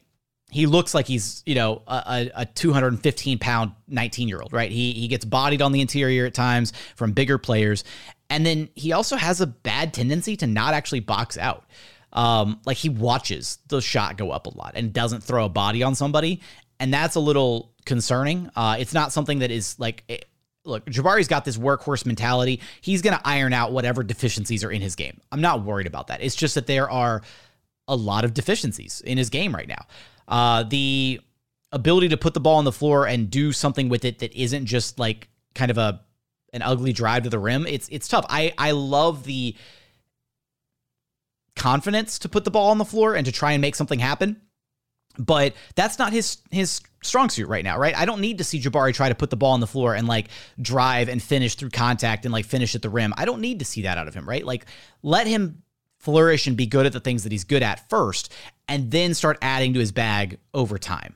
he 0.51 0.67
looks 0.67 0.95
like 0.95 1.07
he's 1.07 1.43
you 1.47 1.55
know 1.55 1.83
a, 1.87 2.31
a 2.35 2.47
215 2.47 3.39
pound 3.39 3.73
19 3.89 4.29
year 4.29 4.41
old, 4.41 4.53
right? 4.53 4.71
He 4.71 4.93
he 4.93 5.09
gets 5.09 5.25
bodied 5.25 5.63
on 5.63 5.73
the 5.73 5.81
interior 5.81 6.27
at 6.27 6.35
times 6.35 6.73
from 6.97 7.13
bigger 7.13 7.39
players, 7.39 7.85
and 8.31 8.45
then 8.45 8.69
he 8.75 8.93
also 8.93 9.17
has 9.17 9.41
a 9.41 9.47
bad 9.47 9.93
tendency 9.93 10.37
to 10.37 10.47
not 10.47 10.75
actually 10.75 11.01
box 11.01 11.37
out. 11.37 11.65
Um, 12.13 12.61
like 12.65 12.79
he 12.79 12.89
watches 12.89 13.59
the 13.69 13.83
shot 13.83 14.17
go 14.17 14.31
up 14.31 14.47
a 14.47 14.57
lot 14.57 14.73
and 14.75 14.93
doesn't 14.93 15.23
throw 15.23 15.45
a 15.45 15.49
body 15.51 15.83
on 15.83 15.95
somebody, 15.95 16.41
and 16.81 16.93
that's 16.93 17.17
a 17.17 17.21
little 17.21 17.75
concerning. 17.85 18.51
Uh, 18.57 18.77
it's 18.79 18.95
not 18.95 19.13
something 19.13 19.41
that 19.41 19.51
is 19.51 19.79
like. 19.79 20.05
It, 20.09 20.25
look, 20.65 20.87
Jabari's 20.87 21.29
got 21.29 21.45
this 21.45 21.59
workhorse 21.59 22.07
mentality. 22.07 22.61
He's 22.81 23.03
going 23.03 23.17
to 23.17 23.27
iron 23.27 23.53
out 23.53 23.73
whatever 23.73 24.03
deficiencies 24.03 24.65
are 24.65 24.71
in 24.71 24.83
his 24.83 24.97
game. 24.97 25.21
I'm 25.33 25.41
not 25.41 25.63
worried 25.63 25.87
about 25.87 26.09
that. 26.09 26.23
It's 26.23 26.37
just 26.37 26.55
that 26.55 26.67
there 26.67 26.91
are 26.91 27.23
a 27.89 27.97
lot 27.97 28.25
of 28.25 28.35
deficiencies 28.35 29.01
in 29.01 29.19
his 29.19 29.31
game 29.31 29.55
right 29.55 29.69
now. 29.69 29.87
Uh, 30.29 30.63
the 30.63 31.21
ability 31.73 32.09
to 32.09 32.17
put 32.17 32.35
the 32.35 32.41
ball 32.41 32.57
on 32.57 32.65
the 32.65 32.73
floor 32.73 33.07
and 33.07 33.31
do 33.31 33.53
something 33.53 33.89
with 33.89 34.05
it 34.05 34.21
that 34.21 34.33
isn't 34.35 34.67
just 34.67 34.99
like 34.99 35.29
kind 35.55 35.71
of 35.71 35.79
a 35.79 36.01
an 36.53 36.63
ugly 36.63 36.93
drive 36.93 37.25
to 37.25 37.31
the 37.31 37.39
rim. 37.39 37.67
It's 37.67 37.89
it's 37.91 38.09
tough. 38.09 38.25
I 38.29 38.53
I 38.57 38.71
love 38.71 39.25
the 39.25 39.55
confidence 41.57 42.21
to 42.21 42.29
put 42.29 42.45
the 42.45 42.51
ball 42.51 42.71
on 42.71 42.79
the 42.79 42.85
floor 42.85 43.15
and 43.15 43.27
to 43.27 43.33
try 43.33 43.53
and 43.53 43.61
make 43.61 43.75
something 43.75 43.99
happen. 43.99 44.41
But 45.19 45.55
that's 45.75 45.99
not 45.99 46.13
his 46.13 46.39
his 46.51 46.81
strong 47.03 47.29
suit 47.29 47.49
right 47.49 47.65
now, 47.65 47.79
right? 47.79 47.97
I 47.97 48.05
don't 48.05 48.21
need 48.21 48.39
to 48.39 48.45
see 48.45 48.61
Jabari 48.61 48.95
try 48.95 49.09
to 49.09 49.15
put 49.15 49.31
the 49.31 49.37
ball 49.37 49.53
on 49.53 49.61
the 49.61 49.67
floor 49.67 49.95
and 49.95 50.07
like 50.07 50.29
drive 50.61 51.09
and 51.09 51.23
finish 51.23 51.57
through 51.57 51.71
contact 51.71 52.25
and 52.25 52.33
like 52.33 52.45
finish 52.45 52.75
at 52.75 52.83
the 52.83 52.91
rim. 52.91 53.13
I 53.17 53.25
don't 53.25 53.41
need 53.41 53.59
to 53.59 53.65
see 53.65 53.83
that 53.83 53.99
out 53.99 54.09
of 54.09 54.15
him, 54.15 54.29
right? 54.29 54.45
Like 54.45 54.67
let 55.03 55.27
him 55.27 55.63
flourish 55.99 56.47
and 56.47 56.57
be 56.57 56.67
good 56.67 56.87
at 56.87 56.93
the 56.93 57.01
things 57.01 57.25
that 57.25 57.33
he's 57.33 57.45
good 57.45 57.63
at 57.63 57.89
first 57.89 58.33
and 58.69 58.91
then 58.91 59.15
start 59.15 59.39
adding 59.43 59.75
to 59.75 59.81
his 59.81 59.93
bag 59.93 60.39
over 60.55 60.79
time. 60.79 61.15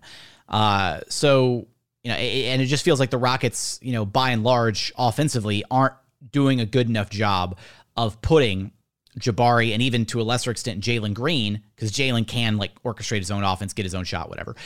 Uh, 0.49 1.01
so, 1.09 1.67
you 2.03 2.11
know, 2.11 2.17
and 2.17 2.61
it 2.61 2.67
just 2.67 2.85
feels 2.85 2.99
like 2.99 3.11
the 3.11 3.19
Rockets, 3.19 3.79
you 3.83 3.93
know, 3.93 4.05
by 4.05 4.31
and 4.31 4.43
large, 4.43 4.93
offensively, 4.99 5.65
aren't 5.71 5.95
doing 6.31 6.61
a 6.61 6.67
good 6.67 6.89
enough 6.89 7.11
job 7.11 7.59
of 7.97 8.21
putting 8.23 8.73
Jabari 9.19 9.73
and 9.73 9.83
even 9.83 10.07
to 10.07 10.21
a 10.21 10.25
lesser 10.25 10.51
extent 10.51 10.83
Jalen 10.83 11.15
Green, 11.15 11.63
because 11.75 11.93
Jalen 11.93 12.27
can 12.27 12.57
like 12.57 12.81
orchestrate 12.83 13.19
his 13.19 13.31
own 13.31 13.45
offense, 13.45 13.73
get 13.73 13.85
his 13.85 13.95
own 13.95 14.05
shot, 14.05 14.29
whatever. 14.29 14.57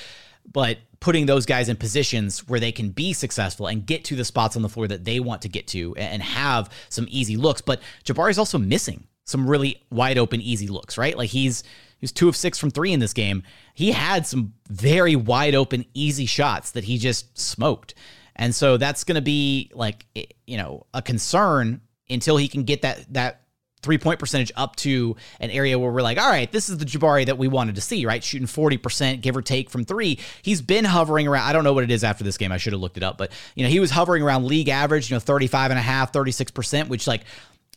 But 0.51 0.79
putting 1.01 1.27
those 1.27 1.45
guys 1.45 1.69
in 1.69 1.77
positions 1.77 2.47
where 2.49 2.61
they 2.61 2.71
can 2.71 2.91
be 2.91 3.13
successful 3.13 3.67
and 3.67 3.85
get 3.85 4.05
to 4.05 4.17
the 4.17 4.25
spots 4.25 4.55
on 4.55 4.63
the 4.63 4.69
floor 4.69 4.87
that 4.87 5.05
they 5.05 5.19
want 5.19 5.43
to 5.43 5.49
get 5.49 5.67
to 5.69 5.95
and 5.97 6.23
have 6.23 6.71
some 6.89 7.07
easy 7.11 7.37
looks. 7.37 7.61
But 7.61 7.81
Jabari's 8.05 8.39
also 8.39 8.57
missing 8.57 9.07
some 9.27 9.49
really 9.49 9.83
wide 9.91 10.17
open, 10.19 10.41
easy 10.41 10.69
looks, 10.69 10.97
right? 10.97 11.17
Like 11.17 11.31
he's 11.31 11.63
He's 11.99 12.13
two 12.13 12.29
of 12.29 12.37
six 12.37 12.59
from 12.59 12.71
three 12.71 12.93
in 12.93 13.01
this 13.01 13.13
game. 13.13 13.43
He 13.75 13.93
had 13.93 14.27
some 14.27 14.53
very 14.69 15.17
wide 15.17 15.55
open, 15.55 15.87
easy 15.95 16.27
shots 16.27 16.73
that 16.73 16.85
he 16.85 16.99
just 16.99 17.39
smoked. 17.39 17.95
And 18.35 18.55
so 18.55 18.77
that's 18.77 19.05
going 19.05 19.17
to 19.17 19.23
be 19.23 19.71
like, 19.75 20.07
you 20.47 20.59
know, 20.59 20.87
a 20.93 21.01
concern 21.01 21.81
until 22.09 22.37
he 22.37 22.49
can 22.49 22.65
get 22.65 22.83
that, 22.83 23.13
that 23.15 23.43
three 23.83 23.97
point 23.97 24.19
percentage 24.19 24.53
up 24.57 24.77
to 24.77 25.17
an 25.41 25.51
area 25.51 25.79
where 25.79 25.91
we're 25.91 26.03
like, 26.03 26.19
all 26.19 26.29
right, 26.29 26.53
this 26.53 26.69
is 26.69 26.77
the 26.77 26.85
Jabari 26.85 27.25
that 27.27 27.39
we 27.39 27.49
wanted 27.49 27.77
to 27.77 27.81
see, 27.81 28.05
right? 28.05 28.23
Shooting 28.23 28.47
40%, 28.47 29.23
give 29.23 29.37
or 29.37 29.43
take 29.43 29.71
from 29.71 29.85
three. 29.85 30.19
He's 30.43 30.61
been 30.61 30.85
hovering 30.85 31.27
around, 31.27 31.49
I 31.49 31.53
don't 31.55 31.65
know 31.65 31.73
what 31.73 31.85
it 31.85 31.91
is 31.91 32.05
after 32.05 32.25
this 32.25 32.37
game. 32.37 32.53
I 32.53 32.59
should 32.59 32.75
have 32.75 32.81
looked 32.81 32.99
it 32.99 33.03
up, 33.03 33.17
but, 33.17 33.33
you 33.55 33.65
know, 33.65 33.71
he 33.71 33.81
was 33.81 33.91
hovering 33.91 34.23
around 34.23 34.45
league 34.45 34.69
average, 34.69 35.11
you 35.11 35.17
know, 35.17 35.21
35 35.21 35.71
and 35.71 35.79
a 35.79 35.83
half, 35.83 36.13
36%, 36.13 36.89
which, 36.89 37.07
like, 37.07 37.23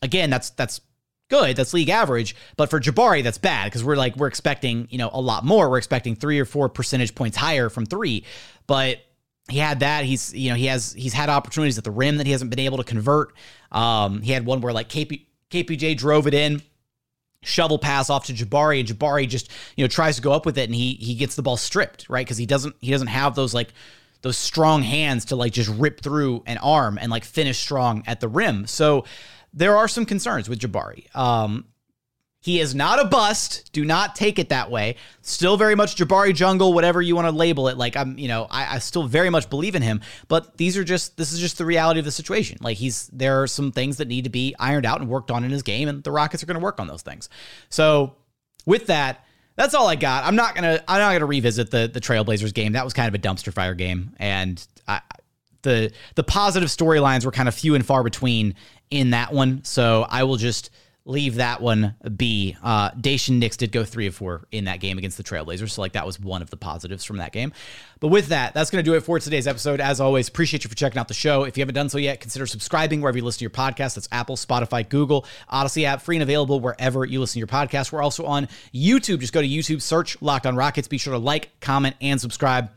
again, 0.02 0.30
that's, 0.30 0.50
that's, 0.52 0.82
good. 1.30 1.56
That's 1.56 1.74
league 1.74 1.90
average. 1.90 2.36
But 2.58 2.70
for 2.70 2.80
Jabari, 2.80 3.24
that's 3.24 3.38
bad 3.38 3.66
because 3.66 3.84
we're 3.84 3.96
like, 3.96 4.16
we're 4.18 4.28
expecting, 4.28 4.88
you 4.90 4.98
know, 4.98 5.10
a 5.14 5.22
lot 5.22 5.46
more. 5.46 5.70
We're 5.70 5.78
expecting 5.78 6.16
three 6.16 6.40
or 6.40 6.46
four 6.46 6.68
percentage 6.70 7.16
points 7.16 7.38
higher 7.38 7.70
from 7.70 7.86
three. 7.86 8.26
But 8.68 9.00
he 9.50 9.58
had 9.58 9.80
that. 9.80 10.06
He's, 10.06 10.34
you 10.34 10.50
know, 10.50 10.56
he 10.56 10.66
has, 10.66 10.94
he's 10.94 11.14
had 11.14 11.30
opportunities 11.30 11.78
at 11.78 11.84
the 11.84 11.92
rim 11.92 12.18
that 12.18 12.26
he 12.26 12.32
hasn't 12.32 12.50
been 12.50 12.60
able 12.60 12.78
to 12.78 12.84
convert. 12.84 13.34
Um, 13.72 14.22
he 14.22 14.32
had 14.32 14.46
one 14.46 14.62
where 14.62 14.74
like 14.74 14.90
KP, 14.90 15.26
KPJ 15.50 15.98
drove 15.98 16.28
it 16.28 16.34
in. 16.34 16.62
Shovel 17.42 17.80
pass 17.80 18.10
off 18.10 18.26
to 18.26 18.34
Jabari, 18.34 18.82
and 18.82 18.90
Jabari 18.90 19.26
just 19.26 19.50
you 19.78 19.84
know 19.86 19.88
tries 19.88 20.18
to 20.18 20.22
go 20.22 20.34
up 20.34 20.46
with 20.46 20.58
it, 20.58 20.66
and 20.66 20.76
he 20.76 20.96
he 20.96 21.16
gets 21.16 21.36
the 21.36 21.42
ball 21.42 21.56
stripped, 21.56 22.10
right? 22.10 22.26
Because 22.26 22.38
he 22.38 22.46
doesn't 22.46 22.76
he 22.82 22.92
doesn't 22.92 23.08
have 23.08 23.34
those 23.34 23.54
like 23.54 23.70
those 24.22 24.38
strong 24.38 24.84
hands 24.84 25.26
to 25.26 25.36
like 25.36 25.54
just 25.54 25.70
rip 25.70 26.02
through 26.02 26.44
an 26.46 26.58
arm 26.58 26.98
and 27.00 27.10
like 27.10 27.24
finish 27.24 27.58
strong 27.58 28.04
at 28.08 28.20
the 28.20 28.28
rim. 28.28 28.68
So 28.68 29.06
there 29.54 29.78
are 29.78 29.88
some 29.88 30.06
concerns 30.06 30.50
with 30.50 30.60
Jabari. 30.60 31.14
Um, 31.16 31.66
he 32.42 32.62
is 32.62 32.74
not 32.74 33.02
a 33.02 33.06
bust. 33.06 33.70
Do 33.74 33.84
not 33.84 34.16
take 34.16 34.40
it 34.40 34.50
that 34.50 34.72
way. 34.72 34.96
Still 35.22 35.58
very 35.58 35.76
much 35.76 35.98
Jabari 35.98 36.34
Jungle, 36.34 36.72
whatever 36.72 37.02
you 37.02 37.14
want 37.16 37.28
to 37.28 37.36
label 37.36 37.68
it. 37.68 37.78
Like 37.78 37.98
I'm, 37.98 38.18
you 38.18 38.30
know, 38.30 38.48
I, 38.50 38.76
I, 38.76 38.80
still 38.80 39.04
very 39.04 39.30
much 39.30 39.50
believe 39.50 39.76
in 39.76 39.82
him. 39.82 40.00
But 40.30 40.56
these 40.56 40.78
are 40.78 40.86
just 40.86 41.18
this 41.18 41.34
is 41.34 41.40
just 41.40 41.58
the 41.58 41.66
reality 41.66 42.00
of 42.00 42.06
the 42.06 42.12
situation. 42.12 42.58
Like 42.62 42.78
he's 42.78 43.08
there 43.08 43.42
are 43.42 43.48
some 43.48 43.74
things 43.74 43.98
that 43.98 44.08
need 44.08 44.24
to 44.24 44.30
be 44.30 44.56
ironed 44.58 44.86
out 44.86 45.02
and 45.02 45.10
worked 45.10 45.32
on 45.32 45.44
in 45.44 45.52
his 45.52 45.64
game, 45.64 45.90
and 45.90 46.02
the 46.02 46.12
Rockets 46.12 46.42
are 46.42 46.46
going 46.46 46.60
to 46.60 46.64
work 46.64 46.80
on 46.80 46.88
those 46.88 47.02
things. 47.02 47.28
So 47.68 48.16
with 48.66 48.88
that, 48.88 49.26
that's 49.58 49.74
all 49.74 49.88
I 49.88 49.96
got. 49.96 50.24
I'm 50.24 50.38
not 50.38 50.56
gonna 50.56 50.82
I'm 50.88 51.00
not 51.00 51.12
gonna 51.12 51.26
revisit 51.26 51.72
the 51.72 51.90
the 51.94 52.00
Trailblazers 52.00 52.54
game. 52.54 52.72
That 52.72 52.86
was 52.86 52.94
kind 52.94 53.10
of 53.10 53.16
a 53.16 53.20
dumpster 53.20 53.52
fire 53.52 53.76
game, 53.76 54.14
and 54.18 54.66
I, 54.88 55.02
the 55.64 55.92
the 56.16 56.24
positive 56.24 56.70
storylines 56.70 57.26
were 57.26 57.32
kind 57.32 57.50
of 57.50 57.56
few 57.56 57.76
and 57.76 57.86
far 57.86 58.02
between 58.02 58.56
in 58.92 59.12
that 59.12 59.34
one. 59.34 59.64
So 59.64 60.06
I 60.10 60.24
will 60.24 60.38
just 60.38 60.70
leave 61.06 61.36
that 61.36 61.60
one 61.60 61.96
be. 62.16 62.56
Uh, 62.64 62.92
Daishen 62.92 63.40
Nix 63.40 63.58
did 63.58 63.72
go 63.72 63.84
three 63.84 64.08
of 64.08 64.16
four 64.16 64.46
in 64.52 64.66
that 64.66 64.80
game 64.80 64.98
against 64.98 65.18
the 65.18 65.24
Trailblazers. 65.24 65.72
So, 65.72 65.82
like, 65.82 65.94
that 65.94 66.06
was 66.06 66.20
one 66.20 66.42
of 66.42 66.50
the 66.50 66.58
positives 66.58 67.04
from 67.04 67.18
that 67.18 67.32
game. 67.32 67.52
But 68.00 68.10
with 68.10 68.28
that, 68.28 68.54
that's 68.54 68.70
going 68.70 68.84
to 68.84 68.90
do 68.90 68.96
it 68.96 69.02
for 69.02 69.20
today's 69.20 69.48
episode. 69.48 69.82
As 69.82 70.00
always, 70.00 70.28
appreciate 70.30 70.64
you 70.64 70.70
for 70.70 70.76
checking 70.76 71.00
out 71.00 71.08
the 71.08 71.14
show. 71.14 71.44
If 71.44 71.58
you 71.58 71.62
haven't 71.62 71.76
done 71.76 71.90
so 71.90 71.98
yet, 71.98 72.22
consider 72.22 72.46
subscribing 72.46 73.02
wherever 73.02 73.18
you 73.18 73.26
listen 73.26 73.40
to 73.40 73.44
your 73.44 73.50
podcast. 73.50 73.96
That's 73.96 74.08
Apple, 74.12 74.36
Spotify, 74.36 74.88
Google, 74.88 75.26
Audacy 75.52 75.84
app, 75.84 76.02
free 76.02 76.16
and 76.16 76.24
available 76.24 76.60
wherever 76.60 77.06
you 77.06 77.20
listen 77.20 77.34
to 77.34 77.40
your 77.40 77.48
podcast. 77.48 77.92
We're 77.92 78.04
also 78.04 78.26
on 78.26 78.48
YouTube. 78.74 79.20
Just 79.20 79.34
go 79.34 79.42
to 79.42 79.48
YouTube, 79.48 79.82
search 79.82 80.22
Locked 80.22 80.46
on 80.46 80.56
Rockets. 80.56 80.88
Be 80.88 80.98
sure 80.98 81.14
to 81.14 81.20
like, 81.20 81.60
comment, 81.60 81.96
and 82.02 82.22
subscribe. 82.22 82.70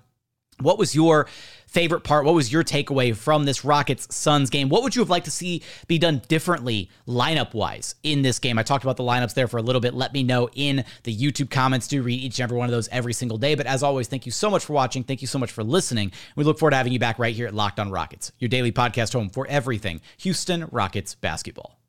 What 0.63 0.79
was 0.79 0.95
your 0.95 1.29
favorite 1.67 2.03
part? 2.03 2.25
What 2.25 2.35
was 2.35 2.53
your 2.53 2.63
takeaway 2.63 3.17
from 3.17 3.45
this 3.45 3.65
Rockets 3.65 4.15
Suns 4.15 4.51
game? 4.51 4.69
What 4.69 4.83
would 4.83 4.95
you 4.95 5.01
have 5.01 5.11
liked 5.11 5.25
to 5.25 5.31
see 5.31 5.63
be 5.87 5.99
done 5.99 6.23
differently 6.29 6.91
lineup 7.09 7.55
wise 7.55 7.95
in 8.03 8.23
this 8.23 8.39
game? 8.39 8.59
I 8.59 8.63
talked 8.63 8.85
about 8.85 8.97
the 8.97 9.03
lineups 9.03 9.35
there 9.35 9.49
for 9.49 9.57
a 9.57 9.63
little 9.63 9.81
bit. 9.81 9.95
Let 9.95 10.13
me 10.13 10.23
know 10.23 10.49
in 10.55 10.85
the 11.05 11.17
YouTube 11.17 11.51
comments. 11.51 11.89
Do 11.89 12.03
read 12.03 12.21
each 12.21 12.39
and 12.39 12.45
every 12.45 12.59
one 12.59 12.67
of 12.67 12.73
those 12.73 12.89
every 12.89 13.13
single 13.13 13.39
day. 13.39 13.55
But 13.55 13.67
as 13.67 13.83
always, 13.83 14.09
thank 14.09 14.27
you 14.27 14.33
so 14.33 14.51
much 14.51 14.65
for 14.65 14.75
watching. 14.75 15.03
Thank 15.03 15.23
you 15.23 15.29
so 15.29 15.39
much 15.39 15.51
for 15.51 15.65
listening. 15.65 16.13
We 16.37 16.45
look 16.45 16.59
forward 16.59 16.73
to 16.73 16.77
having 16.77 16.93
you 16.93 16.99
back 16.99 17.19
right 17.19 17.35
here 17.35 17.47
at 17.47 17.55
Locked 17.55 17.81
on 17.81 17.91
Rockets, 17.91 18.33
your 18.39 18.49
daily 18.49 18.73
podcast 18.73 19.13
home 19.13 19.31
for 19.31 19.47
everything 19.49 20.01
Houston 20.19 20.67
Rockets 20.71 21.15
basketball. 21.15 21.82